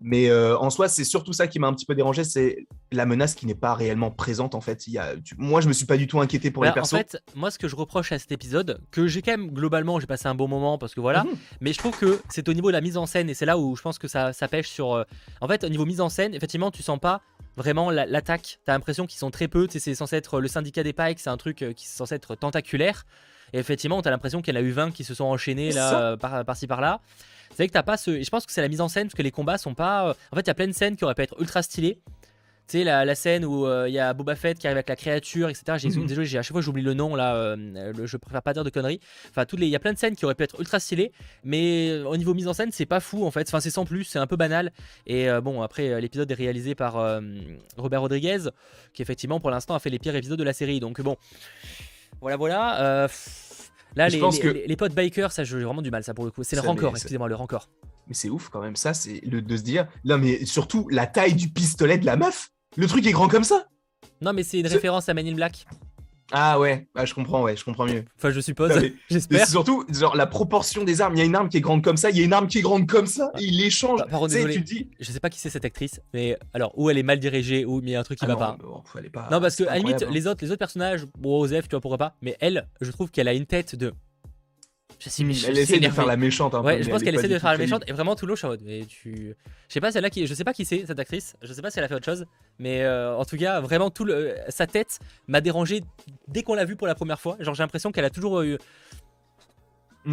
Mais 0.00 0.28
euh, 0.28 0.58
en 0.58 0.70
soi, 0.70 0.88
c'est 0.88 1.04
surtout 1.04 1.32
ça 1.32 1.46
qui 1.46 1.58
m'a 1.58 1.66
un 1.68 1.72
petit 1.72 1.86
peu 1.86 1.94
dérangé, 1.94 2.24
c'est 2.24 2.66
la 2.92 3.06
menace 3.06 3.34
qui 3.34 3.46
n'est 3.46 3.54
pas 3.54 3.74
réellement 3.74 4.10
présente 4.10 4.54
en 4.54 4.60
fait. 4.60 4.86
Il 4.86 4.92
y 4.92 4.98
a, 4.98 5.14
tu- 5.16 5.34
moi, 5.38 5.60
je 5.60 5.68
me 5.68 5.72
suis 5.72 5.86
pas 5.86 5.96
du 5.96 6.06
tout 6.06 6.20
inquiété 6.20 6.50
pour 6.50 6.60
Bah, 6.62 6.66
les 6.68 6.70
en 6.72 6.74
persos. 6.74 6.96
fait, 6.98 7.22
moi, 7.34 7.50
ce 7.50 7.58
que 7.58 7.68
je 7.68 7.76
reproche 7.76 8.12
à 8.12 8.18
cet 8.18 8.30
épisode, 8.32 8.80
que 8.90 9.06
j'ai 9.06 9.22
quand 9.22 9.30
même 9.30 9.50
globalement, 9.50 9.98
j'ai 10.00 10.06
passé 10.06 10.26
un 10.26 10.34
bon 10.34 10.48
moment 10.48 10.76
parce 10.78 10.94
que 10.94 11.00
voilà, 11.00 11.24
Mhm. 11.24 11.30
mais 11.60 11.72
je 11.72 11.78
trouve 11.78 11.96
que 11.98 12.20
c'est 12.28 12.48
au 12.48 12.52
niveau 12.52 12.68
de 12.68 12.72
la 12.74 12.80
mise 12.80 12.96
en 12.96 13.06
scène 13.06 13.30
et 13.30 13.34
c'est 13.34 13.46
là 13.46 13.56
où 13.56 13.76
je 13.76 13.82
pense 13.82 13.98
que 13.98 14.08
ça, 14.08 14.32
ça 14.32 14.48
pêche 14.48 14.68
sur. 14.68 14.92
euh, 14.92 15.04
En 15.40 15.48
fait, 15.48 15.64
au 15.64 15.68
niveau 15.68 15.86
mise 15.86 16.00
en 16.00 16.08
scène, 16.08 16.34
effectivement, 16.34 16.70
tu 16.70 16.82
sens 16.82 16.98
pas 16.98 17.20
vraiment 17.56 17.90
la- 17.90 18.04
l'attaque. 18.06 18.58
T'as 18.64 18.72
l'impression 18.72 19.06
qu'ils 19.06 19.18
sont 19.20 19.30
très 19.30 19.48
peu. 19.48 19.66
C'est 19.70 19.94
censé 19.94 20.16
être 20.16 20.40
le 20.40 20.48
syndicat 20.48 20.82
des 20.82 20.92
Pikes, 20.92 21.20
c'est 21.20 21.30
un 21.30 21.36
truc 21.36 21.62
euh, 21.62 21.72
qui 21.72 21.84
est 21.84 21.88
censé 21.88 22.14
être 22.16 22.34
tentaculaire. 22.34 23.04
Et 23.52 23.58
effectivement, 23.58 24.02
t'as 24.02 24.10
l'impression 24.10 24.42
qu'il 24.42 24.52
y 24.54 24.58
en 24.58 24.60
a 24.60 24.64
eu 24.64 24.72
20 24.72 24.90
qui 24.90 25.04
se 25.04 25.14
sont 25.14 25.24
enchaînés 25.24 25.70
là, 25.70 25.90
ça. 25.90 26.00
euh, 26.02 26.16
par- 26.16 26.44
par-ci 26.44 26.66
par-là. 26.66 27.00
C'est 27.54 27.62
vrai 27.62 27.68
que 27.68 27.72
t'as 27.72 27.82
pas 27.82 27.96
ce. 27.96 28.22
je 28.22 28.30
pense 28.30 28.46
que 28.46 28.52
c'est 28.52 28.60
la 28.62 28.68
mise 28.68 28.80
en 28.80 28.88
scène 28.88 29.06
parce 29.06 29.14
que 29.14 29.22
les 29.22 29.30
combats 29.30 29.58
sont 29.58 29.74
pas. 29.74 30.08
euh, 30.08 30.14
En 30.32 30.36
fait, 30.36 30.42
il 30.42 30.48
y 30.48 30.50
a 30.50 30.54
plein 30.54 30.66
de 30.66 30.72
scènes 30.72 30.96
qui 30.96 31.04
auraient 31.04 31.14
pu 31.14 31.22
être 31.22 31.40
ultra 31.40 31.62
stylées. 31.62 31.98
Tu 32.66 32.78
sais, 32.78 32.84
la, 32.84 33.04
la 33.04 33.14
scène 33.14 33.44
où 33.44 33.66
euh, 33.66 33.88
il 33.90 33.92
y 33.94 33.98
a 33.98 34.14
Boba 34.14 34.34
Fett 34.36 34.58
qui 34.58 34.66
arrive 34.66 34.78
avec 34.78 34.88
la 34.88 34.96
créature, 34.96 35.50
etc. 35.50 35.76
J'ai, 35.76 35.88
Mhm. 35.90 36.06
Désolé, 36.06 36.26
j'ai- 36.26 36.38
à 36.38 36.42
chaque 36.42 36.52
fois 36.52 36.62
j'oublie 36.62 36.80
le 36.80 36.94
nom 36.94 37.14
là, 37.14 37.34
euh, 37.36 37.92
le- 37.94 38.06
je 38.06 38.16
préfère 38.16 38.40
pas 38.42 38.54
dire 38.54 38.64
de 38.64 38.70
conneries. 38.70 39.00
Enfin, 39.28 39.44
toutes 39.44 39.60
les, 39.60 39.66
il 39.66 39.70
y 39.70 39.76
a 39.76 39.78
plein 39.78 39.92
de 39.92 39.98
scènes 39.98 40.16
qui 40.16 40.24
auraient 40.24 40.34
pu 40.34 40.44
être 40.44 40.58
ultra 40.58 40.80
stylées, 40.80 41.12
mais 41.44 41.90
euh, 41.90 42.04
au 42.08 42.16
niveau 42.16 42.32
mise 42.32 42.48
en 42.48 42.54
scène, 42.54 42.72
c'est 42.72 42.86
pas 42.86 43.00
fou 43.00 43.26
en 43.26 43.30
fait. 43.30 43.46
Enfin, 43.48 43.60
c'est 43.60 43.68
sans 43.70 43.84
plus, 43.84 44.04
c'est 44.04 44.18
un 44.18 44.26
peu 44.26 44.36
banal. 44.36 44.72
Et 45.06 45.28
bon, 45.42 45.60
après, 45.60 46.00
l'épisode 46.00 46.30
est 46.30 46.34
réalisé 46.34 46.74
par 46.74 46.94
Robert 47.76 48.00
Rodriguez, 48.00 48.48
qui 48.94 49.02
effectivement 49.02 49.40
pour 49.40 49.50
l'instant 49.50 49.74
a 49.74 49.78
fait 49.78 49.90
les 49.90 49.98
pires 49.98 50.16
épisodes 50.16 50.38
de 50.38 50.44
la 50.44 50.54
série. 50.54 50.80
Donc 50.80 51.02
bon, 51.02 51.16
voilà, 52.22 52.36
voilà. 52.38 53.04
pff, 53.08 53.43
là, 53.96 54.08
les, 54.08 54.18
pense 54.18 54.36
les, 54.36 54.42
que- 54.42 54.48
les- 54.48 54.66
les 54.66 54.76
potes 54.76 54.94
bikers, 54.94 55.32
ça 55.32 55.44
j'ai 55.44 55.62
vraiment 55.62 55.82
du 55.82 55.90
mal, 55.90 56.02
ça 56.04 56.14
pour 56.14 56.24
le 56.24 56.30
coup. 56.30 56.42
C'est 56.44 56.56
le 56.56 56.62
rancor, 56.62 56.90
excusez-moi, 56.96 57.28
le 57.28 57.34
rancor. 57.34 57.68
Mais 58.08 58.14
c'est 58.14 58.28
ouf 58.30 58.48
quand 58.50 58.60
même, 58.60 58.76
ça, 58.76 58.92
c'est 58.94 59.20
le 59.24 59.40
de 59.40 59.56
se 59.56 59.62
dire. 59.62 59.86
Non, 60.04 60.18
mais 60.18 60.44
surtout 60.44 60.88
la 60.90 61.06
taille 61.06 61.34
du 61.34 61.48
pistolet 61.48 61.96
de 61.98 62.04
la 62.06 62.16
meuf. 62.16 62.50
Le 62.76 62.86
truc 62.86 63.06
est 63.06 63.12
grand 63.12 63.28
comme 63.28 63.44
ça. 63.44 63.66
Non, 64.20 64.32
mais 64.32 64.42
c'est 64.42 64.58
une 64.60 64.66
référence 64.66 65.08
à 65.08 65.14
Man 65.14 65.26
in 65.26 65.34
Black. 65.34 65.66
Ah 66.32 66.58
ouais, 66.58 66.86
ah, 66.94 67.04
je 67.04 67.12
comprends, 67.14 67.42
ouais, 67.42 67.54
je 67.56 67.64
comprends 67.64 67.84
mieux. 67.86 68.04
Enfin, 68.16 68.30
je 68.30 68.40
suppose, 68.40 68.72
j'espère. 69.10 69.44
c'est 69.44 69.50
surtout, 69.52 69.84
genre, 69.90 70.16
la 70.16 70.26
proportion 70.26 70.82
des 70.82 71.00
armes. 71.00 71.14
Il 71.14 71.18
y 71.18 71.22
a 71.22 71.24
une 71.24 71.34
arme 71.36 71.48
qui 71.48 71.58
est 71.58 71.60
grande 71.60 71.82
comme 71.84 71.96
ça, 71.98 72.10
il 72.10 72.16
y 72.16 72.20
a 72.20 72.24
une 72.24 72.32
arme 72.32 72.46
qui 72.46 72.58
est 72.58 72.62
grande 72.62 72.86
comme 72.88 73.06
ça, 73.06 73.30
et 73.38 73.44
il 73.44 73.62
échange. 73.62 73.98
Par- 74.00 74.08
par 74.08 74.20
contre, 74.20 74.32
désolé. 74.32 74.54
tu 74.54 74.60
dis. 74.62 74.90
Je 75.00 75.12
sais 75.12 75.20
pas 75.20 75.28
qui 75.30 75.38
c'est 75.38 75.50
cette 75.50 75.64
actrice, 75.64 76.00
mais 76.14 76.38
alors, 76.54 76.72
ou 76.78 76.88
elle 76.90 76.98
est 76.98 77.02
mal 77.02 77.18
dirigée, 77.18 77.64
ou 77.64 77.80
mais 77.82 77.90
il 77.90 77.92
y 77.92 77.96
a 77.96 78.00
un 78.00 78.04
truc 78.04 78.18
qui 78.18 78.24
Ah 78.24 78.28
va 78.28 78.32
non, 78.34 78.38
pas. 78.38 78.56
bon, 78.60 78.82
Non, 79.30 79.40
parce 79.40 79.56
que 79.56 79.64
à 79.64 79.72
la 79.74 79.78
limite, 79.78 80.02
hein. 80.02 80.08
les 80.10 80.26
autres, 80.26 80.42
les 80.44 80.50
autres 80.50 80.58
personnages, 80.58 81.04
bon, 81.18 81.40
Osef, 81.40 81.68
tu 81.68 81.70
vois, 81.76 81.80
pourquoi 81.80 81.98
pas, 81.98 82.16
mais 82.22 82.36
elle, 82.40 82.68
je 82.80 82.90
trouve 82.90 83.10
qu'elle 83.10 83.28
a 83.28 83.34
une 83.34 83.46
tête 83.46 83.76
de. 83.76 83.92
Je 85.04 85.10
sais, 85.10 85.22
mais 85.22 85.34
je 85.34 85.48
elle 85.48 85.58
essaie 85.58 85.80
de 85.80 85.88
faire 85.90 86.06
la 86.06 86.16
méchante 86.16 86.54
un 86.54 86.60
peu. 86.60 86.66
Ouais, 86.66 86.76
mais 86.78 86.82
je 86.82 86.88
pense 86.88 87.02
qu'elle 87.02 87.14
essaie 87.14 87.28
de 87.28 87.38
faire 87.38 87.52
la 87.52 87.58
méchante, 87.58 87.84
et 87.86 87.92
vraiment 87.92 88.16
tout 88.16 88.24
l'eau, 88.24 88.36
je 88.36 88.46
mais 88.64 88.86
tu. 88.86 89.34
Je 89.68 89.74
sais 89.74 89.80
pas, 89.80 89.92
celle-là 89.92 90.08
qui. 90.08 90.26
Je 90.26 90.32
sais 90.32 90.44
pas 90.44 90.54
qui 90.54 90.64
c'est, 90.64 90.86
cette 90.86 90.98
actrice, 90.98 91.36
je 91.42 91.52
sais 91.52 91.60
pas 91.60 91.70
si 91.70 91.78
elle 91.78 91.84
a 91.84 91.88
fait 91.88 91.94
autre 91.94 92.06
chose, 92.06 92.24
mais 92.58 92.82
euh, 92.82 93.14
en 93.14 93.24
tout 93.26 93.36
cas, 93.36 93.60
vraiment, 93.60 93.90
tout 93.90 94.04
le... 94.04 94.34
sa 94.48 94.66
tête 94.66 95.00
m'a 95.28 95.42
dérangé 95.42 95.82
dès 96.28 96.42
qu'on 96.42 96.54
l'a 96.54 96.64
vue 96.64 96.76
pour 96.76 96.86
la 96.86 96.94
première 96.94 97.20
fois. 97.20 97.36
Genre, 97.40 97.54
j'ai 97.54 97.62
l'impression 97.62 97.92
qu'elle 97.92 98.06
a 98.06 98.10
toujours 98.10 98.40
eu. 98.40 98.56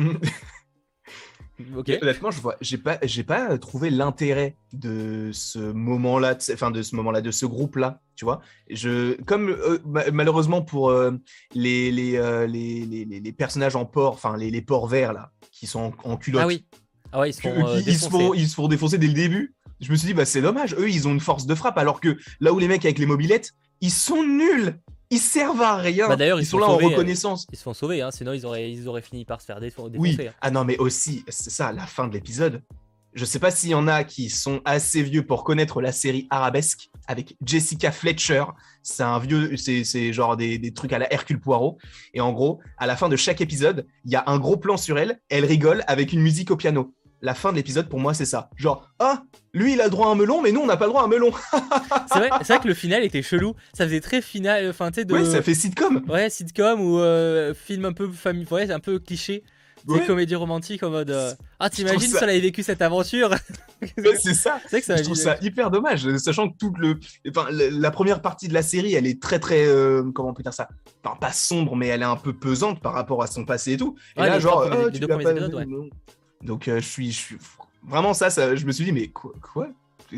Honnêtement, 2.01 2.31
je 2.31 2.41
vois, 2.41 2.55
j'ai 2.61 2.77
pas, 2.77 2.97
j'ai 3.03 3.23
pas 3.23 3.57
trouvé 3.57 3.89
l'intérêt 3.89 4.55
de 4.73 5.29
ce 5.33 5.59
moment-là, 5.59 6.37
enfin 6.53 6.71
de 6.71 6.81
ce 6.81 6.95
moment-là, 6.95 7.21
de 7.21 7.31
ce 7.31 7.45
groupe-là, 7.45 7.99
tu 8.15 8.25
vois. 8.25 8.41
Je, 8.69 9.19
comme 9.23 9.49
euh, 9.49 9.79
ma- 9.85 10.09
malheureusement 10.11 10.61
pour 10.61 10.89
euh, 10.89 11.11
les, 11.53 11.91
les, 11.91 12.17
euh, 12.17 12.47
les, 12.47 12.85
les, 12.85 13.05
les- 13.05 13.19
les 13.19 13.31
personnages 13.31 13.75
en 13.75 13.85
porc, 13.85 14.13
enfin 14.13 14.37
les, 14.37 14.49
les 14.51 14.61
porcs 14.61 14.87
verts 14.87 15.13
là, 15.13 15.31
qui 15.51 15.67
sont 15.67 15.93
en, 16.03 16.11
en 16.11 16.17
culotte, 16.17 16.41
Ah 16.43 16.47
oui. 16.47 16.65
Ah 17.13 17.19
ouais, 17.19 17.29
ils 17.29 17.33
se 17.33 17.41
ils, 17.89 17.93
font, 18.09 18.33
ils 18.33 18.47
se 18.47 18.55
font 18.55 18.67
défoncer 18.67 18.97
dès 18.97 19.07
le 19.07 19.13
début. 19.13 19.53
Je 19.81 19.91
me 19.91 19.97
suis 19.97 20.07
dit, 20.07 20.13
bah 20.13 20.25
c'est 20.25 20.41
dommage, 20.41 20.75
eux 20.75 20.89
ils 20.89 21.07
ont 21.07 21.11
une 21.11 21.19
force 21.19 21.45
de 21.45 21.55
frappe, 21.55 21.77
alors 21.77 21.99
que 21.99 22.17
là 22.39 22.53
où 22.53 22.59
les 22.59 22.67
mecs 22.67 22.85
avec 22.85 22.99
les 22.99 23.05
mobilettes, 23.07 23.53
ils 23.81 23.89
sont 23.91 24.23
nuls, 24.23 24.79
ils 25.11 25.19
servent 25.19 25.61
à 25.61 25.75
rien. 25.75 26.07
Bah, 26.07 26.15
d'ailleurs, 26.15 26.39
ils 26.39 26.43
ils 26.43 26.45
sont 26.45 26.57
sont 26.57 26.59
là 26.59 26.65
en 26.67 26.73
sauvés, 26.73 26.85
euh, 26.85 26.89
reconnaissance. 26.89 27.45
Ils 27.51 27.57
se 27.57 27.63
font 27.63 27.73
sauver, 27.75 28.01
hein, 28.01 28.09
sinon 28.11 28.33
ils 28.33 28.45
auraient, 28.45 28.71
ils 28.71 28.87
auraient 28.87 29.01
fini 29.03 29.23
par 29.25 29.39
se 29.41 29.45
faire 29.45 29.59
défo- 29.59 29.89
Oui. 29.95 30.11
défoncer. 30.11 30.29
hein. 30.29 30.33
Ah 30.41 30.49
non, 30.49 30.63
mais 30.65 30.77
aussi, 30.77 31.23
c'est 31.27 31.51
ça, 31.51 31.71
la 31.71 31.85
fin 31.85 32.07
de 32.07 32.13
l'épisode. 32.13 32.63
Je 33.13 33.25
sais 33.25 33.39
pas 33.39 33.51
s'il 33.51 33.71
y 33.71 33.75
en 33.75 33.89
a 33.89 34.05
qui 34.05 34.29
sont 34.29 34.61
assez 34.63 35.03
vieux 35.03 35.25
pour 35.25 35.43
connaître 35.43 35.81
la 35.81 35.91
série 35.91 36.27
Arabesque 36.29 36.89
avec 37.07 37.35
Jessica 37.45 37.91
Fletcher. 37.91 38.45
C'est 38.83 39.03
un 39.03 39.19
vieux, 39.19 39.57
c'est 39.57 39.83
c'est 39.83 40.13
genre 40.13 40.37
des, 40.37 40.57
des 40.57 40.71
trucs 40.73 40.93
à 40.93 40.97
la 40.97 41.11
Hercule 41.13 41.37
Poirot. 41.41 41.77
Et 42.13 42.21
en 42.21 42.31
gros, 42.31 42.61
à 42.77 42.87
la 42.87 42.95
fin 42.95 43.09
de 43.09 43.17
chaque 43.17 43.41
épisode, 43.41 43.85
il 44.05 44.11
y 44.11 44.15
a 44.15 44.23
un 44.27 44.39
gros 44.39 44.55
plan 44.55 44.77
sur 44.77 44.97
elle. 44.97 45.19
Elle 45.27 45.43
rigole 45.43 45.83
avec 45.87 46.13
une 46.13 46.21
musique 46.21 46.51
au 46.51 46.55
piano. 46.55 46.93
La 47.21 47.35
fin 47.35 47.51
de 47.51 47.57
l'épisode, 47.57 47.87
pour 47.87 47.99
moi, 47.99 48.13
c'est 48.15 48.25
ça. 48.25 48.49
Genre, 48.55 48.89
ah, 48.99 49.23
lui, 49.53 49.73
il 49.73 49.81
a 49.81 49.85
le 49.85 49.89
droit 49.91 50.07
à 50.07 50.11
un 50.11 50.15
melon, 50.15 50.41
mais 50.41 50.51
nous, 50.51 50.61
on 50.61 50.65
n'a 50.65 50.75
pas 50.77 50.85
le 50.85 50.89
droit 50.91 51.01
à 51.03 51.05
un 51.05 51.07
melon. 51.07 51.31
C'est 52.11 52.17
vrai, 52.19 52.29
c'est 52.41 52.53
vrai 52.53 52.63
que 52.63 52.67
le 52.67 52.73
final 52.73 53.03
était 53.03 53.21
chelou. 53.21 53.53
Ça 53.73 53.85
faisait 53.85 54.01
très 54.01 54.21
final, 54.21 54.67
enfin 54.69 54.89
tu 54.91 54.99
sais 55.01 55.05
de. 55.05 55.13
Ouais, 55.13 55.23
ça 55.25 55.41
fait 55.41 55.53
sitcom. 55.53 56.03
Ouais, 56.09 56.29
sitcom 56.29 56.81
ou 56.81 56.99
euh, 56.99 57.53
film 57.53 57.85
un 57.85 57.93
peu 57.93 58.09
famille, 58.09 58.45
ouais, 58.51 58.69
un 58.71 58.79
peu 58.79 58.99
cliché. 58.99 59.43
Tu 59.87 59.93
sais, 59.95 59.99
Ouais. 60.01 60.05
comédie 60.05 60.35
romantique 60.35 60.83
en 60.83 60.89
mode. 60.91 61.09
euh, 61.09 61.33
Ah, 61.59 61.69
t'imagines 61.69 62.01
si 62.01 62.09
ça- 62.09 62.19
on 62.25 62.27
avait 62.27 62.39
vécu 62.39 62.61
cette 62.63 62.81
aventure 62.83 63.29
Ouais, 63.97 64.15
c'est 64.21 64.33
ça. 64.35 64.59
C'est 64.67 64.79
que 64.79 64.85
ça 64.85 64.95
je 64.97 65.03
trouve 65.03 65.15
ça 65.15 65.37
hyper 65.41 65.71
dommage, 65.71 66.07
sachant 66.17 66.49
que 66.49 66.57
toute 66.57 66.77
le, 66.77 66.99
enfin, 67.29 67.47
la 67.51 67.89
première 67.91 68.21
partie 68.21 68.47
de 68.47 68.53
la 68.53 68.61
série, 68.61 68.93
elle 68.93 69.07
est 69.07 69.19
très 69.21 69.39
très, 69.39 69.65
euh, 69.65 70.03
comment 70.13 70.29
on 70.29 70.33
peut 70.35 70.43
dire 70.43 70.53
ça, 70.53 70.67
enfin, 71.03 71.15
pas 71.19 71.31
sombre, 71.31 71.75
mais 71.75 71.87
elle 71.87 72.01
est 72.01 72.05
un 72.05 72.15
peu 72.15 72.33
pesante 72.33 72.79
par 72.79 72.93
rapport 72.93 73.23
à 73.23 73.27
son 73.27 73.43
passé 73.45 73.73
et 73.73 73.77
tout. 73.77 73.95
Et 74.17 74.21
Ouais, 74.21 74.27
là, 74.27 74.39
genre, 74.39 74.67
oh, 74.71 74.89
tu 74.91 74.99
pas 75.07 75.15
épisodes. 75.15 75.67
Donc 76.43 76.67
euh, 76.67 76.79
je 76.79 76.87
suis, 76.87 77.11
je 77.11 77.17
suis 77.17 77.37
vraiment 77.83 78.13
ça, 78.13 78.29
je 78.29 78.65
me 78.65 78.71
suis 78.71 78.85
dit 78.85 78.91
mais 78.91 79.07
quoi, 79.07 79.33
quoi? 79.41 79.69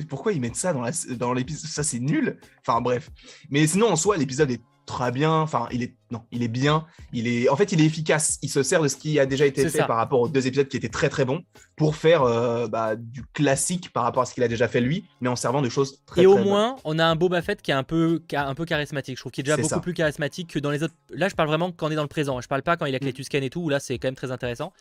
Pourquoi 0.10 0.34
ils 0.34 0.42
mettent 0.42 0.56
ça 0.56 0.74
dans 0.74 0.82
la, 0.82 0.92
dans 1.18 1.34
l'épisode 1.34 1.70
Ça 1.70 1.84
c'est 1.84 2.00
nul. 2.00 2.40
Enfin 2.62 2.82
bref. 2.82 3.12
Mais 3.52 3.68
sinon 3.68 3.92
en 3.92 3.96
soi, 3.96 4.18
l'épisode 4.18 4.50
est 4.50 4.62
très 4.86 5.12
bien. 5.12 5.32
Enfin, 5.32 5.68
il 5.72 5.84
est 5.84 5.96
non, 6.12 6.22
il 6.32 6.44
est 6.44 6.48
bien. 6.48 6.86
Il 7.12 7.28
est, 7.28 7.50
en 7.50 7.56
fait, 7.56 7.72
il 7.72 7.82
est 7.82 7.86
efficace. 7.86 8.38
Il 8.44 8.50
se 8.50 8.62
sert 8.62 8.82
de 8.84 8.88
ce 8.88 8.96
qui 8.96 9.20
a 9.20 9.26
déjà 9.26 9.46
été 9.48 9.64
fait 9.64 9.70
ça. 9.80 9.86
par 9.86 9.98
rapport 9.98 10.20
aux 10.22 10.28
deux 10.30 10.46
épisodes 10.46 10.68
qui 10.68 10.78
étaient 10.78 10.88
très 10.90 11.10
très 11.10 11.26
bons 11.26 11.42
pour 11.76 11.96
faire 11.96 12.22
euh, 12.22 12.68
bah, 12.68 12.96
du 12.96 13.24
classique 13.34 13.92
par 13.92 14.04
rapport 14.04 14.22
à 14.22 14.26
ce 14.28 14.36
qu'il 14.36 14.44
a 14.44 14.48
déjà 14.48 14.68
fait 14.68 14.80
lui, 14.82 15.06
mais 15.22 15.30
en 15.30 15.36
servant 15.36 15.64
de 15.64 15.70
choses 15.70 16.04
très 16.06 16.22
Et 16.22 16.26
au 16.28 16.36
bonnes. 16.36 16.44
moins, 16.44 16.76
on 16.84 17.00
a 17.00 17.06
un 17.06 17.16
Boba 17.16 17.42
Fett 17.42 17.62
qui 17.64 17.72
est 17.72 17.74
un 17.74 17.82
peu, 17.84 18.22
qui 18.28 18.36
un 18.36 18.54
peu 18.54 18.66
charismatique. 18.66 19.16
Je 19.18 19.22
trouve 19.24 19.32
qu'il 19.32 19.42
est 19.42 19.46
déjà 19.46 19.58
beaucoup 19.58 19.70
ça. 19.70 19.80
plus 19.80 19.94
charismatique 19.96 20.52
que 20.54 20.60
dans 20.60 20.70
les 20.70 20.84
autres. 20.84 20.94
Là, 21.10 21.30
je 21.30 21.34
parle 21.36 21.48
vraiment 21.50 21.72
quand 21.72 21.88
on 21.88 21.92
est 21.92 21.96
dans 21.96 22.04
le 22.04 22.08
présent. 22.08 22.40
Je 22.42 22.48
parle 22.48 22.62
pas 22.62 22.78
quand 22.78 22.86
il 22.86 22.90
a 22.90 22.98
avec 22.98 23.04
Mm. 23.04 23.08
les 23.08 23.14
Tusken 23.14 23.44
et 23.44 23.50
tout, 23.50 23.62
où 23.62 23.70
là, 23.70 23.80
c'est 23.80 23.98
quand 23.98 24.08
même 24.08 24.16
très 24.16 24.30
intéressant. 24.32 24.72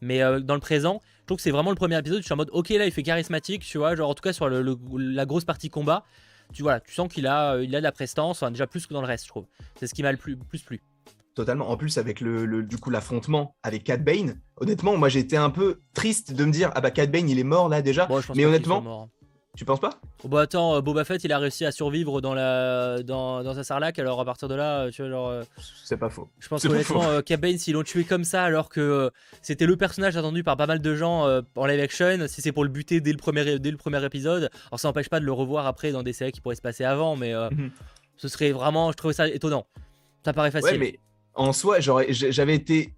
Mais 0.00 0.22
euh, 0.22 0.38
dans 0.38 0.54
le 0.54 0.60
présent, 0.60 1.00
je 1.22 1.26
trouve 1.26 1.38
que 1.38 1.42
c'est 1.42 1.50
vraiment 1.50 1.70
le 1.70 1.76
premier 1.76 1.98
épisode. 1.98 2.18
Je 2.20 2.24
suis 2.26 2.32
en 2.32 2.36
mode, 2.36 2.50
ok, 2.52 2.68
là, 2.68 2.84
il 2.86 2.92
fait 2.92 3.02
charismatique, 3.02 3.64
tu 3.64 3.78
vois. 3.78 3.96
Genre, 3.96 4.08
en 4.08 4.14
tout 4.14 4.22
cas, 4.22 4.32
sur 4.32 4.48
le- 4.48 4.62
le- 4.62 4.76
la 4.96 5.26
grosse 5.26 5.44
partie 5.44 5.68
combat, 5.70 6.04
tu 6.52 6.64
tu 6.86 6.94
sens 6.94 7.08
qu'il 7.12 7.26
a, 7.26 7.54
euh, 7.54 7.64
il 7.64 7.74
a 7.74 7.78
de 7.78 7.82
la 7.84 7.92
prestance, 7.92 8.42
enfin, 8.42 8.50
déjà 8.50 8.66
plus 8.66 8.86
que 8.86 8.94
dans 8.94 9.00
le 9.00 9.06
reste, 9.06 9.24
je 9.24 9.28
trouve. 9.28 9.46
C'est 9.78 9.86
ce 9.86 9.94
qui 9.94 10.02
m'a 10.02 10.12
le 10.12 10.18
plus, 10.18 10.36
plus 10.36 10.62
plu. 10.62 10.80
Totalement. 11.34 11.68
En 11.68 11.76
plus, 11.76 11.98
avec 11.98 12.20
le, 12.20 12.46
le- 12.46 12.62
du 12.62 12.78
coup 12.78 12.88
l'affrontement 12.88 13.54
avec 13.62 13.84
Cat 13.84 13.98
Bane, 13.98 14.40
honnêtement, 14.56 14.96
moi 14.96 15.10
j'ai 15.10 15.20
été 15.20 15.36
un 15.36 15.50
peu 15.50 15.80
triste 15.92 16.32
de 16.32 16.44
me 16.46 16.50
dire 16.50 16.70
ah 16.74 16.80
bah 16.80 16.90
Cat 16.90 17.06
Bane 17.08 17.28
il 17.28 17.38
est 17.38 17.44
mort 17.44 17.68
là 17.68 17.82
déjà. 17.82 18.06
Bon, 18.06 18.20
je 18.20 18.26
pense 18.28 18.36
Mais 18.36 18.46
honnêtement, 18.46 18.80
mort. 18.80 19.08
Tu 19.56 19.64
penses 19.64 19.80
pas? 19.80 19.98
Oh, 20.22 20.28
Bah 20.28 20.42
attends, 20.42 20.76
euh, 20.76 20.80
Boba 20.82 21.04
Fett 21.04 21.24
il 21.24 21.32
a 21.32 21.38
réussi 21.38 21.64
à 21.64 21.72
survivre 21.72 22.20
dans, 22.20 22.34
la... 22.34 23.02
dans, 23.02 23.42
dans 23.42 23.54
sa 23.54 23.64
sarlac, 23.64 23.98
alors 23.98 24.20
à 24.20 24.24
partir 24.24 24.48
de 24.48 24.54
là, 24.54 24.80
euh, 24.82 24.90
tu 24.90 25.02
vois, 25.02 25.10
genre. 25.10 25.42
C'est 25.82 25.96
pas 25.96 26.10
faux. 26.10 26.28
Je 26.38 26.48
pense 26.48 26.64
honnêtement, 26.64 27.22
Cap 27.22 27.40
Bane, 27.40 27.58
s'ils 27.58 27.74
l'ont 27.74 27.82
tué 27.82 28.04
comme 28.04 28.24
ça, 28.24 28.44
alors 28.44 28.68
que 28.68 29.10
c'était 29.42 29.66
le 29.66 29.76
personnage 29.76 30.16
attendu 30.16 30.44
par 30.44 30.56
pas 30.56 30.66
mal 30.66 30.80
de 30.80 30.94
gens 30.94 31.26
en 31.56 31.66
live 31.66 31.80
action, 31.80 32.26
si 32.28 32.42
c'est 32.42 32.52
pour 32.52 32.64
le 32.64 32.70
buter 32.70 33.00
dès 33.00 33.12
le 33.12 33.18
premier, 33.18 33.58
dès 33.58 33.70
le 33.70 33.76
premier 33.76 34.04
épisode, 34.04 34.50
alors 34.68 34.78
ça 34.78 34.88
n'empêche 34.88 35.08
pas 35.08 35.20
de 35.20 35.24
le 35.24 35.32
revoir 35.32 35.66
après 35.66 35.90
dans 35.90 36.02
des 36.02 36.12
séries 36.12 36.32
qui 36.32 36.40
pourraient 36.40 36.56
se 36.56 36.62
passer 36.62 36.84
avant, 36.84 37.16
mais 37.16 37.34
mhm. 37.34 37.70
ce 38.16 38.28
serait 38.28 38.52
vraiment, 38.52 38.92
je 38.92 38.96
trouvais 38.96 39.14
ça 39.14 39.26
étonnant. 39.26 39.66
Ça 40.24 40.32
paraît 40.32 40.50
facile. 40.50 40.72
Ouais, 40.72 40.78
mais 40.78 40.98
en 41.34 41.52
soi, 41.52 41.78
j'avais 41.80 42.54
été 42.54 42.92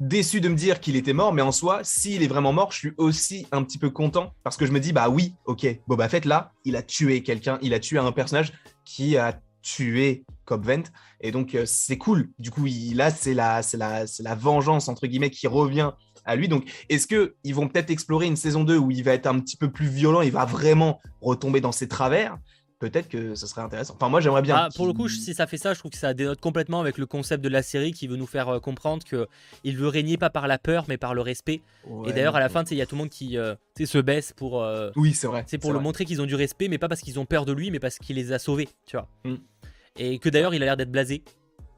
déçu 0.00 0.40
de 0.40 0.48
me 0.48 0.54
dire 0.54 0.80
qu'il 0.80 0.96
était 0.96 1.12
mort, 1.12 1.32
mais 1.32 1.42
en 1.42 1.52
soi, 1.52 1.80
s'il 1.82 2.22
est 2.22 2.28
vraiment 2.28 2.52
mort, 2.52 2.72
je 2.72 2.78
suis 2.78 2.92
aussi 2.96 3.46
un 3.52 3.62
petit 3.62 3.78
peu 3.78 3.90
content 3.90 4.32
parce 4.44 4.56
que 4.56 4.66
je 4.66 4.72
me 4.72 4.80
dis, 4.80 4.92
bah 4.92 5.08
oui, 5.08 5.34
ok, 5.46 5.66
Boba 5.86 6.08
Fett 6.08 6.24
là, 6.24 6.52
il 6.64 6.76
a 6.76 6.82
tué 6.82 7.22
quelqu'un, 7.22 7.58
il 7.62 7.74
a 7.74 7.80
tué 7.80 7.98
un 7.98 8.12
personnage 8.12 8.52
qui 8.84 9.16
a 9.16 9.40
tué 9.62 10.24
Cobb 10.44 10.64
Vent, 10.64 10.84
et 11.20 11.32
donc 11.32 11.54
euh, 11.54 11.64
c'est 11.66 11.98
cool. 11.98 12.30
Du 12.38 12.50
coup, 12.50 12.66
là, 12.94 13.10
c'est 13.10 13.34
la, 13.34 13.62
la, 13.74 14.04
la 14.20 14.34
vengeance 14.34 14.88
entre 14.88 15.06
guillemets 15.06 15.30
qui 15.30 15.48
revient 15.48 15.90
à 16.24 16.36
lui. 16.36 16.48
Donc, 16.48 16.70
est-ce 16.88 17.06
que 17.06 17.34
ils 17.44 17.54
vont 17.54 17.68
peut-être 17.68 17.90
explorer 17.90 18.26
une 18.26 18.36
saison 18.36 18.64
2 18.64 18.76
où 18.76 18.90
il 18.90 19.02
va 19.02 19.12
être 19.12 19.26
un 19.26 19.40
petit 19.40 19.56
peu 19.56 19.70
plus 19.70 19.88
violent, 19.88 20.20
il 20.20 20.32
va 20.32 20.44
vraiment 20.44 21.00
retomber 21.20 21.60
dans 21.60 21.72
ses 21.72 21.88
travers 21.88 22.36
peut-être 22.78 23.08
que 23.08 23.34
ce 23.34 23.46
serait 23.46 23.62
intéressant. 23.62 23.94
Enfin, 23.94 24.08
moi, 24.08 24.20
j'aimerais 24.20 24.42
bien. 24.42 24.56
Ah, 24.56 24.68
pour 24.74 24.86
le 24.86 24.92
coup, 24.92 25.08
si 25.08 25.34
ça 25.34 25.46
fait 25.46 25.56
ça, 25.56 25.74
je 25.74 25.78
trouve 25.78 25.90
que 25.90 25.96
ça 25.98 26.14
dénote 26.14 26.40
complètement 26.40 26.80
avec 26.80 26.98
le 26.98 27.06
concept 27.06 27.42
de 27.42 27.48
la 27.48 27.62
série 27.62 27.92
qui 27.92 28.06
veut 28.06 28.16
nous 28.16 28.26
faire 28.26 28.48
euh, 28.48 28.60
comprendre 28.60 29.04
que 29.04 29.26
il 29.64 29.76
veut 29.76 29.88
régner 29.88 30.16
pas 30.16 30.30
par 30.30 30.46
la 30.46 30.58
peur, 30.58 30.84
mais 30.88 30.96
par 30.98 31.14
le 31.14 31.22
respect. 31.22 31.62
et 32.06 32.12
d'ailleurs, 32.12 32.36
à 32.36 32.40
la 32.40 32.48
fin, 32.48 32.64
il 32.64 32.76
y 32.76 32.82
a 32.82 32.86
tout 32.86 32.94
le 32.94 33.00
monde 33.00 33.10
qui 33.10 33.38
euh, 33.38 33.54
se 33.82 33.98
baisse 33.98 34.32
pour. 34.32 34.62
Euh, 34.62 34.90
oui, 34.96 35.14
c'est 35.14 35.26
vrai. 35.26 35.44
C'est 35.46 35.58
pour 35.58 35.72
le 35.72 35.80
montrer 35.80 36.04
qu'ils 36.04 36.20
ont 36.20 36.26
du 36.26 36.34
respect, 36.34 36.68
mais 36.68 36.78
pas 36.78 36.88
parce 36.88 37.00
qu'ils 37.00 37.18
ont 37.18 37.26
peur 37.26 37.44
de 37.44 37.52
lui, 37.52 37.70
mais 37.70 37.78
parce 37.78 37.98
qu'il 37.98 38.16
les 38.16 38.32
a 38.32 38.38
sauvés, 38.38 38.68
tu 38.86 38.96
vois. 38.96 39.08
Mm. 39.24 39.36
Et 39.98 40.18
que 40.18 40.28
d'ailleurs, 40.28 40.54
il 40.54 40.62
a 40.62 40.66
l'air 40.66 40.76
d'être 40.76 40.92
blasé. 40.92 41.22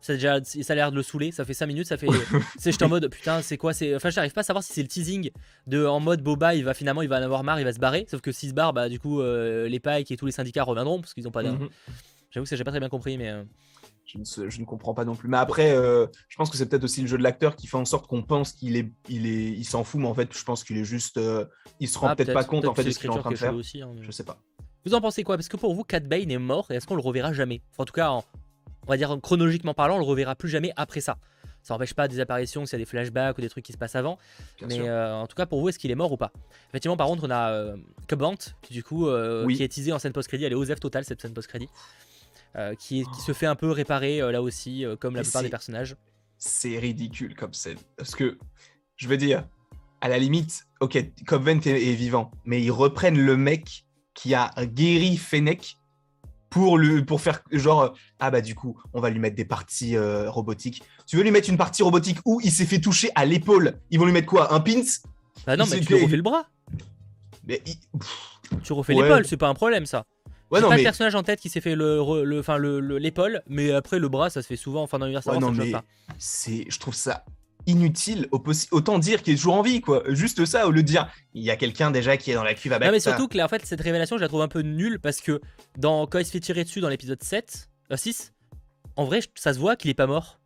Ça, 0.01 0.15
déjà, 0.15 0.43
ça 0.43 0.73
a 0.73 0.77
l'air 0.77 0.91
de 0.91 0.97
le 0.97 1.03
saouler. 1.03 1.33
Ça 1.33 1.45
fait 1.45 1.55
5 1.55 1.67
minutes. 1.67 1.87
Ça 1.87 1.97
fait. 1.97 2.07
c'est 2.59 2.73
j'étais 2.73 2.85
en 2.85 2.89
mode 2.89 3.09
putain, 3.09 3.43
c'est 3.43 3.57
quoi 3.57 3.73
c'est... 3.73 3.95
Enfin, 3.95 4.11
j'arrive 4.11 4.33
pas 4.33 4.41
à 4.41 4.45
savoir 4.45 4.63
si 4.63 4.73
c'est 4.73 4.83
le 4.83 4.89
teasing 4.89 5.31
de 5.67 5.85
en 5.85 6.01
mode 6.01 6.23
Boba, 6.23 6.55
il 6.55 6.65
va 6.65 6.75
finalement, 6.75 7.03
il 7.03 7.09
va 7.09 7.19
en 7.19 7.23
avoir 7.23 7.45
marre, 7.45 7.61
il 7.61 7.65
va 7.65 7.73
se 7.73 7.79
barrer. 7.79 8.07
Sauf 8.09 8.21
que 8.21 8.33
s'il 8.33 8.51
se 8.51 8.55
barre, 8.55 8.73
bah 8.73 8.89
du 8.89 8.99
coup, 8.99 9.21
euh, 9.21 9.69
les 9.69 9.81
Pikes 9.81 10.11
et 10.11 10.17
tous 10.17 10.27
les 10.27 10.33
syndicats 10.33 10.63
reviendront 10.63 11.01
parce 11.01 11.15
qu'ils 11.15 11.27
ont 11.27 11.33
pas. 11.33 11.43
Mhm. 11.43 11.69
J'avoue 12.31 12.45
que 12.45 12.49
ça, 12.49 12.57
j'ai 12.57 12.65
pas 12.65 12.71
très 12.71 12.81
bien 12.81 12.89
compris, 12.89 13.19
mais. 13.19 13.31
Euh. 13.31 13.45
Je 14.05 14.19
ne, 14.19 14.49
je 14.49 14.61
ne, 14.61 14.65
comprends 14.65 14.95
pas 14.95 15.05
non 15.05 15.15
plus. 15.15 15.29
Mais 15.29 15.37
après, 15.37 15.71
euh, 15.71 16.07
je 16.31 16.37
pense 16.37 16.49
que 16.49 16.57
c'est 16.57 16.67
peut-être 16.67 16.85
aussi 16.85 17.03
le 17.03 17.07
jeu 17.07 17.19
de 17.19 17.23
l'acteur 17.23 17.57
qui 17.57 17.67
fait 17.67 17.77
en 17.77 17.85
sorte 17.85 18.07
qu'on 18.07 18.23
pense 18.23 18.53
qu'il 18.53 18.77
est, 18.77 18.91
il 19.11 19.27
est, 19.27 19.51
il 19.51 19.65
s'en 19.67 19.85
fout, 19.85 20.01
mais 20.01 20.07
en 20.07 20.15
fait, 20.15 20.35
je 20.35 20.45
pense 20.45 20.65
qu'il 20.65 20.79
est 20.79 20.85
juste, 20.85 21.21
il 21.79 21.89
se 21.89 21.99
rend 21.99 22.07
ah, 22.09 22.17
peut-être, 22.17 22.33
pas 22.33 22.45
compte 22.45 22.65
en 22.67 22.75
fait 22.75 22.85
de 22.85 22.91
ce 22.91 22.99
qu'il 22.99 23.11
est 23.11 23.13
en 23.13 23.19
train 23.19 23.31
de 23.31 23.37
faire. 23.37 23.55
Aussi, 23.55 23.83
hein, 23.83 23.95
Je 24.01 24.11
sais 24.11 24.25
pas. 24.25 24.41
Vous 24.87 24.95
en 24.95 25.03
pensez 25.03 25.25
quoi? 25.25 25.37
Parce 25.37 25.49
que 25.49 25.59
pour 25.59 25.75
vous, 25.75 25.85
Cat 25.85 26.01
Bane 26.01 26.31
est 26.31 26.39
mort 26.39 26.71
et 26.71 26.77
est-ce 26.77 26.87
qu'on 26.87 26.95
le 26.95 27.03
reverra 27.03 27.35
jamais? 27.35 27.61
En 27.77 27.85
tout 27.85 27.93
cas, 27.93 28.09
en, 28.09 28.25
on 28.89 28.93
va 28.93 28.97
dire 28.97 29.17
chronologiquement 29.23 29.75
parlant, 29.75 29.97
on 29.97 29.99
le 29.99 30.05
reverra 30.05 30.35
plus 30.35 30.49
jamais 30.49 30.73
après 30.77 31.01
ça. 31.01 31.19
Ça 31.63 31.75
n'empêche 31.75 31.93
pas 31.93 32.09
des 32.09 32.21
apparitions, 32.21 32.65
s'il 32.65 32.79
y 32.79 32.81
a 32.81 32.85
des 32.85 32.89
flashbacks 32.89 33.37
ou 33.37 33.41
des 33.43 33.51
trucs 33.51 33.65
qui 33.65 33.73
se 33.73 33.79
passent 33.79 33.97
avant. 33.97 34.19
mais 34.67 34.89
euh, 34.89 35.15
en 35.15 35.27
tout 35.27 35.37
cas, 35.37 35.45
pour 35.45 35.61
vous, 35.61 35.69
est-ce 35.69 35.79
qu'il 35.79 35.91
est 35.91 35.97
mort 35.97 36.11
ou 36.11 36.17
pas? 36.17 36.33
Effectivement, 36.71 36.97
par 36.97 37.07
contre, 37.09 37.25
on 37.25 37.31
a 37.31 37.51
euh, 37.51 37.77
qui 38.63 38.73
du 38.73 38.83
coup, 38.83 39.09
euh, 39.09 39.47
qui 39.49 39.63
est 39.63 39.69
teasé 39.69 39.93
en 39.93 39.99
scène 39.99 40.13
post-crédit. 40.13 40.45
Elle 40.45 40.53
est 40.53 40.57
OZEF 40.57 40.81
total 40.81 41.05
cette 41.05 41.21
scène 41.21 41.35
post-crédit. 41.35 41.69
Euh, 42.57 42.75
qui, 42.75 43.05
qui, 43.15 43.21
se 43.21 43.33
fait 43.33 43.45
un 43.45 43.55
peu 43.55 43.71
réparer 43.71 44.21
là 44.33 44.41
aussi, 44.41 44.85
comme 45.01 45.15
la 45.15 45.23
plupart 45.23 45.43
des 45.43 45.51
personnages. 45.51 45.97
C'est 46.39 46.79
ridicule 46.79 47.35
comme 47.35 47.53
scène. 47.53 47.77
Parce 47.97 48.15
que, 48.15 48.39
je 48.97 49.07
veux 49.07 49.19
dire, 49.19 49.47
à 50.01 50.09
la 50.09 50.19
limite, 50.19 50.67
ok, 50.81 50.97
est, 50.97 51.13
est, 51.67 51.95
vivant, 51.95 52.31
mais 52.47 52.63
ils 52.63 52.71
reprennent 52.71 53.19
le 53.19 53.37
mec 53.37 53.85
qui 54.15 54.35
a 54.35 54.51
guéri 54.65 55.19
Fennec 55.19 55.77
pour, 56.51 56.79
lui, 56.79 57.05
pour 57.05 57.21
faire 57.21 57.43
genre, 57.51 57.95
ah 58.21 58.31
bah 58.31 58.41
du 58.41 58.55
coup, 58.55 58.81
on 58.95 59.01
va 59.01 59.11
lui 59.11 59.19
mettre 59.19 59.37
des 59.37 59.45
parties 59.45 59.97
euh, 59.97 60.31
robotiques. 60.31 60.83
Tu 61.07 61.17
veux 61.17 61.23
lui 61.23 61.31
mettre 61.31 61.49
une 61.49 61.57
partie 61.57 61.83
robotique 61.83 62.19
où 62.25 62.41
il 62.43 62.51
s'est 62.51 62.67
fait 62.67 62.81
toucher 62.81 63.11
à 63.15 63.25
l'épaule? 63.25 63.79
Ils 63.91 63.99
vont 63.99 64.07
lui 64.07 64.13
mettre 64.13 64.29
quoi? 64.29 64.53
Un 64.53 64.61
pins 64.61 64.83
Bah 65.47 65.57
non, 65.57 65.65
mais 65.71 65.81
tu 65.81 65.95
refais 65.95 66.17
le 66.17 66.23
bras. 66.23 66.47
Mais 67.47 67.63
Tu 68.63 68.73
refais 68.73 68.95
l'épaule, 68.95 69.27
c'est 69.27 69.37
pas 69.37 69.49
un 69.49 69.55
problème 69.55 69.87
ça. 69.87 70.05
Ouais, 70.51 70.61
non, 70.63 70.71
pas 70.71 70.77
mais... 70.77 70.83
personnage 70.83 71.15
en 71.15 71.23
tête 71.23 71.41
qui 71.41 71.51
s'est 71.51 71.61
fait 71.61 71.75
le, 71.75 72.25
le, 72.25 72.99
l'épaule, 72.99 73.43
mais 73.49 73.71
après 73.73 73.99
le 73.99 74.09
bras, 74.09 74.31
ça 74.31 74.41
se 74.41 74.47
fait 74.47 74.57
souvent 74.57 74.83
en 74.83 74.87
fin 74.87 74.99
d'anniversaire. 74.99 75.35
Ouais, 75.35 75.39
non, 75.39 75.53
mais 75.53 75.73
c'est, 76.17 76.65
je 76.69 76.79
trouve 76.79 76.95
ça 76.95 77.25
inutile. 77.69 78.29
Autant 78.73 78.99
dire 78.99 79.23
qu'il 79.23 79.35
est 79.35 79.37
toujours 79.37 79.55
en 79.55 79.63
vie, 79.63 79.81
quoi. 79.81 80.03
Juste 80.09 80.45
ça, 80.47 80.67
au 80.67 80.71
lieu 80.71 80.83
de 80.83 80.89
dire 80.89 81.09
il 81.35 81.43
y 81.43 81.51
a 81.51 81.57
quelqu'un 81.57 81.91
déjà 81.91 82.17
qui 82.17 82.31
est 82.33 82.35
dans 82.35 82.43
la 82.43 82.55
cuve 82.55 82.73
à 82.73 82.79
Non, 82.79 82.91
mais 82.91 82.99
surtout 82.99 83.29
que 83.29 83.39
en 83.41 83.49
fait, 83.49 83.65
cette 83.65 83.81
révélation, 83.81 84.17
je 84.17 84.23
la 84.23 84.29
trouve 84.29 84.43
un 84.43 84.49
peu 84.49 84.63
nulle 84.63 84.99
parce 84.99 85.21
que 85.21 85.41
dans, 85.77 86.07
quand 86.07 86.19
il 86.19 86.25
se 86.25 86.33
fait 86.33 86.41
tirer 86.41 86.65
dessus 86.65 86.81
dans 86.81 86.89
l'épisode 86.89 87.23
7, 87.23 87.69
6, 87.95 88.33
euh, 88.33 88.57
en 88.97 89.05
vrai, 89.05 89.21
ça 89.35 89.55
se 89.55 89.59
voit 89.59 89.77
qu'il 89.77 89.91
est 89.91 89.95
pas 89.95 90.07
mort. 90.07 90.41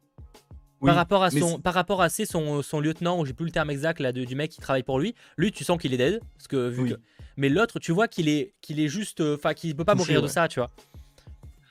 par, 0.85 0.97
rapport 0.97 1.23
à 1.23 1.31
son, 1.31 1.61
par 1.61 1.75
rapport 1.75 2.03
à 2.03 2.09
son, 2.09 2.63
son 2.63 2.81
lieutenant, 2.81 3.21
ou 3.21 3.25
j'ai 3.25 3.33
plus 3.33 3.47
le 3.47 3.53
terme 3.53 3.71
exact 3.71 4.01
là, 4.01 4.13
du 4.13 4.35
mec 4.35 4.51
qui 4.51 4.61
travaille 4.61 4.83
pour 4.83 4.99
lui, 4.99 5.15
lui, 5.39 5.53
tu 5.53 5.65
sens 5.65 5.81
qu'il 5.81 5.95
est 5.95 5.99
dead. 5.99 6.21
Parce 6.37 6.49
que, 6.49 6.69
vu 6.69 6.95
Mais 7.37 7.49
l'autre, 7.49 7.79
tu 7.79 7.93
vois 7.93 8.09
qu'il 8.09 8.29
est, 8.29 8.55
qu'il 8.61 8.81
est 8.81 8.89
juste. 8.89 9.21
Euh, 9.21 9.37
enfin, 9.37 9.55
qu'il 9.55 9.75
peut 9.77 9.85
pas 9.85 9.95
mourir 9.95 10.21
de 10.21 10.27
ça, 10.27 10.49
tu 10.49 10.59
vois. 10.59 10.71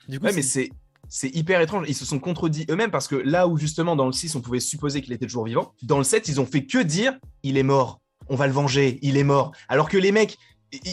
Du 0.08 0.18
coup, 0.18 0.26
ouais, 0.26 0.32
mais 0.32 0.42
c'est 0.42 0.70
c'est 1.14 1.28
hyper 1.36 1.60
étrange. 1.60 1.84
Ils 1.88 1.94
se 1.94 2.06
sont 2.06 2.18
contredits 2.18 2.64
eux-mêmes 2.70 2.90
parce 2.90 3.06
que 3.06 3.16
là 3.16 3.46
où 3.46 3.58
justement 3.58 3.96
dans 3.96 4.06
le 4.06 4.12
6 4.12 4.34
on 4.34 4.40
pouvait 4.40 4.60
supposer 4.60 5.02
qu'il 5.02 5.12
était 5.12 5.26
toujours 5.26 5.44
vivant, 5.44 5.74
dans 5.82 5.98
le 5.98 6.04
7 6.04 6.26
ils 6.28 6.40
ont 6.40 6.46
fait 6.46 6.64
que 6.64 6.78
dire 6.78 7.18
il 7.42 7.58
est 7.58 7.62
mort, 7.62 8.00
on 8.30 8.34
va 8.34 8.46
le 8.46 8.52
venger, 8.54 8.98
il 9.02 9.18
est 9.18 9.22
mort. 9.22 9.52
Alors 9.68 9.90
que 9.90 9.98
les 9.98 10.10
mecs, 10.10 10.38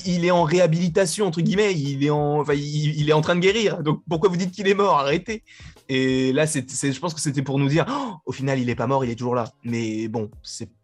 il 0.06 0.26
est 0.26 0.32
en 0.32 0.44
réhabilitation 0.44 1.26
entre 1.26 1.40
guillemets, 1.40 1.74
il 1.74 2.04
est 2.04 2.10
en, 2.10 2.42
enfin, 2.42 2.54
il, 2.54 3.10
est 3.10 3.14
en 3.14 3.22
train 3.22 3.36
de 3.36 3.40
guérir. 3.40 3.82
Donc 3.82 4.02
pourquoi 4.10 4.30
vous 4.30 4.36
dites 4.36 4.52
qu'il 4.52 4.68
est 4.68 4.74
mort? 4.74 5.00
Arrêtez. 5.00 5.42
Et 5.88 6.34
là, 6.34 6.46
c'est, 6.48 6.70
je 6.70 7.00
pense 7.00 7.14
que 7.14 7.22
c'était 7.22 7.42
pour 7.42 7.58
nous 7.58 7.70
dire, 7.70 7.86
au 8.26 8.34
final, 8.34 8.60
il 8.60 8.70
est 8.70 8.76
pas 8.76 8.88
mort, 8.88 9.06
il 9.06 9.10
est 9.10 9.16
toujours 9.16 9.36
là. 9.36 9.46
Mais 9.64 10.10
bon, 10.10 10.30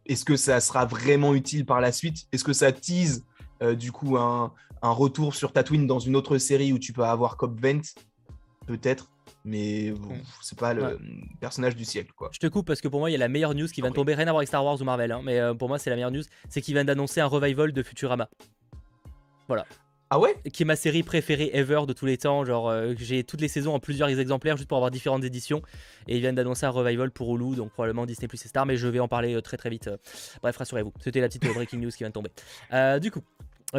est-ce 0.06 0.24
que 0.24 0.38
ça 0.38 0.62
sera 0.62 0.86
vraiment 0.86 1.36
utile 1.36 1.66
par 1.66 1.82
la 1.82 1.92
suite? 1.92 2.26
Est-ce 2.32 2.46
que 2.46 2.54
ça 2.54 2.72
tease 2.72 3.26
euh, 3.62 3.76
du 3.76 3.92
coup 3.92 4.18
un, 4.18 4.54
un, 4.82 4.92
retour 4.92 5.36
sur 5.36 5.52
Tatooine 5.52 5.88
dans 5.88 6.00
une 6.00 6.16
autre 6.16 6.38
série 6.38 6.72
où 6.72 6.80
tu 6.80 6.94
peux 6.94 7.04
avoir 7.04 7.36
Cobb 7.36 7.60
Vent 7.60 7.82
Peut-être 8.66 9.10
mais 9.46 9.92
mm. 9.92 10.22
c'est 10.42 10.58
pas 10.58 10.74
le 10.74 11.00
personnage 11.40 11.76
du 11.76 11.86
siècle 11.86 12.12
quoi. 12.16 12.30
Je 12.34 12.40
te 12.40 12.48
coupe 12.48 12.68
parce 12.68 12.82
que 12.82 12.88
pour 12.88 13.00
moi 13.00 13.10
il 13.10 13.14
y 13.14 13.16
a 13.16 13.20
la 13.20 13.30
meilleure 13.30 13.56
news 13.56 13.68
qui 13.68 13.82
vient 13.82 13.92
de 13.92 13.96
tomber, 13.96 14.16
rien 14.16 14.28
à 14.28 14.32
voir 14.32 14.40
avec 14.40 14.48
Star 14.48 14.66
Wars 14.66 14.82
ou 14.82 14.84
Marvel, 14.84 15.12
hein, 15.12 15.22
mais 15.24 15.40
euh, 15.40 15.54
pour 15.54 15.70
moi 15.70 15.80
c'est 15.80 15.90
la 15.90 15.96
meilleure 15.96 16.12
news, 16.12 16.24
c'est 16.50 16.62
qu'il 16.62 16.74
vient 16.74 16.84
d'annoncer 16.84 17.22
un 17.22 17.28
revival 17.28 17.72
de 17.72 17.84
Futurama. 17.84 18.30
Voilà. 19.48 19.66
Ah 20.10 20.20
ouais? 20.20 20.36
Qui 20.54 20.64
est 20.64 20.66
ma 20.66 20.76
série 20.76 21.04
préférée 21.04 21.50
ever 21.54 21.82
de 21.88 21.94
tous 21.94 22.06
les 22.06 22.18
temps. 22.18 22.46
Genre, 22.46 22.70
euh, 22.70 22.94
j'ai 22.98 23.24
toutes 23.24 23.42
les 23.42 23.48
saisons 23.48 23.74
en 23.74 23.80
plusieurs 23.80 24.08
exemplaires 24.08 24.56
juste 24.56 24.70
pour 24.70 24.78
avoir 24.78 24.92
différentes 24.92 25.24
éditions. 25.24 25.64
Et 26.08 26.16
ils 26.16 26.22
viennent 26.22 26.36
d'annoncer 26.36 26.68
un 26.68 26.70
revival 26.70 27.10
pour 27.10 27.36
Hulu, 27.36 27.56
donc 27.56 27.72
probablement 27.72 28.06
Disney 28.06 28.28
Plus 28.28 28.44
et 28.46 28.48
Star, 28.48 28.68
mais 28.68 28.78
je 28.78 28.88
vais 28.88 29.00
en 29.00 29.08
parler 29.08 29.34
euh, 29.34 29.42
très 29.42 29.58
très 29.58 29.72
vite. 29.72 29.90
Bref, 30.44 30.58
rassurez-vous. 30.58 30.94
C'était 31.00 31.22
la 31.22 31.28
petite 31.28 31.52
breaking 31.52 31.80
news 31.80 31.90
qui 31.90 32.00
vient 32.00 32.10
de 32.10 32.14
tomber. 32.14 32.30
du 33.00 33.10
coup, 33.10 33.22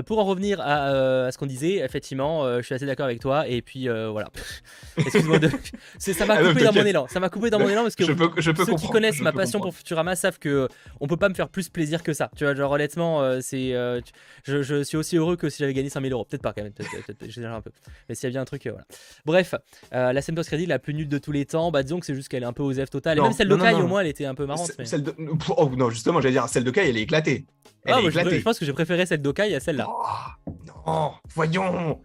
pour 0.02 0.18
en 0.18 0.24
revenir 0.24 0.60
euh, 0.60 1.28
à, 1.28 1.32
ce 1.32 1.38
qu'on 1.38 1.46
disait, 1.46 1.76
effectivement, 1.76 2.44
euh, 2.44 2.58
je 2.58 2.66
suis 2.66 2.74
assez 2.74 2.86
d'accord 2.86 3.06
avec 3.06 3.20
toi. 3.20 3.46
Et 3.48 3.62
puis 3.62 3.88
voilà. 3.88 4.28
Excuse-moi 4.96 5.38
de... 5.38 5.50
ça 5.98 6.26
m'a 6.26 6.34
ah 6.34 6.42
coupé 6.44 6.64
dans 6.64 6.72
mon 6.72 6.84
élan. 6.84 7.06
Ça 7.08 7.20
m'a 7.20 7.28
coupé 7.28 7.50
dans 7.50 7.58
mon 7.58 7.68
élan 7.68 7.82
parce 7.82 7.96
que 7.96 8.04
ceux 8.04 8.74
qui 8.76 8.88
connaissent 8.88 9.20
ma 9.20 9.32
passion 9.32 9.60
pour 9.60 9.74
Futurama 9.74 10.16
savent 10.16 10.38
que 10.38 10.68
on 11.00 11.06
peut 11.06 11.16
pas 11.16 11.28
me 11.28 11.34
faire 11.34 11.48
plus 11.48 11.68
plaisir 11.68 12.02
que 12.02 12.12
ça. 12.12 12.30
Tu 12.36 12.44
vois, 12.44 12.54
genre 12.54 12.72
honnêtement, 12.72 13.40
c'est, 13.40 13.72
je, 14.44 14.82
suis 14.82 14.96
aussi 14.96 15.16
heureux 15.16 15.36
que 15.36 15.48
si 15.48 15.58
j'avais 15.58 15.74
gagné 15.74 15.88
5000 15.88 16.12
euros. 16.12 16.24
Peut-être 16.24 16.42
pas 16.42 16.52
quand 16.52 16.62
même. 16.62 16.72
Un 17.46 17.60
peu. 17.60 17.70
Mais 18.08 18.14
s'il 18.14 18.24
y 18.24 18.26
a 18.26 18.30
bien 18.30 18.40
un 18.42 18.44
truc, 18.44 18.66
voilà. 18.66 18.84
Bref, 19.24 19.54
la 19.92 20.20
scène 20.22 20.34
post 20.34 20.48
crédit 20.48 20.66
la 20.66 20.78
plus 20.78 20.94
nulle 20.94 21.08
de 21.08 21.18
tous 21.18 21.32
les 21.32 21.46
temps. 21.46 21.70
Bah 21.70 21.82
disons 21.82 22.00
que 22.00 22.06
c'est 22.06 22.14
juste 22.14 22.28
qu'elle 22.28 22.42
est 22.42 22.46
un 22.46 22.52
peu 22.52 22.62
aux 22.62 22.72
F 22.72 22.90
total. 22.90 23.18
Et 23.18 23.20
même 23.20 23.32
celle 23.32 23.48
de 23.48 23.56
Kai 23.56 23.74
au 23.74 23.86
moins, 23.86 24.00
elle 24.00 24.08
était 24.08 24.26
un 24.26 24.34
peu 24.34 24.46
marrante. 24.46 24.72
Celle 24.84 25.02
de... 25.02 25.14
Oh, 25.56 25.70
non, 25.76 25.90
justement, 25.90 26.20
j'allais 26.20 26.32
dire 26.32 26.48
celle 26.48 26.64
de 26.64 26.70
Kai, 26.70 26.88
elle 26.88 26.96
est 26.96 27.02
éclatée. 27.02 27.46
Ah, 27.88 28.00
je, 28.02 28.42
pense 28.42 28.58
que 28.58 28.64
j'ai 28.64 28.72
préféré 28.72 29.06
celle 29.06 29.22
d'Okai 29.22 29.54
à 29.54 29.60
celle-là. 29.60 29.85
Oh, 29.86 30.50
non, 30.86 31.12
voyons. 31.34 32.00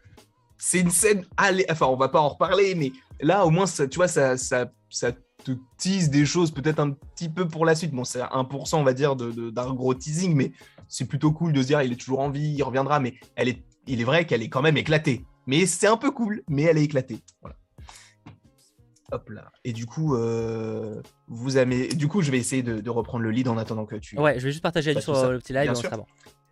C'est 0.58 0.80
une 0.80 0.92
scène. 0.92 1.26
Allez, 1.38 1.66
enfin, 1.70 1.88
on 1.88 1.96
va 1.96 2.10
pas 2.10 2.22
en 2.22 2.30
reparler, 2.30 2.76
mais 2.76 2.92
là, 3.20 3.46
au 3.46 3.50
moins, 3.50 3.66
ça, 3.66 3.88
tu 3.88 3.98
vois, 3.98 4.08
ça, 4.08 4.38
ça, 4.38 4.72
ça 4.90 5.12
te 5.44 5.52
tease 5.78 6.10
des 6.10 6.26
choses 6.26 6.52
peut-être 6.52 6.80
un 6.80 6.92
petit 6.92 7.30
peu 7.30 7.48
pour 7.48 7.66
la 7.66 7.76
suite. 7.76 7.92
Bon, 7.92 8.04
c'est 8.04 8.20
1%, 8.20 8.76
on 8.76 8.84
va 8.84 8.94
dire, 8.94 9.16
d'un 9.16 9.30
de, 9.30 9.72
gros 9.72 9.94
teasing, 9.94 10.36
mais 10.36 10.52
c'est 10.88 11.06
plutôt 11.06 11.32
cool 11.32 11.54
de 11.54 11.62
se 11.62 11.68
dire 11.68 11.82
il 11.82 11.92
est 11.92 11.96
toujours 11.96 12.20
en 12.20 12.30
vie, 12.30 12.54
il 12.56 12.64
reviendra, 12.64 13.00
mais 13.00 13.16
elle 13.36 13.48
est, 13.48 13.64
il 13.88 14.02
est 14.02 14.04
vrai 14.04 14.26
qu'elle 14.26 14.44
est 14.44 14.50
quand 14.50 14.62
même 14.62 14.78
éclatée. 14.78 15.26
Mais 15.48 15.66
c'est 15.66 15.88
un 15.88 15.98
peu 15.98 16.12
cool, 16.12 16.44
mais 16.48 16.64
elle 16.64 16.78
est 16.78 16.84
éclatée. 16.84 17.20
Voilà. 17.42 17.56
Hop 19.12 19.30
là. 19.30 19.52
Et 19.64 19.74
du 19.74 19.86
coup, 19.86 20.16
euh, 20.16 21.02
vous 21.28 21.58
avez... 21.58 21.90
du 21.90 22.08
coup, 22.08 22.22
je 22.22 22.32
vais 22.32 22.38
essayer 22.38 22.64
de, 22.64 22.90
reprendre 22.90 23.24
le 23.24 23.32
lead 23.32 23.48
en 23.48 23.58
attendant 23.58 23.86
que 23.86 23.96
tu. 23.96 24.18
Ouais, 24.18 24.40
je 24.40 24.46
vais 24.46 24.52
juste 24.52 24.64
partager 24.64 25.00
sur 25.02 25.32
le 25.32 25.40
petit 25.40 25.54
live. 25.54 25.74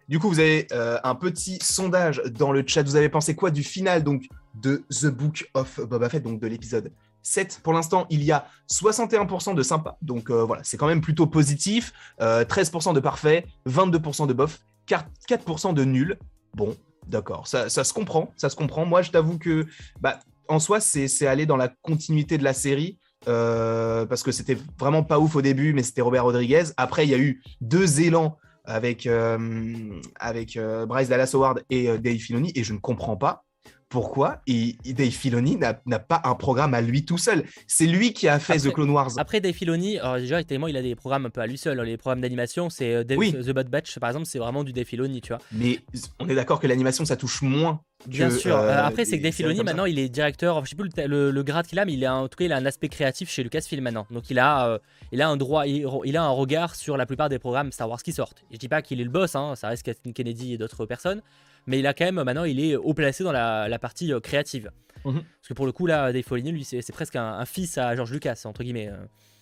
Du 0.10 0.20
coup, 0.20 0.28
vous 0.28 0.40
avez 0.40 0.68
euh, 0.74 0.98
un 1.04 1.16
petit 1.16 1.60
sondage 1.62 2.22
dans 2.38 2.52
le 2.52 2.64
chat. 2.66 2.84
Vous 2.84 2.98
avez 2.98 3.10
pensé 3.10 3.36
quoi 3.36 3.52
du 3.52 3.64
final 3.64 4.04
donc 4.04 4.28
de 4.56 4.84
The 4.90 5.06
Book 5.06 5.50
of 5.54 5.80
Boba 5.80 6.10
Fett, 6.10 6.24
donc 6.24 6.42
de 6.42 6.48
l'épisode 6.48 6.92
7 7.22 7.62
Pour 7.64 7.72
l'instant, 7.72 8.08
il 8.10 8.24
y 8.24 8.32
a 8.32 8.48
61% 8.70 9.56
de 9.56 9.64
sympa. 9.64 9.98
Donc 10.02 10.30
euh, 10.30 10.44
voilà, 10.44 10.64
c'est 10.66 10.78
quand 10.78 10.88
même 10.88 11.02
plutôt 11.02 11.28
positif. 11.28 11.94
13% 12.20 12.94
de 12.94 13.00
parfait, 13.00 13.46
22% 13.68 14.28
de 14.28 14.34
bof, 14.34 14.60
4% 14.88 15.74
de 15.74 15.84
nul. 15.86 16.20
Bon, 16.56 16.76
D'accord, 17.10 17.48
ça, 17.48 17.70
se 17.70 17.92
comprend, 17.92 18.32
ça 18.38 18.50
se 18.50 18.56
comprend. 18.56 18.86
Moi, 18.86 19.02
je 19.02 19.10
t'avoue 19.10 19.40
que, 19.40 19.66
bah, 20.00 20.20
en 20.48 20.60
soi, 20.60 20.80
c'est 20.80 21.26
aller 21.26 21.48
dans 21.48 21.58
la 21.58 21.68
continuité 21.68 22.38
de 22.38 22.44
la 22.44 22.54
série. 22.54 23.00
euh, 23.28 24.06
parce 24.06 24.24
que 24.24 24.32
c'était 24.32 24.58
vraiment 24.80 25.04
pas 25.04 25.20
ouf 25.20 25.36
au 25.36 25.42
début, 25.42 25.74
mais 25.74 25.84
c'était 25.84 26.02
Robert 26.02 26.24
Rodriguez. 26.24 26.66
Après, 26.78 27.06
il 27.06 27.10
y 27.10 27.14
a 27.14 27.18
eu 27.18 27.42
deux 27.62 28.00
élans 28.00 28.38
avec, 28.66 29.08
euh, 29.08 30.00
avec 30.20 30.58
euh, 30.58 30.86
Bryce 30.86 31.10
Dallas 31.10 31.32
Howard 31.34 31.64
et 31.70 31.90
euh, 31.90 31.98
Dave 31.98 32.18
Filoni, 32.18 32.52
et 32.56 32.64
je 32.64 32.74
ne 32.74 32.80
comprends 32.80 33.18
pas 33.18 33.46
pourquoi 33.90 34.42
et, 34.48 34.76
et 34.86 34.94
Dave 34.94 35.10
Filoni 35.10 35.58
n'a 35.58 36.00
pas 36.00 36.22
un 36.24 36.36
programme 36.36 36.74
à 36.74 36.82
lui 36.82 37.06
tout 37.06 37.18
seul. 37.18 37.44
C'est 37.68 37.88
lui 37.88 38.14
qui 38.14 38.28
a 38.28 38.40
fait 38.40 38.54
Après- 38.54 38.70
The 38.70 38.74
Clone 38.74 38.92
Wars. 38.92 39.12
Après 39.18 39.42
Dave 39.42 39.54
Filoni, 39.54 39.98
alors 40.00 40.18
déjà 40.18 40.44
tellement 40.44 40.68
il 40.68 40.78
a 40.78 40.82
des 40.82 40.96
programmes 40.96 41.26
un 41.26 41.30
peu 41.30 41.42
à 41.42 41.48
lui 41.48 41.58
seul. 41.58 41.80
Les 41.82 41.98
programmes 41.98 42.22
d'animation, 42.22 42.70
c'est 42.70 42.94
euh, 42.94 43.04
Oui. 43.18 43.34
The 43.34 43.50
Bad 43.52 43.70
Batch 43.70 43.98
par 44.00 44.10
exemple, 44.12 44.28
c'est 44.28 44.40
vraiment 44.40 44.64
du 44.64 44.72
Dave 44.74 44.86
Filoni, 44.86 45.22
tu 45.22 45.30
vois. 45.34 45.42
Mais 45.52 45.80
on 46.20 46.30
est 46.30 46.36
d'accord 46.36 46.60
que 46.60 46.68
l'animation, 46.68 47.04
ça 47.06 47.16
touche 47.18 47.42
moins. 47.42 47.82
Que, 48.06 48.10
Bien 48.12 48.30
sûr. 48.30 48.56
euh, 48.56 48.82
après, 48.82 49.04
c'est 49.04 49.18
que 49.18 49.24
Dave 49.24 49.34
Filoni, 49.34 49.62
maintenant, 49.62 49.84
il 49.86 50.00
est 50.00 50.08
directeur. 50.08 50.64
Je 50.64 50.70
sais 50.70 50.76
plus 50.78 50.90
le, 50.96 51.08
le- 51.08 51.32
le 51.32 51.44
grade 51.44 51.68
qu'il 51.68 51.80
a, 51.80 51.86
mais 51.86 51.94
il 51.94 52.06
a 52.06 52.16
en 52.16 52.28
tout 52.30 52.38
cas, 52.38 52.46
il 52.46 52.54
a 52.54 52.58
un 52.58 52.66
aspect 52.66 52.88
créatif 52.88 53.30
chez 53.30 53.44
Lucasfilm 53.44 53.84
maintenant. 53.84 54.08
Donc, 54.12 54.30
il 54.30 54.40
a, 54.40 54.68
euh, 54.70 54.80
il 55.12 55.22
a 55.22 55.28
un 55.28 55.36
droit, 55.36 55.68
il, 55.68 55.86
il 56.06 56.16
a 56.16 56.24
un 56.24 56.30
regard 56.30 56.76
sur 56.76 56.96
la 56.96 57.06
plupart 57.06 57.28
des 57.28 57.40
programmes 57.40 57.72
Star 57.74 57.90
Wars 57.90 58.02
qui 58.02 58.14
sortent. 58.14 58.42
Je 58.52 58.58
dis 58.58 58.70
pas 58.70 58.82
qu'il 58.82 59.02
est 59.02 59.04
le 59.04 59.10
boss, 59.10 59.36
hein, 59.36 59.56
ça 59.56 59.68
reste 59.68 59.84
Kathleen 59.84 60.14
Kennedy 60.14 60.54
et 60.54 60.58
d'autres 60.58 60.86
personnes, 60.86 61.22
mais 61.68 61.80
il 61.80 61.88
a 61.88 61.94
quand 61.94 62.06
même 62.06 62.22
maintenant, 62.24 62.44
il 62.46 62.60
est 62.60 62.76
haut 62.76 62.94
placé 62.94 63.24
dans 63.24 63.32
la, 63.32 63.68
la 63.68 63.80
partie 63.80 64.12
euh, 64.14 64.20
créative. 64.20 64.72
Mhm. 65.06 65.14
Parce 65.24 65.48
que 65.48 65.54
pour 65.54 65.66
le 65.66 65.72
coup, 65.72 65.86
là, 65.86 66.12
Dave 66.12 66.24
Filoni, 66.24 66.52
lui, 66.52 66.64
c'est 66.66 66.92
presque 66.92 67.16
un, 67.16 67.24
un 67.40 67.46
fils 67.46 67.78
à 67.78 67.96
George 67.96 68.12
Lucas, 68.12 68.42
entre 68.46 68.64
guillemets, 68.64 68.90
euh, 68.90 68.98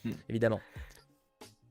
Mm. 0.06 0.12
évidemment. 0.30 0.60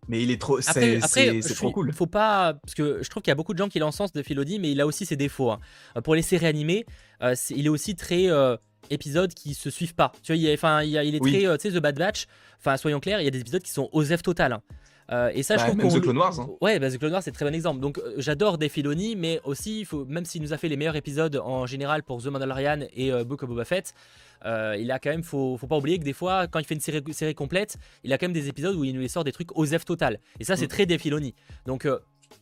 Mais 0.09 0.23
il 0.23 0.31
est 0.31 0.41
trop. 0.41 0.59
Après, 0.59 1.01
C'est 1.43 1.55
trop 1.55 1.73
cool. 1.73 1.93
Faut 1.93 2.07
pas, 2.07 2.55
parce 2.55 2.75
que 2.75 3.03
je 3.03 3.09
trouve 3.09 3.23
qu'il 3.23 3.31
y 3.31 3.33
a 3.33 3.37
beaucoup 3.37 3.53
de 3.55 3.59
gens 3.59 3.69
qui 3.69 3.79
l'encensent 3.81 4.13
de 4.13 4.23
Filoni, 4.23 4.59
mais 4.61 4.71
il 4.73 4.81
a 4.81 4.87
aussi 4.87 5.05
ses 5.07 5.17
défauts. 5.17 5.51
hein. 5.51 5.61
Euh, 5.97 6.01
Pour 6.01 6.15
les 6.15 6.23
séries 6.23 6.47
animées, 6.47 6.87
euh, 7.23 7.35
il 7.51 7.67
est 7.67 7.69
aussi 7.69 7.97
très 7.97 8.29
euh, 8.31 8.57
épisodes 8.91 9.33
qui 9.35 9.55
se 9.55 9.69
suivent 9.71 9.95
pas. 9.95 10.13
Tu 10.23 10.33
vois, 10.33 10.37
il, 10.37 10.47
est 10.47 11.21
Oui. 11.21 11.33
très, 11.33 11.47
euh, 11.47 11.57
tu 11.57 11.71
sais, 11.71 11.77
The 11.77 11.81
Bad 11.83 11.97
Batch. 11.99 12.27
Enfin, 12.59 12.77
soyons 12.77 13.01
clairs, 13.01 13.21
il 13.21 13.25
y 13.25 13.29
a 13.29 13.31
des 13.33 13.41
épisodes 13.41 13.63
qui 13.63 13.71
sont 13.73 13.89
OSEF 13.93 14.23
total. 14.23 14.53
hein. 14.53 14.63
Euh, 15.13 15.31
et 15.35 15.43
ça, 15.43 15.55
je 15.55 15.61
Bah, 15.61 15.67
trouve 15.69 15.77
même 15.85 15.89
The 16.01 16.03
Clone 16.03 16.19
Wars. 16.19 16.41
hein. 16.41 16.49
Ouais, 16.61 16.79
bah, 16.81 16.91
The 16.91 16.99
Clone 16.99 17.13
Wars, 17.13 17.23
c'est 17.23 17.31
très 17.33 17.45
bon 17.45 17.55
exemple. 17.55 17.81
Donc, 17.81 17.99
euh, 17.99 18.15
j'adore 18.19 18.59
Dave 18.59 18.71
Filoni, 18.71 19.15
mais 19.17 19.41
aussi, 19.45 19.81
il 19.81 19.85
faut, 19.85 20.05
même 20.05 20.25
s'il 20.25 20.43
nous 20.43 20.53
a 20.53 20.59
fait 20.59 20.69
les 20.69 20.77
meilleurs 20.77 20.97
épisodes 20.97 21.37
en 21.45 21.65
général 21.67 22.03
pour 22.03 22.23
The 22.23 22.27
Mandalorian 22.27 22.81
et 22.93 23.13
euh, 23.13 23.23
Book 23.25 23.43
of 23.45 23.49
Boba 23.49 23.65
Fett, 23.65 23.95
euh, 24.45 24.77
il 24.79 24.91
a 24.91 24.99
quand 24.99 25.11
même, 25.11 25.23
faut, 25.23 25.57
faut 25.57 25.67
pas 25.69 25.77
oublier 25.79 25.99
que 25.99 26.05
des 26.05 26.13
fois, 26.13 26.47
quand 26.49 26.59
il 26.59 26.65
fait 26.67 26.75
une 26.75 26.81
série, 26.81 27.03
série 27.13 27.35
complète, 27.35 27.77
il 28.05 28.13
a 28.13 28.19
quand 28.19 28.27
même 28.27 28.33
des 28.33 28.49
épisodes 28.49 28.75
où 28.75 28.83
il 28.85 28.95
nous 28.95 29.01
les 29.01 29.09
sort 29.09 29.23
des 29.25 29.33
trucs 29.33 29.57
OSEF 29.57 29.85
total. 29.85 30.19
Et 30.41 30.45
ça, 30.45 30.57
c'est 30.57 30.65
Mm. 30.67 30.69
très 30.69 30.87
Dave 30.87 30.99
Filoni. 31.01 31.35
Donc, 31.67 31.87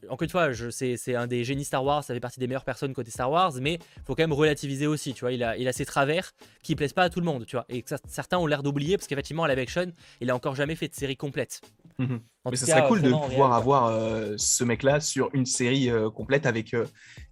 encore 0.08 0.22
une 0.22 0.30
fois, 0.30 0.48
c'est 0.70 1.14
un 1.14 1.26
des 1.26 1.44
génies 1.44 1.64
Star 1.64 1.84
Wars, 1.84 2.02
ça 2.02 2.14
fait 2.14 2.20
partie 2.20 2.40
des 2.40 2.46
meilleures 2.46 2.64
personnes 2.64 2.94
côté 2.94 3.10
Star 3.10 3.30
Wars, 3.30 3.52
mais 3.60 3.78
faut 4.06 4.14
quand 4.14 4.22
même 4.22 4.32
relativiser 4.32 4.86
aussi, 4.86 5.12
tu 5.14 5.20
vois. 5.20 5.32
Il 5.32 5.44
a, 5.44 5.56
il 5.58 5.68
a 5.68 5.72
ses 5.72 5.84
travers 5.84 6.32
qui 6.62 6.74
plaisent 6.74 6.92
pas 6.94 7.02
à 7.04 7.10
tout 7.10 7.20
le 7.20 7.26
monde, 7.26 7.44
tu 7.46 7.56
vois. 7.56 7.66
Et 7.68 7.84
ça- 7.86 7.98
certains 8.08 8.38
ont 8.38 8.46
l'air 8.46 8.62
d'oublier 8.62 8.96
parce 8.96 9.06
qu'effectivement, 9.06 9.44
à 9.44 9.48
live 9.48 9.58
action, 9.58 9.92
il 10.22 10.30
a 10.30 10.34
encore 10.34 10.54
jamais 10.54 10.74
fait 10.74 10.88
de 10.88 10.94
série 10.94 11.16
complète. 11.16 11.60
Mhm. 11.98 12.20
Mais 12.46 12.50
cas, 12.66 12.76
serait 12.76 12.88
cool 12.88 13.00
de 13.02 13.08
pouvoir 13.10 13.50
réel, 13.50 13.52
avoir 13.52 13.86
euh, 13.86 14.34
ce 14.36 14.64
mec-là 14.64 15.00
sur 15.00 15.30
une 15.32 15.46
série 15.46 15.88
euh, 15.88 16.10
complète 16.10 16.44
avec 16.44 16.74
euh, 16.74 16.84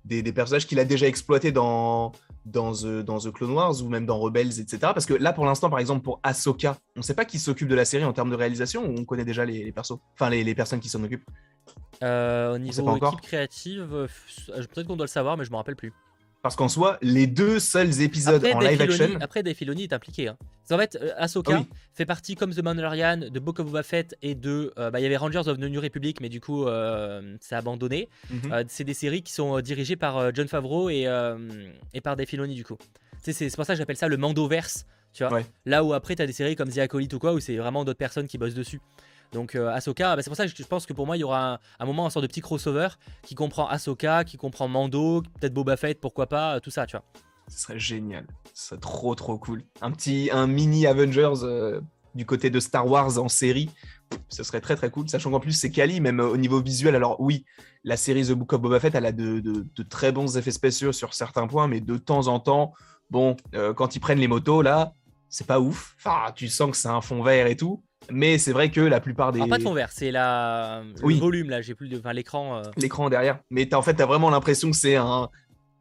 des, 0.06 0.22
des 0.22 0.32
personnages 0.32 0.66
qu'il 0.66 0.78
a 0.78 0.84
déjà 0.86 1.06
exploités 1.06 1.52
dans, 1.52 2.12
dans, 2.46 2.72
The, 2.72 3.00
dans 3.04 3.18
The 3.18 3.30
Clone 3.30 3.50
Wars 3.52 3.82
ou 3.82 3.88
même 3.88 4.06
dans 4.06 4.18
Rebels, 4.18 4.58
etc. 4.60 4.78
Parce 4.80 5.04
que 5.04 5.12
là, 5.14 5.32
pour 5.34 5.44
l'instant, 5.44 5.68
par 5.68 5.80
exemple, 5.80 6.02
pour 6.02 6.18
Ahsoka, 6.22 6.78
on 6.96 7.00
ne 7.00 7.04
sait 7.04 7.14
pas 7.14 7.24
qui 7.26 7.38
s'occupe 7.38 7.68
de 7.68 7.74
la 7.74 7.84
série 7.84 8.04
en 8.04 8.12
termes 8.14 8.30
de 8.30 8.36
réalisation 8.36 8.86
ou 8.86 8.94
on 8.98 9.04
connaît 9.04 9.24
déjà 9.26 9.44
les, 9.44 9.64
les 9.64 9.72
persos 9.72 9.98
Enfin, 10.14 10.30
les, 10.30 10.44
les 10.44 10.54
personnes 10.54 10.80
qui 10.80 10.88
s'en 10.88 11.02
occupent. 11.04 11.26
Euh, 12.02 12.52
au 12.52 12.54
sait 12.54 12.60
niveau 12.60 12.84
pas 12.84 12.90
encore. 12.92 13.12
équipe 13.14 13.24
créative, 13.26 14.08
peut-être 14.46 14.86
qu'on 14.86 14.96
doit 14.96 15.06
le 15.06 15.10
savoir, 15.10 15.36
mais 15.36 15.44
je 15.44 15.50
me 15.50 15.56
rappelle 15.56 15.76
plus. 15.76 15.92
Parce 16.42 16.56
qu'en 16.56 16.68
soi, 16.68 16.98
les 17.02 17.26
deux 17.28 17.60
seuls 17.60 18.00
épisodes 18.02 18.44
en 18.44 18.58
Dave 18.60 18.62
live 18.62 18.80
Filoni- 18.80 19.02
action. 19.04 19.18
après, 19.20 19.42
Dave 19.44 19.54
Filoni 19.54 19.84
est 19.84 19.92
impliqué. 19.92 20.28
hein. 20.28 20.36
Parce 20.68 20.68
qu'en 20.70 20.78
fait, 20.78 20.96
euh, 21.02 21.12
Ahsoka 21.16 21.52
Ah 21.56 21.60
oui. 21.60 21.68
fait 21.92 22.06
partie, 22.06 22.34
comme 22.36 22.54
The 22.54 22.62
Mandalorian, 22.62 23.16
de 23.30 23.38
Book 23.40 23.58
of 23.58 23.66
Boba 23.66 23.82
Fett 23.82 24.16
et 24.22 24.34
de. 24.34 24.72
euh, 24.78 24.90
bah, 24.90 25.00
Il 25.00 25.02
y 25.02 25.06
avait 25.06 25.16
Rangers 25.16 25.38
of 25.48 25.58
the 25.58 25.60
New 25.60 25.80
Republic, 25.80 26.20
mais 26.20 26.28
du 26.28 26.40
coup, 26.40 26.66
euh, 26.66 27.36
c'est 27.40 27.54
abandonné. 27.56 28.08
Mhm. 28.30 28.64
C'est 28.68 28.84
des 28.84 28.94
séries 28.94 29.22
qui 29.22 29.32
sont 29.32 29.60
dirigées 29.60 29.96
par 29.96 30.34
John 30.34 30.46
Favreau 30.48 30.88
et, 30.90 31.08
et 31.94 32.00
par 32.00 32.16
Dave 32.16 32.26
Filoni, 32.26 32.54
du 32.54 32.64
coup. 32.64 32.76
C'est 33.22 33.32
c'est 33.32 33.54
pour 33.54 33.64
ça 33.64 33.74
que 33.74 33.78
j'appelle 33.78 33.96
ça 33.96 34.08
le 34.08 34.16
Mandoverse. 34.16 34.84
Tu 35.12 35.24
vois 35.24 35.32
Ouais. 35.32 35.46
Là 35.66 35.84
où 35.84 35.92
après, 35.92 36.16
tu 36.16 36.22
as 36.22 36.26
des 36.26 36.32
séries 36.32 36.56
comme 36.56 36.70
The 36.70 36.78
Acolyte 36.78 37.12
ou 37.12 37.18
quoi, 37.18 37.34
où 37.34 37.40
c'est 37.40 37.56
vraiment 37.56 37.84
d'autres 37.84 37.98
personnes 37.98 38.26
qui 38.26 38.38
bossent 38.38 38.54
dessus. 38.54 38.80
Donc 39.32 39.54
euh, 39.54 39.68
Ahsoka, 39.68 40.16
bah, 40.16 40.22
c'est 40.22 40.28
pour 40.30 40.36
ça 40.36 40.46
que 40.46 40.52
je 40.56 40.62
pense 40.64 40.86
que 40.86 40.92
pour 40.92 41.06
moi, 41.06 41.16
il 41.16 41.20
y 41.20 41.24
aura 41.24 41.54
un, 41.54 41.58
un 41.80 41.84
moment, 41.86 42.06
un 42.06 42.10
sort 42.10 42.20
de 42.22 42.26
petit 42.26 42.40
crossover 42.40 42.88
qui 43.22 43.34
comprend 43.34 43.66
Ahsoka, 43.68 44.24
qui 44.24 44.36
comprend 44.36 44.68
Mando, 44.68 45.22
peut-être 45.40 45.54
Boba 45.54 45.76
Fett, 45.76 46.00
pourquoi 46.00 46.26
pas, 46.28 46.60
tout 46.60 46.70
ça, 46.70 46.86
tu 46.86 46.96
vois. 46.96 47.04
Ce 47.48 47.58
serait 47.60 47.78
génial. 47.78 48.26
Ce 48.54 48.68
serait 48.68 48.80
trop, 48.80 49.14
trop 49.14 49.38
cool. 49.38 49.62
Un 49.80 49.90
petit, 49.90 50.30
un 50.32 50.46
mini 50.46 50.86
Avengers 50.86 51.42
euh, 51.42 51.80
du 52.14 52.24
côté 52.26 52.50
de 52.50 52.60
Star 52.60 52.86
Wars 52.86 53.18
en 53.18 53.28
série. 53.28 53.70
Ce 54.28 54.42
serait 54.42 54.60
très, 54.60 54.76
très 54.76 54.90
cool. 54.90 55.08
Sachant 55.08 55.30
qu'en 55.30 55.40
plus, 55.40 55.52
c'est 55.52 55.70
quali, 55.70 56.00
même 56.00 56.20
euh, 56.20 56.28
au 56.28 56.36
niveau 56.36 56.60
visuel. 56.62 56.94
Alors, 56.94 57.20
oui, 57.20 57.44
la 57.84 57.96
série 57.96 58.26
The 58.26 58.32
Book 58.32 58.52
of 58.52 58.60
Boba 58.60 58.80
Fett, 58.80 58.94
elle 58.94 59.06
a 59.06 59.12
de, 59.12 59.40
de- 59.40 59.66
de 59.74 59.82
très 59.82 60.12
bons 60.12 60.36
effets 60.36 60.50
spéciaux 60.50 60.92
sur 60.92 61.14
certains 61.14 61.46
points, 61.46 61.68
mais 61.68 61.80
de 61.80 61.96
temps 61.96 62.28
en 62.28 62.38
temps, 62.40 62.72
bon, 63.10 63.36
euh, 63.54 63.72
quand 63.74 63.96
ils 63.96 64.00
prennent 64.00 64.18
les 64.20 64.28
motos, 64.28 64.62
là, 64.62 64.92
c'est 65.28 65.46
pas 65.46 65.60
ouf. 65.60 65.94
Enfin, 65.98 66.30
tu 66.34 66.48
sens 66.48 66.70
que 66.70 66.76
c'est 66.76 66.88
un 66.88 67.00
fond 67.00 67.22
vert 67.22 67.46
et 67.46 67.56
tout. 67.56 67.82
Mais 68.10 68.36
c'est 68.36 68.52
vrai 68.52 68.70
que 68.70 68.80
la 68.80 69.00
plupart 69.00 69.30
des. 69.32 69.38
Alors 69.38 69.48
pas 69.48 69.58
de 69.58 69.62
fond 69.62 69.72
vert, 69.74 69.90
c'est 69.92 70.10
la 70.10 70.82
le 70.98 71.04
Oui. 71.04 71.18
volume 71.20 71.48
là, 71.50 71.62
j'ai 71.62 71.74
plus 71.76 71.88
de 71.88 71.98
enfin 71.98 72.12
l'écran 72.12 72.56
euh, 72.58 72.62
l'écran 72.76 73.08
derrière. 73.08 73.38
Mais 73.48 73.66
t'as, 73.66 73.76
en 73.78 73.82
fait, 73.82 73.94
tu 73.94 74.02
as 74.02 74.06
vraiment 74.06 74.28
l'impression 74.28 74.70
que 74.70 74.76
c'est 74.76 74.96
un. 74.96 75.28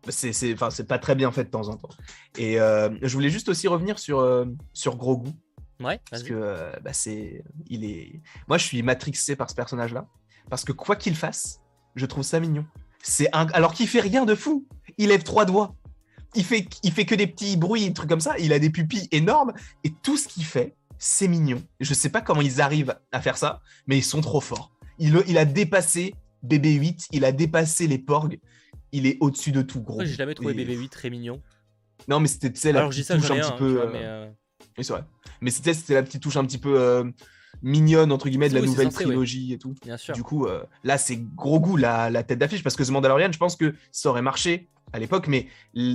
C'est, 0.10 0.34
c'est, 0.34 0.54
enfin, 0.54 0.70
c'est 0.70 0.88
pas 0.88 0.98
très 0.98 1.16
bien 1.16 1.32
fait 1.32 1.44
de 1.44 1.50
temps 1.50 1.68
en 1.68 1.78
temps. 1.78 1.90
Et 2.38 2.60
euh, 2.60 2.90
je 3.02 3.14
voulais 3.14 3.30
juste 3.30 3.50
aussi 3.50 3.68
revenir 3.68 4.00
sur, 4.00 4.20
euh, 4.20 4.46
sur 4.74 4.96
Grogu. 4.96 5.32
Ouais, 5.80 6.00
Parce 6.10 6.24
que 6.24 6.34
euh, 6.34 6.72
bah, 6.84 6.94
c'est. 6.94 7.44
Il 7.68 7.86
est. 7.86 8.22
Moi, 8.48 8.58
je 8.58 8.66
suis 8.66 8.82
matrixé 8.84 9.36
par 9.36 9.50
ce 9.50 9.56
personnage-là. 9.56 10.08
Parce 10.50 10.64
que 10.64 10.72
quoi 10.72 10.96
qu'il 10.96 11.16
fasse, 11.16 11.62
je 11.96 12.06
trouve 12.06 12.24
ça 12.24 12.40
mignon. 12.40 12.66
C'est 13.04 13.30
un... 13.34 13.48
Alors 13.48 13.74
qu'il 13.74 13.88
fait 13.88 14.00
rien 14.00 14.26
de 14.26 14.36
fou. 14.36 14.68
Il 14.98 15.10
lève 15.10 15.24
trois 15.24 15.46
doigts. 15.46 15.76
Il 16.36 16.46
fait, 16.46 16.68
il 16.84 16.92
fait 16.92 17.06
que 17.06 17.16
des 17.16 17.28
petits 17.28 17.58
bruits, 17.58 17.88
des 17.88 17.94
trucs 17.94 18.10
comme 18.10 18.22
ça. 18.22 18.38
Il 18.40 18.54
a 18.54 18.60
des 18.60 18.70
pupilles 18.70 19.08
énormes. 19.12 19.54
Et 19.84 19.92
tout 20.04 20.18
ce 20.18 20.28
qu'il 20.28 20.46
fait, 20.46 20.76
c'est 20.98 21.28
mignon. 21.28 21.62
Je 21.80 21.94
sais 21.94 22.10
pas 22.10 22.22
comment 22.22 22.42
ils 22.42 22.62
arrivent 22.62 22.96
à 23.12 23.22
faire 23.22 23.38
ça, 23.38 23.62
mais 23.88 23.98
ils 23.98 24.04
sont 24.04 24.22
trop 24.22 24.42
forts. 24.42 24.72
Il, 25.00 25.24
il 25.28 25.38
a 25.38 25.46
dépassé 25.46 26.14
BB-8, 26.46 27.08
il 27.12 27.26
a 27.26 27.32
dépassé 27.32 27.88
les 27.88 27.98
porgs. 27.98 28.38
Il 28.92 29.08
est 29.08 29.18
au-dessus 29.22 29.52
de 29.52 29.62
tout, 29.62 29.82
gros. 29.82 30.02
J'ai 30.04 30.14
jamais 30.14 30.34
trouvé 30.36 30.54
Et- 30.54 30.66
BB-8 30.66 30.90
très 30.90 31.10
mignon. 31.10 31.42
Non, 32.08 32.20
mais 32.20 32.28
c'était 32.28 32.52
tu 32.52 32.60
sais, 32.60 32.72
la 32.72 32.80
Alors 32.80 32.90
petite 32.92 33.06
ça, 33.06 33.16
touche 33.18 33.32
un 33.32 33.40
petit 33.40 33.58
peu. 33.58 33.74
vois, 33.74 33.90
mais 33.92 34.00
euh, 34.04 34.28
Oui, 34.78 34.84
c'est 34.84 34.94
vrai. 34.94 35.04
Mais 35.42 35.52
c'était 35.52 35.74
c'était 35.74 35.94
la 35.94 36.04
petite 36.04 36.22
touche 36.22 36.36
un 36.38 36.46
petit 36.46 36.58
peu 36.58 36.80
euh, 36.80 37.04
mignonne, 37.62 38.12
entre 38.12 38.28
guillemets, 38.30 38.50
de 38.50 38.56
la 38.56 38.62
Oui, 38.62 38.68
nouvelle 38.68 38.92
censé, 38.92 39.04
trilogie 39.06 39.54
et 39.54 39.58
tout. 39.58 39.76
bien 39.84 39.98
sûr. 39.98 40.14
Du 40.16 40.24
coup, 40.24 40.46
euh, 40.48 40.64
là, 40.84 40.98
c'est 40.98 41.18
gros 41.36 41.60
goût 41.60 41.78
la, 41.78 42.10
la 42.10 42.24
tête 42.24 42.40
d'affiche 42.40 42.64
parce 42.64 42.76
que 42.76 42.84
The 42.84 42.90
Mandalorian, 42.90 43.32
je 43.32 43.38
pense 43.38 43.56
que 43.56 43.76
ça 43.92 44.10
aurait 44.10 44.22
marché 44.24 44.68
à 44.94 45.00
l'époque, 45.00 45.28
mais 45.28 45.48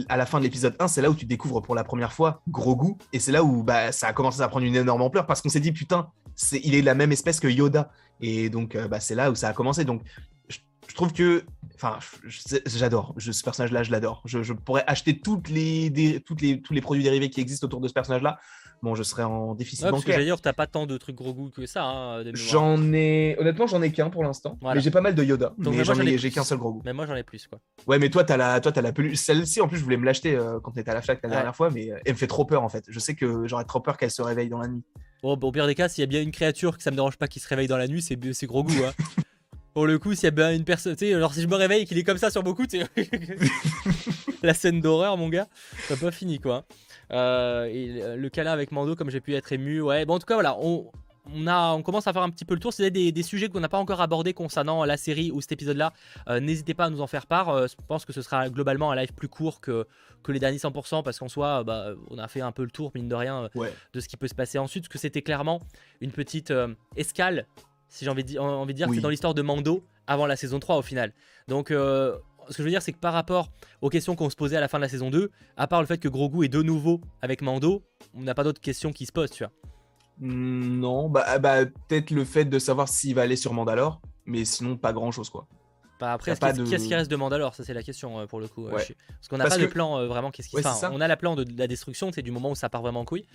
à 0.08 0.16
la 0.16 0.24
fin 0.26 0.38
de 0.38 0.44
l'épisode 0.44 0.74
1, 0.78 0.88
c'est 0.88 1.02
là 1.02 1.10
où 1.10 1.14
tu 1.14 1.26
découvres 1.26 1.60
pour 1.60 1.74
la 1.74 1.84
première 1.84 2.12
fois 2.12 2.40
gros 2.48 2.76
goût 2.76 2.96
et 3.12 3.18
c'est 3.18 3.32
là 3.32 3.42
où 3.44 3.62
bah, 3.62 3.92
ça 3.92 4.06
a 4.08 4.12
commencé 4.14 4.40
à 4.40 4.48
prendre 4.48 4.64
une 4.64 4.76
énorme 4.76 5.02
ampleur 5.02 5.26
parce 5.26 5.42
qu'on 5.42 5.48
s'est 5.50 5.60
dit 5.60 5.72
putain, 5.72 6.08
c'est 6.34 6.60
il 6.64 6.74
est 6.74 6.80
de 6.80 6.86
la 6.86 6.94
même 6.94 7.12
espèce 7.12 7.38
que 7.40 7.48
Yoda 7.48 7.90
et 8.22 8.48
donc 8.48 8.74
euh, 8.74 8.88
bah, 8.88 9.00
c'est 9.00 9.14
là 9.14 9.30
où 9.30 9.34
ça 9.34 9.48
a 9.48 9.52
commencé. 9.52 9.84
Donc, 9.84 10.00
je, 10.88 10.94
trouve 10.94 11.12
que, 11.12 11.44
enfin, 11.74 11.98
j'adore 12.66 13.14
ce 13.18 13.42
personnage-là, 13.42 13.82
je 13.82 13.90
l'adore. 13.90 14.22
Je, 14.24 14.42
je 14.42 14.52
pourrais 14.52 14.84
acheter 14.86 15.18
toutes 15.20 15.48
les, 15.48 15.90
dé- 15.90 16.20
toutes 16.24 16.40
les, 16.40 16.60
tous 16.60 16.72
les 16.72 16.80
produits 16.80 17.02
dérivés 17.02 17.30
qui 17.30 17.40
existent 17.40 17.66
autour 17.66 17.80
de 17.80 17.88
ce 17.88 17.92
personnage-là. 17.92 18.38
Bon, 18.82 18.94
je 18.94 19.02
serais 19.02 19.22
en 19.22 19.54
déficit 19.54 19.86
Ouais, 19.86 19.90
bancaire. 19.90 20.18
dire, 20.18 20.38
t'as 20.40 20.52
pas 20.52 20.66
tant 20.66 20.86
de 20.86 20.98
trucs 20.98 21.16
gros 21.16 21.32
goût 21.32 21.48
que 21.48 21.64
ça. 21.64 21.82
Hein. 21.84 22.24
J'en 22.34 22.92
ai. 22.92 23.34
Honnêtement, 23.38 23.66
j'en 23.66 23.80
ai 23.80 23.90
qu'un 23.90 24.10
pour 24.10 24.22
l'instant. 24.22 24.58
Voilà. 24.60 24.74
Mais 24.76 24.80
j'ai 24.82 24.90
pas 24.90 25.00
mal 25.00 25.14
de 25.14 25.24
Yoda. 25.24 25.54
Donc, 25.56 25.74
mais 25.74 25.82
j'en 25.82 25.98
ai 25.98 26.06
ai, 26.12 26.18
j'ai 26.18 26.30
qu'un 26.30 26.44
seul 26.44 26.58
gros 26.58 26.74
goût. 26.74 26.82
Mais 26.84 26.92
moi, 26.92 27.06
j'en 27.06 27.14
ai 27.16 27.22
plus 27.22 27.46
quoi. 27.46 27.58
Ouais, 27.86 27.98
mais 27.98 28.10
toi, 28.10 28.22
t'as 28.22 28.36
la, 28.36 28.60
toi, 28.60 28.72
t'as 28.72 28.82
la 28.82 28.92
peluche. 28.92 29.16
Celle-ci, 29.16 29.62
en 29.62 29.68
plus, 29.68 29.78
je 29.78 29.82
voulais 29.84 29.96
me 29.96 30.04
l'acheter 30.04 30.36
euh, 30.36 30.60
quand 30.60 30.72
t'étais 30.72 30.90
à 30.90 30.94
la 30.94 31.00
flaque 31.00 31.20
la 31.22 31.28
Ouais. 31.30 31.34
dernière 31.36 31.56
fois, 31.56 31.70
mais 31.70 31.90
euh, 31.90 31.96
elle 32.04 32.12
me 32.12 32.18
fait 32.18 32.26
trop 32.26 32.44
peur 32.44 32.62
en 32.62 32.68
fait. 32.68 32.84
Je 32.88 32.98
sais 32.98 33.14
que 33.14 33.48
j'aurais 33.48 33.64
trop 33.64 33.80
peur 33.80 33.96
qu'elle 33.96 34.10
se 34.10 34.20
réveille 34.20 34.50
dans 34.50 34.58
la 34.58 34.68
nuit. 34.68 34.82
Bon, 35.22 35.38
au 35.40 35.52
pire 35.52 35.66
des 35.66 35.74
cas, 35.74 35.88
s'il 35.88 36.02
y 36.02 36.04
a 36.04 36.06
bien 36.06 36.20
une 36.20 36.30
créature 36.30 36.76
que 36.76 36.82
ça 36.82 36.90
me 36.90 36.96
dérange 36.96 37.16
pas 37.16 37.28
qui 37.28 37.40
se 37.40 37.48
réveille 37.48 37.68
dans 37.68 37.78
la 37.78 37.88
nuit, 37.88 38.02
c'est 38.02 38.18
c'est 38.34 38.46
gros 38.46 38.62
goût. 38.62 38.72
Hein. 38.86 38.92
Pour 39.76 39.86
le 39.86 39.98
coup, 39.98 40.14
s'il 40.14 40.24
y 40.24 40.28
a 40.28 40.30
bien 40.30 40.54
une 40.54 40.64
personne, 40.64 40.96
tu 40.96 41.04
sais, 41.06 41.12
alors 41.12 41.34
si 41.34 41.42
je 41.42 41.46
me 41.46 41.54
réveille 41.54 41.82
et 41.82 41.84
qu'il 41.84 41.98
est 41.98 42.02
comme 42.02 42.16
ça 42.16 42.30
sur 42.30 42.42
beaucoup, 42.42 42.66
tu 42.66 42.78
la 44.42 44.54
scène 44.54 44.80
d'horreur, 44.80 45.18
mon 45.18 45.28
gars, 45.28 45.48
t'as 45.86 45.96
pas 45.98 46.10
fini 46.10 46.38
quoi. 46.38 46.64
Euh, 47.12 47.66
et 47.66 48.16
le 48.16 48.28
câlin 48.30 48.52
avec 48.52 48.72
Mando, 48.72 48.96
comme 48.96 49.10
j'ai 49.10 49.20
pu 49.20 49.34
être 49.34 49.52
ému, 49.52 49.82
ouais. 49.82 50.06
Bon, 50.06 50.14
en 50.14 50.18
tout 50.18 50.24
cas, 50.24 50.32
voilà, 50.32 50.56
on, 50.60 50.90
on, 51.30 51.46
a, 51.46 51.74
on 51.74 51.82
commence 51.82 52.06
à 52.06 52.14
faire 52.14 52.22
un 52.22 52.30
petit 52.30 52.46
peu 52.46 52.54
le 52.54 52.60
tour. 52.60 52.72
Si 52.72 52.78
vous 52.80 52.84
avez 52.84 52.90
des, 52.90 53.12
des 53.12 53.22
sujets 53.22 53.50
qu'on 53.50 53.60
n'a 53.60 53.68
pas 53.68 53.76
encore 53.76 54.00
abordés 54.00 54.32
concernant 54.32 54.82
la 54.86 54.96
série 54.96 55.30
ou 55.30 55.42
cet 55.42 55.52
épisode-là, 55.52 55.92
euh, 56.30 56.40
n'hésitez 56.40 56.72
pas 56.72 56.86
à 56.86 56.90
nous 56.90 57.02
en 57.02 57.06
faire 57.06 57.26
part. 57.26 57.50
Euh, 57.50 57.66
je 57.68 57.74
pense 57.86 58.06
que 58.06 58.14
ce 58.14 58.22
sera 58.22 58.48
globalement 58.48 58.90
un 58.92 58.96
live 58.96 59.12
plus 59.12 59.28
court 59.28 59.60
que, 59.60 59.86
que 60.22 60.32
les 60.32 60.40
derniers 60.40 60.56
100%, 60.56 61.02
parce 61.02 61.18
qu'en 61.18 61.28
soi, 61.28 61.64
bah, 61.64 61.90
on 62.10 62.16
a 62.16 62.28
fait 62.28 62.40
un 62.40 62.50
peu 62.52 62.64
le 62.64 62.70
tour, 62.70 62.92
mine 62.94 63.08
de 63.08 63.14
rien, 63.14 63.44
euh, 63.44 63.48
Ouais. 63.54 63.72
de 63.92 64.00
ce 64.00 64.08
qui 64.08 64.16
peut 64.16 64.26
se 64.28 64.34
passer 64.34 64.58
ensuite, 64.58 64.84
parce 64.84 64.92
que 64.94 64.98
c'était 64.98 65.20
clairement 65.22 65.60
une 66.00 66.12
petite 66.12 66.50
euh, 66.50 66.74
escale, 66.96 67.46
si 67.88 68.04
j'ai 68.04 68.10
envie 68.10 68.24
de, 68.24 68.28
di- 68.28 68.38
envie 68.38 68.72
de 68.72 68.76
dire, 68.76 68.88
Oui. 68.88 68.96
c'est 68.96 69.02
dans 69.02 69.08
l'histoire 69.08 69.34
de 69.34 69.42
Mando 69.42 69.84
avant 70.06 70.26
la 70.26 70.36
saison 70.36 70.58
3 70.58 70.76
au 70.76 70.82
final. 70.82 71.12
Donc, 71.48 71.70
euh, 71.70 72.16
ce 72.48 72.56
que 72.56 72.58
je 72.58 72.62
veux 72.64 72.70
dire, 72.70 72.82
c'est 72.82 72.92
que 72.92 72.98
par 72.98 73.12
rapport 73.12 73.50
aux 73.80 73.88
questions 73.88 74.14
qu'on 74.14 74.30
se 74.30 74.36
posait 74.36 74.56
à 74.56 74.60
la 74.60 74.68
fin 74.68 74.78
de 74.78 74.82
la 74.82 74.88
saison 74.88 75.10
2, 75.10 75.30
à 75.56 75.66
part 75.66 75.80
le 75.80 75.86
fait 75.86 75.98
que 75.98 76.08
Grogu 76.08 76.44
est 76.44 76.48
de 76.48 76.62
nouveau 76.62 77.00
avec 77.22 77.42
Mando, 77.42 77.82
on 78.14 78.22
n'a 78.22 78.34
pas 78.34 78.44
d'autres 78.44 78.60
questions 78.60 78.92
qui 78.92 79.06
se 79.06 79.12
posent, 79.12 79.30
tu 79.30 79.44
vois. 79.44 79.52
Hmm, 80.18 80.78
non, 80.80 81.08
bah, 81.08 81.38
bah 81.38 81.66
peut-être 81.66 82.10
le 82.10 82.24
fait 82.24 82.44
de 82.44 82.58
savoir 82.58 82.88
s'il 82.88 83.14
va 83.14 83.22
aller 83.22 83.36
sur 83.36 83.52
Mandalore, 83.52 84.00
mais 84.24 84.44
sinon 84.44 84.76
pas 84.76 84.92
grand 84.92 85.10
chose 85.10 85.28
quoi. 85.28 85.46
Bah 85.98 86.12
après, 86.12 86.36
qu'est-ce 86.36 86.88
qui 86.88 86.94
reste 86.94 87.10
de 87.10 87.16
Mandalore? 87.16 87.54
Ça, 87.54 87.64
c'est 87.64 87.72
la 87.72 87.82
question 87.82 88.20
euh, 88.20 88.26
pour 88.26 88.38
le 88.38 88.48
coup. 88.48 88.66
Euh, 88.66 88.70
parce 88.70 88.92
qu'on 89.30 89.38
n'a 89.38 89.46
pas 89.46 89.56
de 89.56 89.66
plan 89.66 89.98
euh, 89.98 90.06
vraiment. 90.06 90.30
Qu'est-ce 90.30 90.48
qui 90.48 90.56
se 90.56 90.62
passe 90.62 90.84
On 90.90 91.00
a 91.00 91.08
la 91.08 91.16
plan 91.16 91.34
de, 91.36 91.44
la 91.56 91.66
destruction, 91.66 92.12
c'est 92.12 92.22
du 92.22 92.30
moment 92.30 92.50
où 92.50 92.54
ça 92.54 92.68
part 92.68 92.82
vraiment 92.82 93.00
en 93.00 93.04
couille, 93.04 93.26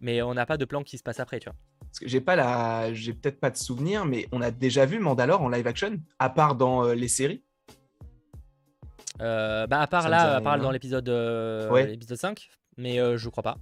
mais 0.00 0.22
on 0.22 0.32
n'a 0.32 0.46
pas 0.46 0.56
de 0.56 0.64
plan 0.64 0.82
qui 0.82 0.96
se 0.96 1.02
passe 1.02 1.20
après, 1.20 1.40
tu 1.40 1.48
vois. 1.48 1.56
Parce 1.88 2.00
que 2.00 2.08
j'ai 2.08 2.20
pas 2.20 2.36
la, 2.36 2.92
j'ai 2.92 3.14
peut-être 3.14 3.40
pas 3.40 3.50
de 3.50 3.56
souvenir, 3.56 4.04
mais 4.04 4.28
on 4.32 4.42
a 4.42 4.50
déjà 4.50 4.84
vu 4.86 4.98
Mandalore 4.98 5.42
en 5.42 5.48
live 5.48 5.66
action, 5.66 5.98
à 6.18 6.28
part 6.28 6.54
dans 6.54 6.92
les 6.92 7.08
séries. 7.08 7.42
bah 9.18 9.66
à 9.70 9.86
part 9.86 10.08
là, 10.08 10.36
à 10.36 10.40
part 10.40 10.58
dans 10.58 10.70
l'épisode 10.70 11.08
l'épisode 11.08 12.18
5, 12.18 12.48
mais 12.76 12.98
je 13.16 13.28
crois 13.28 13.42
pas. 13.42 13.58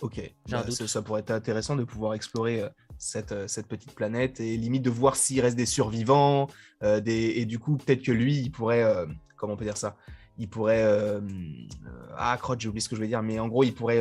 Ok, 0.00 0.20
bah, 0.50 0.64
ça 0.68 1.02
pourrait 1.02 1.20
être 1.20 1.30
intéressant 1.30 1.76
de 1.76 1.84
pouvoir 1.84 2.14
explorer 2.14 2.64
cette, 3.02 3.32
euh, 3.32 3.48
cette, 3.48 3.66
petite 3.66 3.94
planète 3.94 4.38
et 4.40 4.56
limite 4.56 4.82
de 4.82 4.90
voir 4.90 5.16
s'il 5.16 5.40
reste 5.40 5.56
des 5.56 5.66
survivants. 5.66 6.48
Euh, 6.84 7.00
des, 7.00 7.34
et 7.36 7.46
du 7.46 7.58
coup, 7.58 7.76
peut-être 7.76 8.02
que 8.02 8.12
lui, 8.12 8.36
il 8.36 8.50
pourrait. 8.50 8.84
Euh, 8.84 9.06
comment 9.36 9.54
on 9.54 9.56
peut 9.56 9.64
dire 9.64 9.76
ça? 9.76 9.96
Il 10.38 10.48
pourrait. 10.48 10.86
ah, 12.16 12.36
crotte, 12.40 12.60
j'ai 12.60 12.68
oublié 12.68 12.80
ce 12.80 12.88
que 12.88 12.94
je 12.94 13.00
voulais 13.00 13.08
dire, 13.08 13.22
mais 13.22 13.38
en 13.38 13.48
gros, 13.48 13.64
il 13.64 13.74
pourrait 13.74 14.00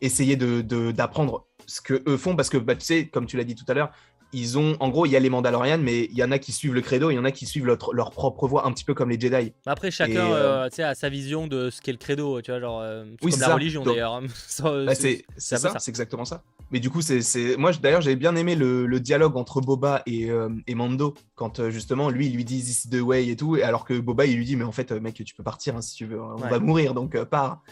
essayer 0.00 0.36
d'apprendre 0.36 1.32
de, 1.32 1.53
ce 1.66 1.80
que 1.80 2.02
eux 2.08 2.16
font 2.16 2.36
parce 2.36 2.50
que, 2.50 2.58
bah, 2.58 2.74
tu 2.74 2.84
sais, 2.84 3.06
comme 3.08 3.26
tu 3.26 3.36
l'as 3.36 3.44
dit 3.44 3.54
tout 3.54 3.64
à 3.68 3.74
l'heure, 3.74 3.90
ils 4.34 4.58
ont, 4.58 4.76
en 4.80 4.88
gros, 4.88 5.06
il 5.06 5.12
y 5.12 5.16
a 5.16 5.20
les 5.20 5.30
Mandalorians, 5.30 5.78
mais 5.78 6.04
il 6.10 6.16
y 6.16 6.24
en 6.24 6.32
a 6.32 6.38
qui 6.38 6.52
suivent 6.52 6.74
le 6.74 6.80
credo, 6.80 7.10
il 7.10 7.14
y 7.14 7.18
en 7.18 7.24
a 7.24 7.30
qui 7.30 7.46
suivent 7.46 7.66
leur, 7.66 7.78
leur 7.92 8.10
propre 8.10 8.48
voie, 8.48 8.66
un 8.66 8.72
petit 8.72 8.84
peu 8.84 8.92
comme 8.92 9.10
les 9.10 9.18
Jedi. 9.18 9.52
Après, 9.64 9.90
chacun 9.90 10.32
euh, 10.32 10.68
euh, 10.68 10.90
a 10.90 10.94
sa 10.94 11.08
vision 11.08 11.46
de 11.46 11.70
ce 11.70 11.80
qu'est 11.80 11.92
le 11.92 11.98
credo, 11.98 12.42
tu 12.42 12.50
vois, 12.50 12.60
genre, 12.60 12.80
euh, 12.82 13.04
oui, 13.22 13.30
comme 13.30 13.40
la 13.40 13.54
religion 13.54 13.84
d'ailleurs. 13.84 14.20
Bah, 14.64 14.94
c'est 14.94 15.24
ça, 15.36 15.78
c'est 15.78 15.88
exactement 15.88 16.24
ça. 16.24 16.42
Mais 16.70 16.80
du 16.80 16.90
coup, 16.90 17.00
c'est 17.00 17.56
moi 17.56 17.72
d'ailleurs, 17.80 18.00
j'avais 18.00 18.16
bien 18.16 18.34
aimé 18.34 18.56
le, 18.56 18.98
dialogue 18.98 19.36
entre 19.36 19.60
Boba 19.60 20.02
et, 20.06 20.28
et 20.66 20.74
Mando, 20.74 21.14
quand 21.34 21.70
justement, 21.70 22.10
lui, 22.10 22.26
il 22.26 22.34
lui 22.34 22.44
dit 22.44 22.60
This 22.60 22.84
is 22.84 22.88
the 22.88 23.00
way 23.00 23.28
et 23.28 23.36
tout, 23.36 23.56
alors 23.62 23.84
que 23.84 23.98
Boba, 23.98 24.26
il 24.26 24.36
lui 24.36 24.44
dit, 24.44 24.56
mais 24.56 24.64
en 24.64 24.72
fait, 24.72 24.90
mec, 24.92 25.14
tu 25.14 25.34
peux 25.34 25.42
partir 25.42 25.76
hein, 25.76 25.82
si 25.82 25.94
tu 25.94 26.06
veux, 26.06 26.20
on 26.20 26.36
va 26.36 26.58
mourir, 26.58 26.94
donc 26.94 27.22
pars. 27.24 27.62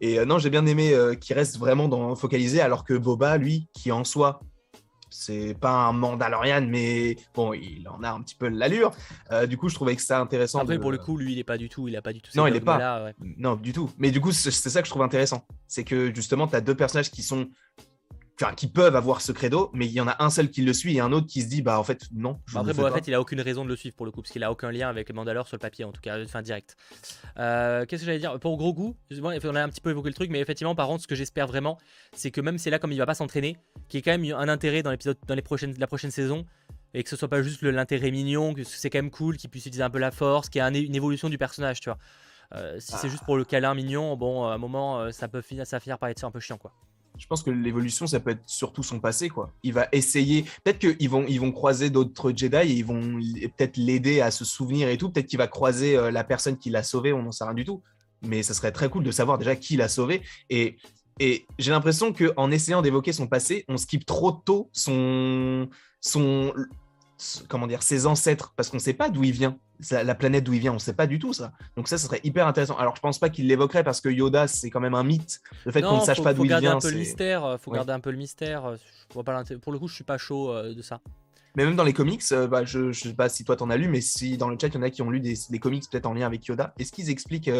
Et 0.00 0.24
non, 0.24 0.38
j'ai 0.38 0.50
bien 0.50 0.64
aimé 0.66 0.94
qu'il 1.20 1.34
reste 1.34 1.58
vraiment 1.58 1.88
dans, 1.88 2.14
focalisé, 2.14 2.60
alors 2.60 2.84
que 2.84 2.94
Boba, 2.94 3.36
lui, 3.36 3.68
qui 3.72 3.90
en 3.90 4.04
soi 4.04 4.40
c'est 5.10 5.54
pas 5.54 5.70
un 5.70 5.92
Mandalorian, 5.92 6.66
mais 6.68 7.16
bon, 7.34 7.52
il 7.52 7.88
en 7.88 8.02
a 8.02 8.10
un 8.10 8.22
petit 8.22 8.34
peu 8.34 8.48
l'allure. 8.48 8.92
Euh, 9.32 9.46
du 9.46 9.56
coup, 9.56 9.68
je 9.68 9.74
trouvais 9.74 9.96
que 9.96 10.02
c'était 10.02 10.14
intéressant. 10.14 10.60
Après, 10.60 10.78
pour 10.78 10.92
le 10.92 10.98
coup, 10.98 11.16
lui, 11.16 11.32
il 11.32 11.38
est 11.38 11.44
pas 11.44 11.58
du 11.58 11.68
tout, 11.68 11.88
il 11.88 11.96
a 11.96 12.02
pas 12.02 12.12
du 12.12 12.20
tout. 12.20 12.30
Non, 12.36 12.46
il 12.46 12.54
est 12.54 12.60
pas. 12.60 13.12
Non, 13.36 13.56
du 13.56 13.72
tout. 13.72 13.90
Mais 13.98 14.10
du 14.10 14.20
coup, 14.20 14.32
c'est 14.32 14.50
ça 14.50 14.80
que 14.80 14.86
je 14.86 14.92
trouve 14.92 15.02
intéressant. 15.02 15.44
C'est 15.66 15.84
que 15.84 16.14
justement, 16.14 16.46
tu 16.46 16.56
as 16.56 16.60
deux 16.60 16.74
personnages 16.74 17.10
qui 17.10 17.22
sont 17.22 17.48
qui 18.56 18.68
peuvent 18.68 18.94
avoir 18.94 19.20
ce 19.20 19.32
credo, 19.32 19.70
mais 19.74 19.86
il 19.86 19.92
y 19.92 20.00
en 20.00 20.08
a 20.08 20.22
un 20.22 20.30
seul 20.30 20.50
qui 20.50 20.62
le 20.62 20.72
suit 20.72 20.96
et 20.96 21.00
un 21.00 21.12
autre 21.12 21.26
qui 21.26 21.42
se 21.42 21.48
dit 21.48 21.62
bah 21.62 21.78
en 21.78 21.84
fait 21.84 22.04
non. 22.12 22.40
Je 22.46 22.56
après, 22.56 22.72
en 22.72 22.92
fait, 22.92 23.08
il 23.08 23.14
a 23.14 23.20
aucune 23.20 23.40
raison 23.40 23.64
de 23.64 23.68
le 23.68 23.76
suivre 23.76 23.96
pour 23.96 24.06
le 24.06 24.12
coup, 24.12 24.22
parce 24.22 24.32
qu'il 24.32 24.44
a 24.44 24.50
aucun 24.50 24.70
lien 24.70 24.88
avec 24.88 25.12
Mandalore 25.12 25.48
sur 25.48 25.56
le 25.56 25.60
papier 25.60 25.84
en 25.84 25.92
tout 25.92 26.00
cas, 26.00 26.22
enfin 26.22 26.42
direct. 26.42 26.76
Euh, 27.38 27.84
qu'est-ce 27.86 28.02
que 28.02 28.06
j'allais 28.06 28.20
dire? 28.20 28.38
Pour 28.38 28.56
gros 28.56 28.72
goût, 28.72 28.96
on 29.20 29.54
a 29.54 29.62
un 29.62 29.68
petit 29.68 29.80
peu 29.80 29.90
évoqué 29.90 30.08
le 30.08 30.14
truc, 30.14 30.30
mais 30.30 30.40
effectivement, 30.40 30.74
par 30.74 30.86
contre, 30.86 31.02
ce 31.02 31.08
que 31.08 31.14
j'espère 31.14 31.46
vraiment, 31.46 31.78
c'est 32.12 32.30
que 32.30 32.40
même 32.40 32.58
c'est 32.58 32.70
là 32.70 32.78
comme 32.78 32.92
il 32.92 32.98
va 32.98 33.06
pas 33.06 33.14
s'entraîner, 33.14 33.56
qu'il 33.88 33.98
y 33.98 34.00
ait 34.00 34.02
quand 34.02 34.16
même 34.16 34.32
un 34.36 34.48
intérêt 34.48 34.82
dans 34.82 34.90
l'épisode, 34.90 35.18
dans 35.26 35.34
les 35.34 35.42
prochaines, 35.42 35.74
la 35.78 35.86
prochaine 35.86 36.10
saison. 36.10 36.46
Et 36.94 37.02
que 37.02 37.10
ce 37.10 37.16
soit 37.16 37.28
pas 37.28 37.42
juste 37.42 37.62
l'intérêt 37.62 38.10
mignon, 38.10 38.54
que 38.54 38.64
c'est 38.64 38.88
quand 38.88 38.98
même 38.98 39.10
cool, 39.10 39.36
qu'il 39.36 39.50
puisse 39.50 39.66
utiliser 39.66 39.82
un 39.82 39.90
peu 39.90 39.98
la 39.98 40.10
force, 40.10 40.48
qu'il 40.48 40.62
y 40.62 40.64
ait 40.64 40.84
une 40.84 40.94
évolution 40.94 41.28
du 41.28 41.36
personnage, 41.36 41.80
tu 41.80 41.90
vois. 41.90 41.98
Euh, 42.54 42.80
si 42.80 42.92
c'est 42.92 43.10
juste 43.10 43.24
pour 43.24 43.36
le 43.36 43.44
câlin 43.44 43.74
mignon, 43.74 44.16
bon, 44.16 44.46
à 44.46 44.54
un 44.54 44.58
moment, 44.58 45.00
euh, 45.00 45.10
ça 45.10 45.28
peut 45.28 45.42
finir, 45.42 45.66
ça 45.66 45.76
va 45.76 45.80
finir 45.80 45.98
par 45.98 46.08
être 46.08 46.24
un 46.24 46.30
peu 46.30 46.40
chiant, 46.40 46.56
quoi 46.56 46.72
je 47.16 47.26
pense 47.26 47.42
que 47.42 47.50
l'évolution, 47.50 48.06
ça 48.06 48.20
peut 48.20 48.30
être 48.30 48.42
surtout 48.46 48.82
son 48.82 49.00
passé, 49.00 49.28
quoi. 49.28 49.50
Il 49.62 49.72
va 49.72 49.88
essayer. 49.92 50.44
Peut-être 50.64 50.78
qu'ils 50.78 51.10
vont, 51.10 51.24
ils 51.28 51.40
vont 51.40 51.52
croiser 51.52 51.90
d'autres 51.90 52.32
Jedi 52.34 52.56
et 52.56 52.72
ils 52.72 52.84
vont 52.84 53.20
peut-être 53.56 53.76
l'aider 53.76 54.20
à 54.20 54.30
se 54.30 54.44
souvenir 54.44 54.88
et 54.88 54.98
tout. 54.98 55.10
Peut-être 55.10 55.26
qu'il 55.26 55.38
va 55.38 55.48
croiser 55.48 55.96
euh, 55.96 56.10
la 56.10 56.24
personne 56.24 56.58
qui 56.58 56.70
l'a 56.70 56.82
sauvé, 56.82 57.12
on 57.12 57.22
n'en 57.22 57.32
sait 57.32 57.44
rien 57.44 57.54
du 57.54 57.64
tout. 57.64 57.82
Mais 58.22 58.42
ça 58.42 58.54
serait 58.54 58.72
très 58.72 58.88
cool 58.88 59.04
de 59.04 59.10
savoir 59.10 59.38
déjà 59.38 59.56
qui 59.56 59.76
l'a 59.76 59.88
sauvé. 59.88 60.22
Et, 60.50 60.76
et 61.18 61.46
j'ai 61.58 61.70
l'impression 61.70 62.12
qu'en 62.12 62.50
essayant 62.50 62.82
d'évoquer 62.82 63.12
son 63.12 63.26
passé, 63.26 63.64
on 63.68 63.76
skip 63.76 64.06
trop 64.06 64.32
tôt 64.32 64.70
son, 64.72 65.68
son, 66.00 66.52
comment 67.48 67.66
dire, 67.66 67.82
ses 67.82 68.06
ancêtres, 68.06 68.52
parce 68.56 68.70
qu'on 68.70 68.76
ne 68.76 68.82
sait 68.82 68.94
pas 68.94 69.10
d'où 69.10 69.24
il 69.24 69.32
vient, 69.32 69.58
la 69.90 70.14
planète 70.14 70.44
d'où 70.44 70.52
il 70.52 70.60
vient, 70.60 70.72
on 70.72 70.74
ne 70.74 70.80
sait 70.80 70.94
pas 70.94 71.06
du 71.06 71.18
tout 71.18 71.32
ça. 71.32 71.52
Donc 71.76 71.88
ça, 71.88 71.98
ce 71.98 72.06
serait 72.06 72.20
hyper 72.24 72.46
intéressant. 72.46 72.76
Alors 72.76 72.96
je 72.96 73.00
pense 73.00 73.18
pas 73.18 73.28
qu'il 73.28 73.46
l'évoquerait 73.46 73.84
parce 73.84 74.00
que 74.00 74.08
Yoda, 74.08 74.48
c'est 74.48 74.70
quand 74.70 74.80
même 74.80 74.94
un 74.94 75.04
mythe. 75.04 75.40
Le 75.64 75.72
fait 75.72 75.82
qu'on 75.82 76.00
ne 76.00 76.04
sache 76.04 76.22
pas 76.22 76.34
d'où 76.34 76.44
il 76.44 76.56
vient. 76.56 76.76
Un 76.76 76.80
peu 76.80 76.90
le 76.90 76.98
mystère, 76.98 77.44
euh, 77.44 77.56
faut 77.58 77.70
garder 77.70 77.92
un 77.92 78.00
peu 78.00 78.10
le 78.10 78.16
mystère. 78.16 78.64
Euh, 78.66 78.76
vois 79.14 79.24
pas 79.24 79.42
Pour 79.62 79.72
le 79.72 79.78
coup, 79.78 79.88
je 79.88 79.94
suis 79.94 80.04
pas 80.04 80.18
chaud 80.18 80.52
euh, 80.52 80.74
de 80.74 80.82
ça. 80.82 81.00
Mais 81.56 81.64
même 81.64 81.76
dans 81.76 81.84
les 81.84 81.92
comics, 81.92 82.22
bah, 82.50 82.64
je 82.64 82.78
ne 82.78 82.92
sais 82.92 83.14
pas 83.14 83.28
si 83.28 83.42
toi 83.44 83.56
t'en 83.56 83.70
as 83.70 83.76
lu, 83.76 83.88
mais 83.88 84.00
si 84.00 84.36
dans 84.36 84.48
le 84.48 84.56
chat 84.60 84.68
il 84.68 84.74
y 84.74 84.78
en 84.78 84.82
a 84.82 84.90
qui 84.90 85.02
ont 85.02 85.10
lu 85.10 85.18
des, 85.18 85.58
comics 85.58 85.82
peut-être 85.90 86.06
en 86.06 86.14
lien 86.14 86.26
avec 86.26 86.46
Yoda, 86.46 86.72
est-ce 86.78 86.92
qu'ils 86.92 87.10
expliquent 87.10 87.50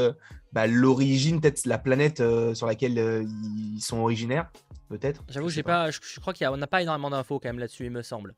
bah, 0.53 0.69
l'origine, 0.69 1.41
peut-être 1.41 1.67
la 1.67 1.79
planète 1.79 2.23
sur 2.55 2.67
laquelle 2.67 3.27
ils 3.27 3.81
sont 3.81 3.99
originaires 3.99 4.51
Peut-être? 4.89 5.25
J'avoue, 5.29 5.49
j'ai 5.49 5.63
pas. 5.63 5.91
Je, 5.91 6.21
crois 6.21 6.33
qu'on 6.33 6.57
n'a 6.57 6.67
pas 6.67 6.83
énormément 6.83 7.11
d'infos 7.11 7.41
quand 7.41 7.49
même 7.49 7.59
là-dessus, 7.59 7.87
il 7.87 7.91
me 7.91 8.03
semble. 8.03 8.35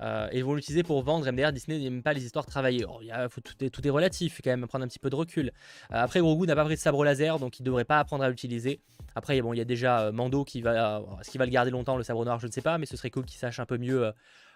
Euh, 0.00 0.28
et 0.30 0.38
ils 0.38 0.44
vont 0.44 0.54
l'utiliser 0.54 0.82
pour 0.82 1.02
vendre. 1.02 1.30
MDR, 1.30 1.52
Disney 1.52 1.78
n'aime 1.78 2.02
pas 2.02 2.12
les 2.12 2.24
histoires 2.24 2.46
travaillées. 2.46 2.84
tout, 2.84 3.64
est, 3.64 3.70
tout, 3.70 3.86
est, 3.86 3.90
relatif, 3.90 4.32
il 4.32 4.36
faut 4.36 4.42
quand 4.42 4.50
même 4.50 4.66
prendre 4.66 4.84
un 4.84 4.88
petit 4.88 4.98
peu 4.98 5.10
de 5.10 5.16
recul. 5.16 5.48
Euh, 5.48 5.50
après, 5.90 6.20
Grogu 6.20 6.46
n'a 6.46 6.54
pas 6.54 6.64
pris 6.64 6.74
de 6.74 6.80
sabre 6.80 7.04
laser, 7.04 7.38
donc 7.38 7.58
il 7.58 7.62
ne 7.62 7.66
devrait 7.66 7.84
pas 7.84 7.98
apprendre 7.98 8.24
à 8.24 8.28
l'utiliser. 8.28 8.80
Après, 9.14 9.40
bon, 9.40 9.52
il 9.52 9.58
y 9.58 9.62
a 9.62 9.64
déjà 9.64 10.02
euh, 10.02 10.12
Mando 10.12 10.44
qui 10.44 10.60
va. 10.60 11.02
Est-ce 11.20 11.30
qu'il 11.30 11.38
va 11.38 11.46
le 11.46 11.50
garder 11.50 11.70
longtemps, 11.70 11.96
le 11.96 12.02
sabre 12.02 12.24
noir 12.24 12.38
Je 12.38 12.46
ne 12.46 12.52
sais 12.52 12.62
pas, 12.62 12.78
mais 12.78 12.86
ce 12.86 12.96
serait 12.96 13.10
cool 13.10 13.24
qu'il 13.24 13.38
sache 13.38 13.58
un 13.60 13.66
peu 13.66 13.78
mieux. 13.78 14.12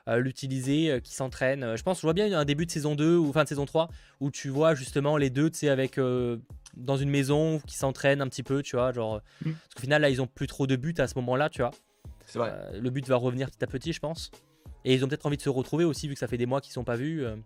l'utiliser, 0.08 1.00
qu'il 1.04 1.14
s'entraîne. 1.14 1.76
Je 1.76 1.82
pense, 1.82 1.98
je 1.98 2.02
vois 2.02 2.14
bien 2.14 2.32
un 2.36 2.44
début 2.44 2.66
de 2.66 2.70
saison 2.70 2.94
2 2.94 3.16
ou 3.16 3.32
fin 3.32 3.44
de 3.44 3.48
saison 3.48 3.64
3 3.64 3.88
où 4.20 4.30
tu 4.30 4.48
vois 4.48 4.74
justement 4.74 5.16
les 5.16 5.30
deux, 5.30 5.50
tu 5.50 5.58
sais, 5.58 5.68
avec 5.68 6.00
dans 6.74 6.96
une 6.96 7.10
maison 7.10 7.60
qui 7.66 7.76
s'entraînent 7.76 8.20
un 8.20 8.28
petit 8.28 8.42
peu, 8.42 8.62
tu 8.62 8.76
vois, 8.76 8.92
genre 8.92 9.20
mm. 9.44 9.52
parce 9.52 9.74
qu'au 9.74 9.80
final 9.82 10.02
là 10.02 10.10
ils 10.10 10.20
ont 10.20 10.26
plus 10.26 10.46
trop 10.46 10.66
de 10.66 10.74
buts 10.76 10.94
à 10.98 11.06
ce 11.06 11.14
moment-là, 11.16 11.48
tu 11.48 11.62
vois. 11.62 11.70
C'est 12.26 12.38
vrai. 12.38 12.52
le 12.72 12.90
but 12.90 13.06
va 13.08 13.16
revenir 13.16 13.50
petit 13.50 13.62
à 13.62 13.66
petit, 13.66 13.92
je 13.92 14.00
pense. 14.00 14.30
Et 14.84 14.94
ils 14.94 15.04
ont 15.04 15.08
peut-être 15.08 15.26
envie 15.26 15.36
de 15.36 15.42
se 15.42 15.48
retrouver 15.48 15.84
aussi, 15.84 16.08
vu 16.08 16.14
que 16.14 16.20
ça 16.20 16.28
fait 16.28 16.38
des 16.38 16.46
mois 16.46 16.60
qu'ils 16.60 16.72
sont 16.72 16.84
pas 16.84 16.96
vus. 16.96 17.24
Euh. 17.24 17.36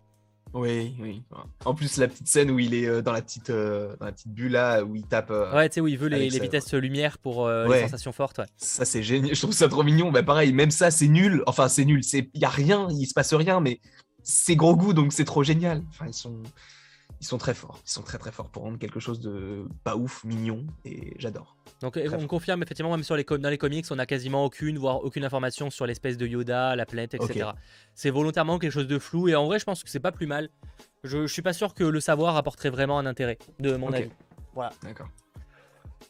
Oui, 0.53 0.95
oui. 0.99 1.21
En 1.65 1.73
plus, 1.73 1.97
la 1.97 2.07
petite 2.07 2.27
scène 2.27 2.49
où 2.49 2.59
il 2.59 2.73
est 2.73 2.87
euh, 2.87 3.01
dans 3.01 3.11
la 3.11 3.21
petite, 3.21 3.49
euh, 3.49 3.95
dans 3.99 4.05
la 4.05 4.11
petite 4.11 4.31
bulle 4.31 4.53
là, 4.53 4.83
où 4.83 4.95
il 4.95 5.05
tape. 5.05 5.31
ouais, 5.31 5.67
tu 5.69 5.75
sais, 5.75 5.81
où 5.81 5.87
il 5.87 5.97
veut 5.97 6.07
les, 6.07 6.29
vitesses 6.29 6.73
lumière 6.73 7.17
pour 7.17 7.49
les 7.49 7.81
sensations 7.81 8.11
fortes. 8.11 8.37
Ouais. 8.37 8.45
Ça, 8.57 8.85
c'est 8.85 9.03
génial. 9.03 9.35
Je 9.35 9.41
trouve 9.41 9.53
ça 9.53 9.67
trop 9.67 9.83
mignon. 9.83 10.11
Bah, 10.11 10.23
pareil, 10.23 10.53
même 10.53 10.71
ça, 10.71 10.91
c'est 10.91 11.07
nul. 11.07 11.43
Enfin, 11.45 11.67
c'est 11.67 11.85
nul. 11.85 12.01
Il 12.13 12.29
n'y 12.35 12.45
a 12.45 12.49
rien, 12.49 12.87
il 12.91 13.05
se 13.05 13.13
passe 13.13 13.33
rien, 13.33 13.59
mais 13.59 13.79
c'est 14.23 14.55
gros 14.55 14.75
goût, 14.75 14.93
donc 14.93 15.13
c'est 15.13 15.25
trop 15.25 15.43
génial. 15.43 15.83
Enfin, 15.89 16.05
ils 16.07 16.13
sont 16.13 16.41
ils 17.21 17.25
sont 17.25 17.37
très 17.37 17.53
forts. 17.53 17.79
Ils 17.85 17.89
sont 17.89 18.01
très 18.01 18.17
très 18.17 18.31
forts 18.31 18.49
pour 18.49 18.63
rendre 18.63 18.77
quelque 18.77 18.99
chose 18.99 19.19
de 19.19 19.65
pas 19.83 19.95
ouf, 19.95 20.23
mignon, 20.23 20.65
et 20.83 21.13
j'adore. 21.17 21.55
Donc 21.81 21.99
on 22.17 22.27
confirme 22.27 22.63
effectivement, 22.63 22.91
même 22.91 23.03
sur 23.03 23.15
les 23.15 23.23
dans 23.23 23.49
les 23.49 23.57
comics, 23.57 23.85
on 23.91 23.95
n'a 23.95 24.05
quasiment 24.05 24.45
aucune, 24.45 24.77
voire 24.77 25.03
aucune 25.03 25.23
information 25.23 25.69
sur 25.69 25.85
l'espèce 25.85 26.17
de 26.17 26.27
Yoda, 26.27 26.75
la 26.75 26.85
planète, 26.85 27.13
etc. 27.13 27.49
C'est 27.93 28.09
volontairement 28.09 28.59
quelque 28.59 28.71
chose 28.71 28.87
de 28.87 28.99
flou, 28.99 29.27
et 29.27 29.35
en 29.35 29.45
vrai, 29.45 29.59
je 29.59 29.65
pense 29.65 29.83
que 29.83 29.89
c'est 29.89 29.99
pas 29.99 30.11
plus 30.11 30.27
mal. 30.27 30.49
Je, 31.03 31.27
je, 31.27 31.33
suis 31.33 31.41
pas 31.41 31.53
sûr 31.53 31.73
que 31.73 31.83
le 31.83 31.99
savoir 31.99 32.35
apporterait 32.35 32.71
vraiment 32.71 32.97
un 32.97 33.05
intérêt, 33.05 33.37
de 33.59 33.75
mon 33.75 33.93
avis. 33.93 34.09
Voilà. 34.53 34.71
D'accord. 34.81 35.09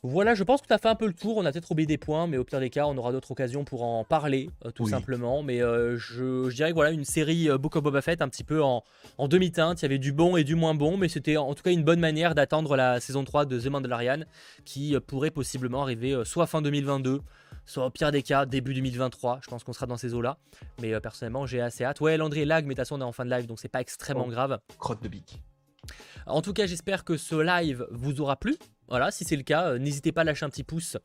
Voilà, 0.04 0.36
je 0.36 0.43
pense 0.43 0.62
que 0.62 0.68
tu 0.68 0.74
as 0.74 0.78
fait 0.78 0.88
un 0.88 0.96
peu 0.96 1.08
le 1.08 1.14
tour. 1.14 1.38
On 1.38 1.46
a 1.46 1.52
peut-être 1.52 1.72
oublié 1.72 1.88
des 1.88 1.98
points, 1.98 2.28
mais 2.28 2.38
au 2.38 2.43
pire 2.43 2.60
des 2.60 2.70
cas, 2.70 2.86
on 2.86 2.98
aura 2.98 3.12
d'autres 3.12 3.32
occasions 3.32 3.64
pour 3.64 3.84
en 3.84 4.04
parler, 4.04 4.50
euh, 4.66 4.72
tout 4.72 4.88
simplement. 4.88 5.43
Mais 5.43 5.62
euh, 5.62 5.98
je, 5.98 6.50
dirais 6.52 6.70
que 6.70 6.76
voilà, 6.76 6.91
une 6.91 7.06
série 7.06 7.50
euh, 7.50 7.58
Book 7.58 7.76
of 7.76 7.84
Boba 7.84 8.02
Fett 8.02 8.22
un 8.22 8.30
petit 8.30 8.43
peu 8.43 8.62
en, 8.62 8.84
demi-teinte. 9.20 9.82
Il 9.82 9.84
y 9.84 9.88
avait 9.88 9.98
du 9.98 10.12
bon 10.12 10.38
et 10.38 10.43
du 10.43 10.56
moins 10.56 10.76
bon, 10.76 10.98
mais 10.98 11.08
c'était 11.08 11.38
en 11.38 11.54
tout 11.54 11.64
cas 11.64 11.72
une 11.72 11.84
bonne 11.84 12.00
manière 12.00 12.36
d'attendre 12.36 12.76
la 12.76 13.00
saison 13.00 13.24
3 13.24 13.46
de 13.46 13.60
The 13.60 13.68
Mandalorian, 13.68 14.22
qui 14.64 14.96
pourrait 15.08 15.32
possiblement 15.32 15.82
arriver 15.82 16.22
soit 16.24 16.48
fin 16.48 16.62
2022, 16.62 17.22
soit 17.66 17.86
au 17.86 17.89
pire 17.89 18.12
des 18.12 18.22
cas, 18.22 18.46
début 18.46 18.74
2023. 18.74 19.39
Je 19.43 19.50
pense 19.50 19.64
qu'on 19.64 19.74
sera 19.74 19.86
dans 19.86 19.98
ces 19.98 20.14
eaux-là. 20.14 20.38
Mais 20.82 21.00
personnellement, 21.00 21.46
j'ai 21.46 21.62
assez 21.62 21.84
hâte. 21.84 22.02
Ouais, 22.02 22.18
Landry 22.18 22.46
lag, 22.46 22.66
mais 22.66 22.76
de 22.76 22.80
toute 22.80 22.88
façon, 22.88 22.98
on 22.98 23.02
est 23.02 23.06
en 23.08 23.12
fin 23.12 23.26
de 23.26 23.32
live, 23.32 23.48
donc 23.48 23.60
c'est 23.60 23.70
pas 23.70 23.82
extrêmement 23.82 24.26
oh, 24.28 24.32
grave. 24.32 24.60
Crotte 24.78 25.02
de 25.02 25.08
bique. 25.08 25.41
En 26.28 26.41
tout 26.41 26.54
cas, 26.54 26.66
j'espère 26.66 27.04
que 27.04 27.18
ce 27.18 27.36
live 27.36 27.88
vous 27.91 28.22
aura 28.22 28.36
plu. 28.36 28.58
Voilà, 28.88 29.10
si 29.10 29.24
c'est 29.24 29.36
le 29.36 29.44
cas, 29.44 29.70
euh, 29.70 29.80
n'hésitez 29.80 30.12
pas 30.12 30.22
à 30.22 30.24
lâcher 30.24 30.46
un 30.46 30.50
petit 30.50 30.64
pouce 30.64 30.98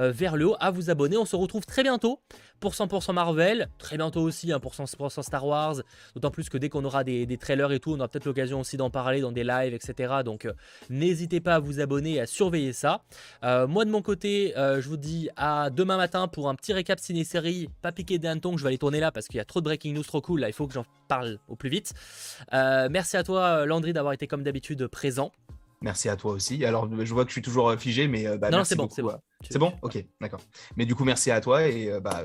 euh, 0.00 0.10
vers 0.10 0.36
le 0.36 0.48
haut, 0.48 0.56
à 0.58 0.70
vous 0.70 0.88
abonner. 0.90 1.16
On 1.16 1.26
se 1.26 1.36
retrouve 1.36 1.66
très 1.66 1.82
bientôt 1.82 2.20
pour 2.60 2.72
100% 2.72 3.12
Marvel, 3.12 3.68
très 3.78 3.98
bientôt 3.98 4.22
aussi 4.22 4.52
hein, 4.52 4.58
pour 4.58 4.72
100% 4.72 5.22
Star 5.22 5.46
Wars, 5.46 5.76
d'autant 6.14 6.30
plus 6.30 6.48
que 6.48 6.56
dès 6.56 6.70
qu'on 6.70 6.84
aura 6.84 7.04
des, 7.04 7.26
trailers 7.36 7.72
et 7.72 7.80
tout, 7.80 7.92
on 7.92 7.98
aura 7.98 8.08
peut-être 8.08 8.24
l'occasion 8.24 8.60
aussi 8.60 8.78
d'en 8.78 8.88
parler 8.88 9.20
dans 9.20 9.32
des 9.32 9.44
lives, 9.44 9.74
etc. 9.74 10.14
Donc 10.24 10.48
n'hésitez 10.88 11.40
pas 11.40 11.56
à 11.56 11.58
vous 11.58 11.80
abonner 11.80 12.14
et 12.14 12.20
à 12.20 12.26
surveiller 12.26 12.72
ça. 12.72 13.02
moi 13.42 13.84
de 13.84 13.90
mon 13.90 14.00
côté, 14.00 14.54
je 14.56 14.88
vous 14.88 14.96
dis 14.96 15.28
à 15.36 15.68
demain 15.68 15.98
matin 15.98 16.28
pour 16.28 16.48
un 16.48 16.54
petit 16.54 16.72
récap 16.72 16.98
ciné-série, 16.98 17.68
pas 17.82 17.92
piqué 17.92 18.18
des 18.18 18.28
hannetons, 18.28 18.56
je 18.56 18.62
vais 18.62 18.68
aller 18.68 18.78
tourner 18.78 19.00
là 19.00 19.12
parce 19.12 19.28
qu'il 19.28 19.36
y 19.36 19.40
a 19.40 19.44
trop 19.44 19.60
de 19.60 19.66
breaking 19.66 19.92
news 19.92 20.02
trop 20.02 20.22
cool, 20.22 20.40
là 20.40 20.48
il 20.48 20.54
faut 20.54 20.66
que 20.66 20.72
j'en 20.72 20.86
parle 21.08 21.38
au 21.48 21.56
plus 21.56 21.68
vite. 21.68 21.92
merci 22.52 23.18
à 23.18 23.22
toi 23.22 23.66
Landry 23.66 23.92
d'avoir 23.92 24.14
été 24.14 24.26
comme 24.26 24.42
d'habitude 24.42 24.86
présent. 24.86 25.30
Merci 25.82 26.08
à 26.08 26.16
toi 26.16 26.32
aussi. 26.32 26.64
Alors, 26.64 26.88
je 27.04 27.12
vois 27.12 27.24
que 27.24 27.30
je 27.30 27.34
suis 27.34 27.42
toujours 27.42 27.68
euh, 27.68 27.76
figé, 27.76 28.08
mais 28.08 28.26
euh, 28.26 28.38
bah, 28.38 28.50
non, 28.50 28.64
c'est 28.64 28.76
bon, 28.76 28.88
c'est 28.90 29.02
bon. 29.02 29.12
C'est 29.48 29.58
bon 29.58 29.74
Ok, 29.82 30.02
d'accord. 30.20 30.40
Mais 30.76 30.86
du 30.86 30.94
coup, 30.94 31.04
merci 31.04 31.30
à 31.30 31.40
toi 31.40 31.68
et 31.68 31.90
euh, 31.90 32.00
bah, 32.00 32.22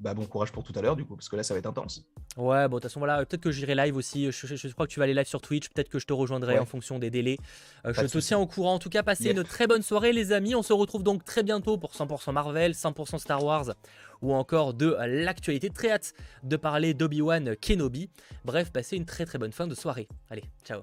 bah, 0.00 0.14
bon 0.14 0.26
courage 0.26 0.50
pour 0.50 0.64
tout 0.64 0.72
à 0.74 0.82
l'heure, 0.82 0.96
du 0.96 1.04
coup, 1.04 1.14
parce 1.14 1.28
que 1.28 1.36
là, 1.36 1.44
ça 1.44 1.54
va 1.54 1.58
être 1.58 1.66
intense. 1.66 2.04
Ouais, 2.36 2.66
bon, 2.68 2.76
de 2.76 2.80
toute 2.80 2.82
façon, 2.84 2.98
voilà, 2.98 3.24
peut-être 3.24 3.40
que 3.40 3.52
j'irai 3.52 3.76
live 3.76 3.96
aussi. 3.96 4.30
Je, 4.32 4.72
crois 4.72 4.86
que 4.86 4.92
tu 4.92 4.98
vas 4.98 5.04
aller 5.04 5.14
live 5.14 5.26
sur 5.26 5.40
Twitch. 5.40 5.68
Peut-être 5.68 5.88
que 5.88 6.00
je 6.00 6.06
te 6.06 6.12
rejoindrai 6.12 6.58
en 6.58 6.66
fonction 6.66 6.98
des 6.98 7.10
délais. 7.10 7.38
je 7.84 8.02
te 8.02 8.18
tiens 8.18 8.38
au 8.38 8.46
courant. 8.46 8.74
En 8.74 8.78
tout 8.80 8.90
cas, 8.90 9.04
passez 9.04 9.30
une 9.30 9.44
très 9.44 9.68
bonne 9.68 9.82
soirée, 9.82 10.12
les 10.12 10.32
amis. 10.32 10.56
On 10.56 10.62
se 10.62 10.72
retrouve 10.72 11.04
donc 11.04 11.24
très 11.24 11.44
bientôt 11.44 11.78
pour 11.78 11.92
100% 11.92 12.32
Marvel, 12.32 12.72
100% 12.72 13.18
Star 13.18 13.44
Wars 13.44 13.74
ou 14.20 14.34
encore 14.34 14.74
de 14.74 14.96
l'actualité. 15.06 15.70
Très 15.70 15.90
hâte 15.90 16.12
de 16.42 16.56
parler 16.56 16.94
d'Obi-Wan 16.94 17.54
Kenobi. 17.56 18.10
Bref, 18.44 18.72
passez 18.72 18.96
une 18.96 19.06
très 19.06 19.24
très 19.24 19.38
bonne 19.38 19.52
fin 19.52 19.68
de 19.68 19.74
soirée. 19.74 20.08
Allez, 20.30 20.44
ciao. 20.64 20.82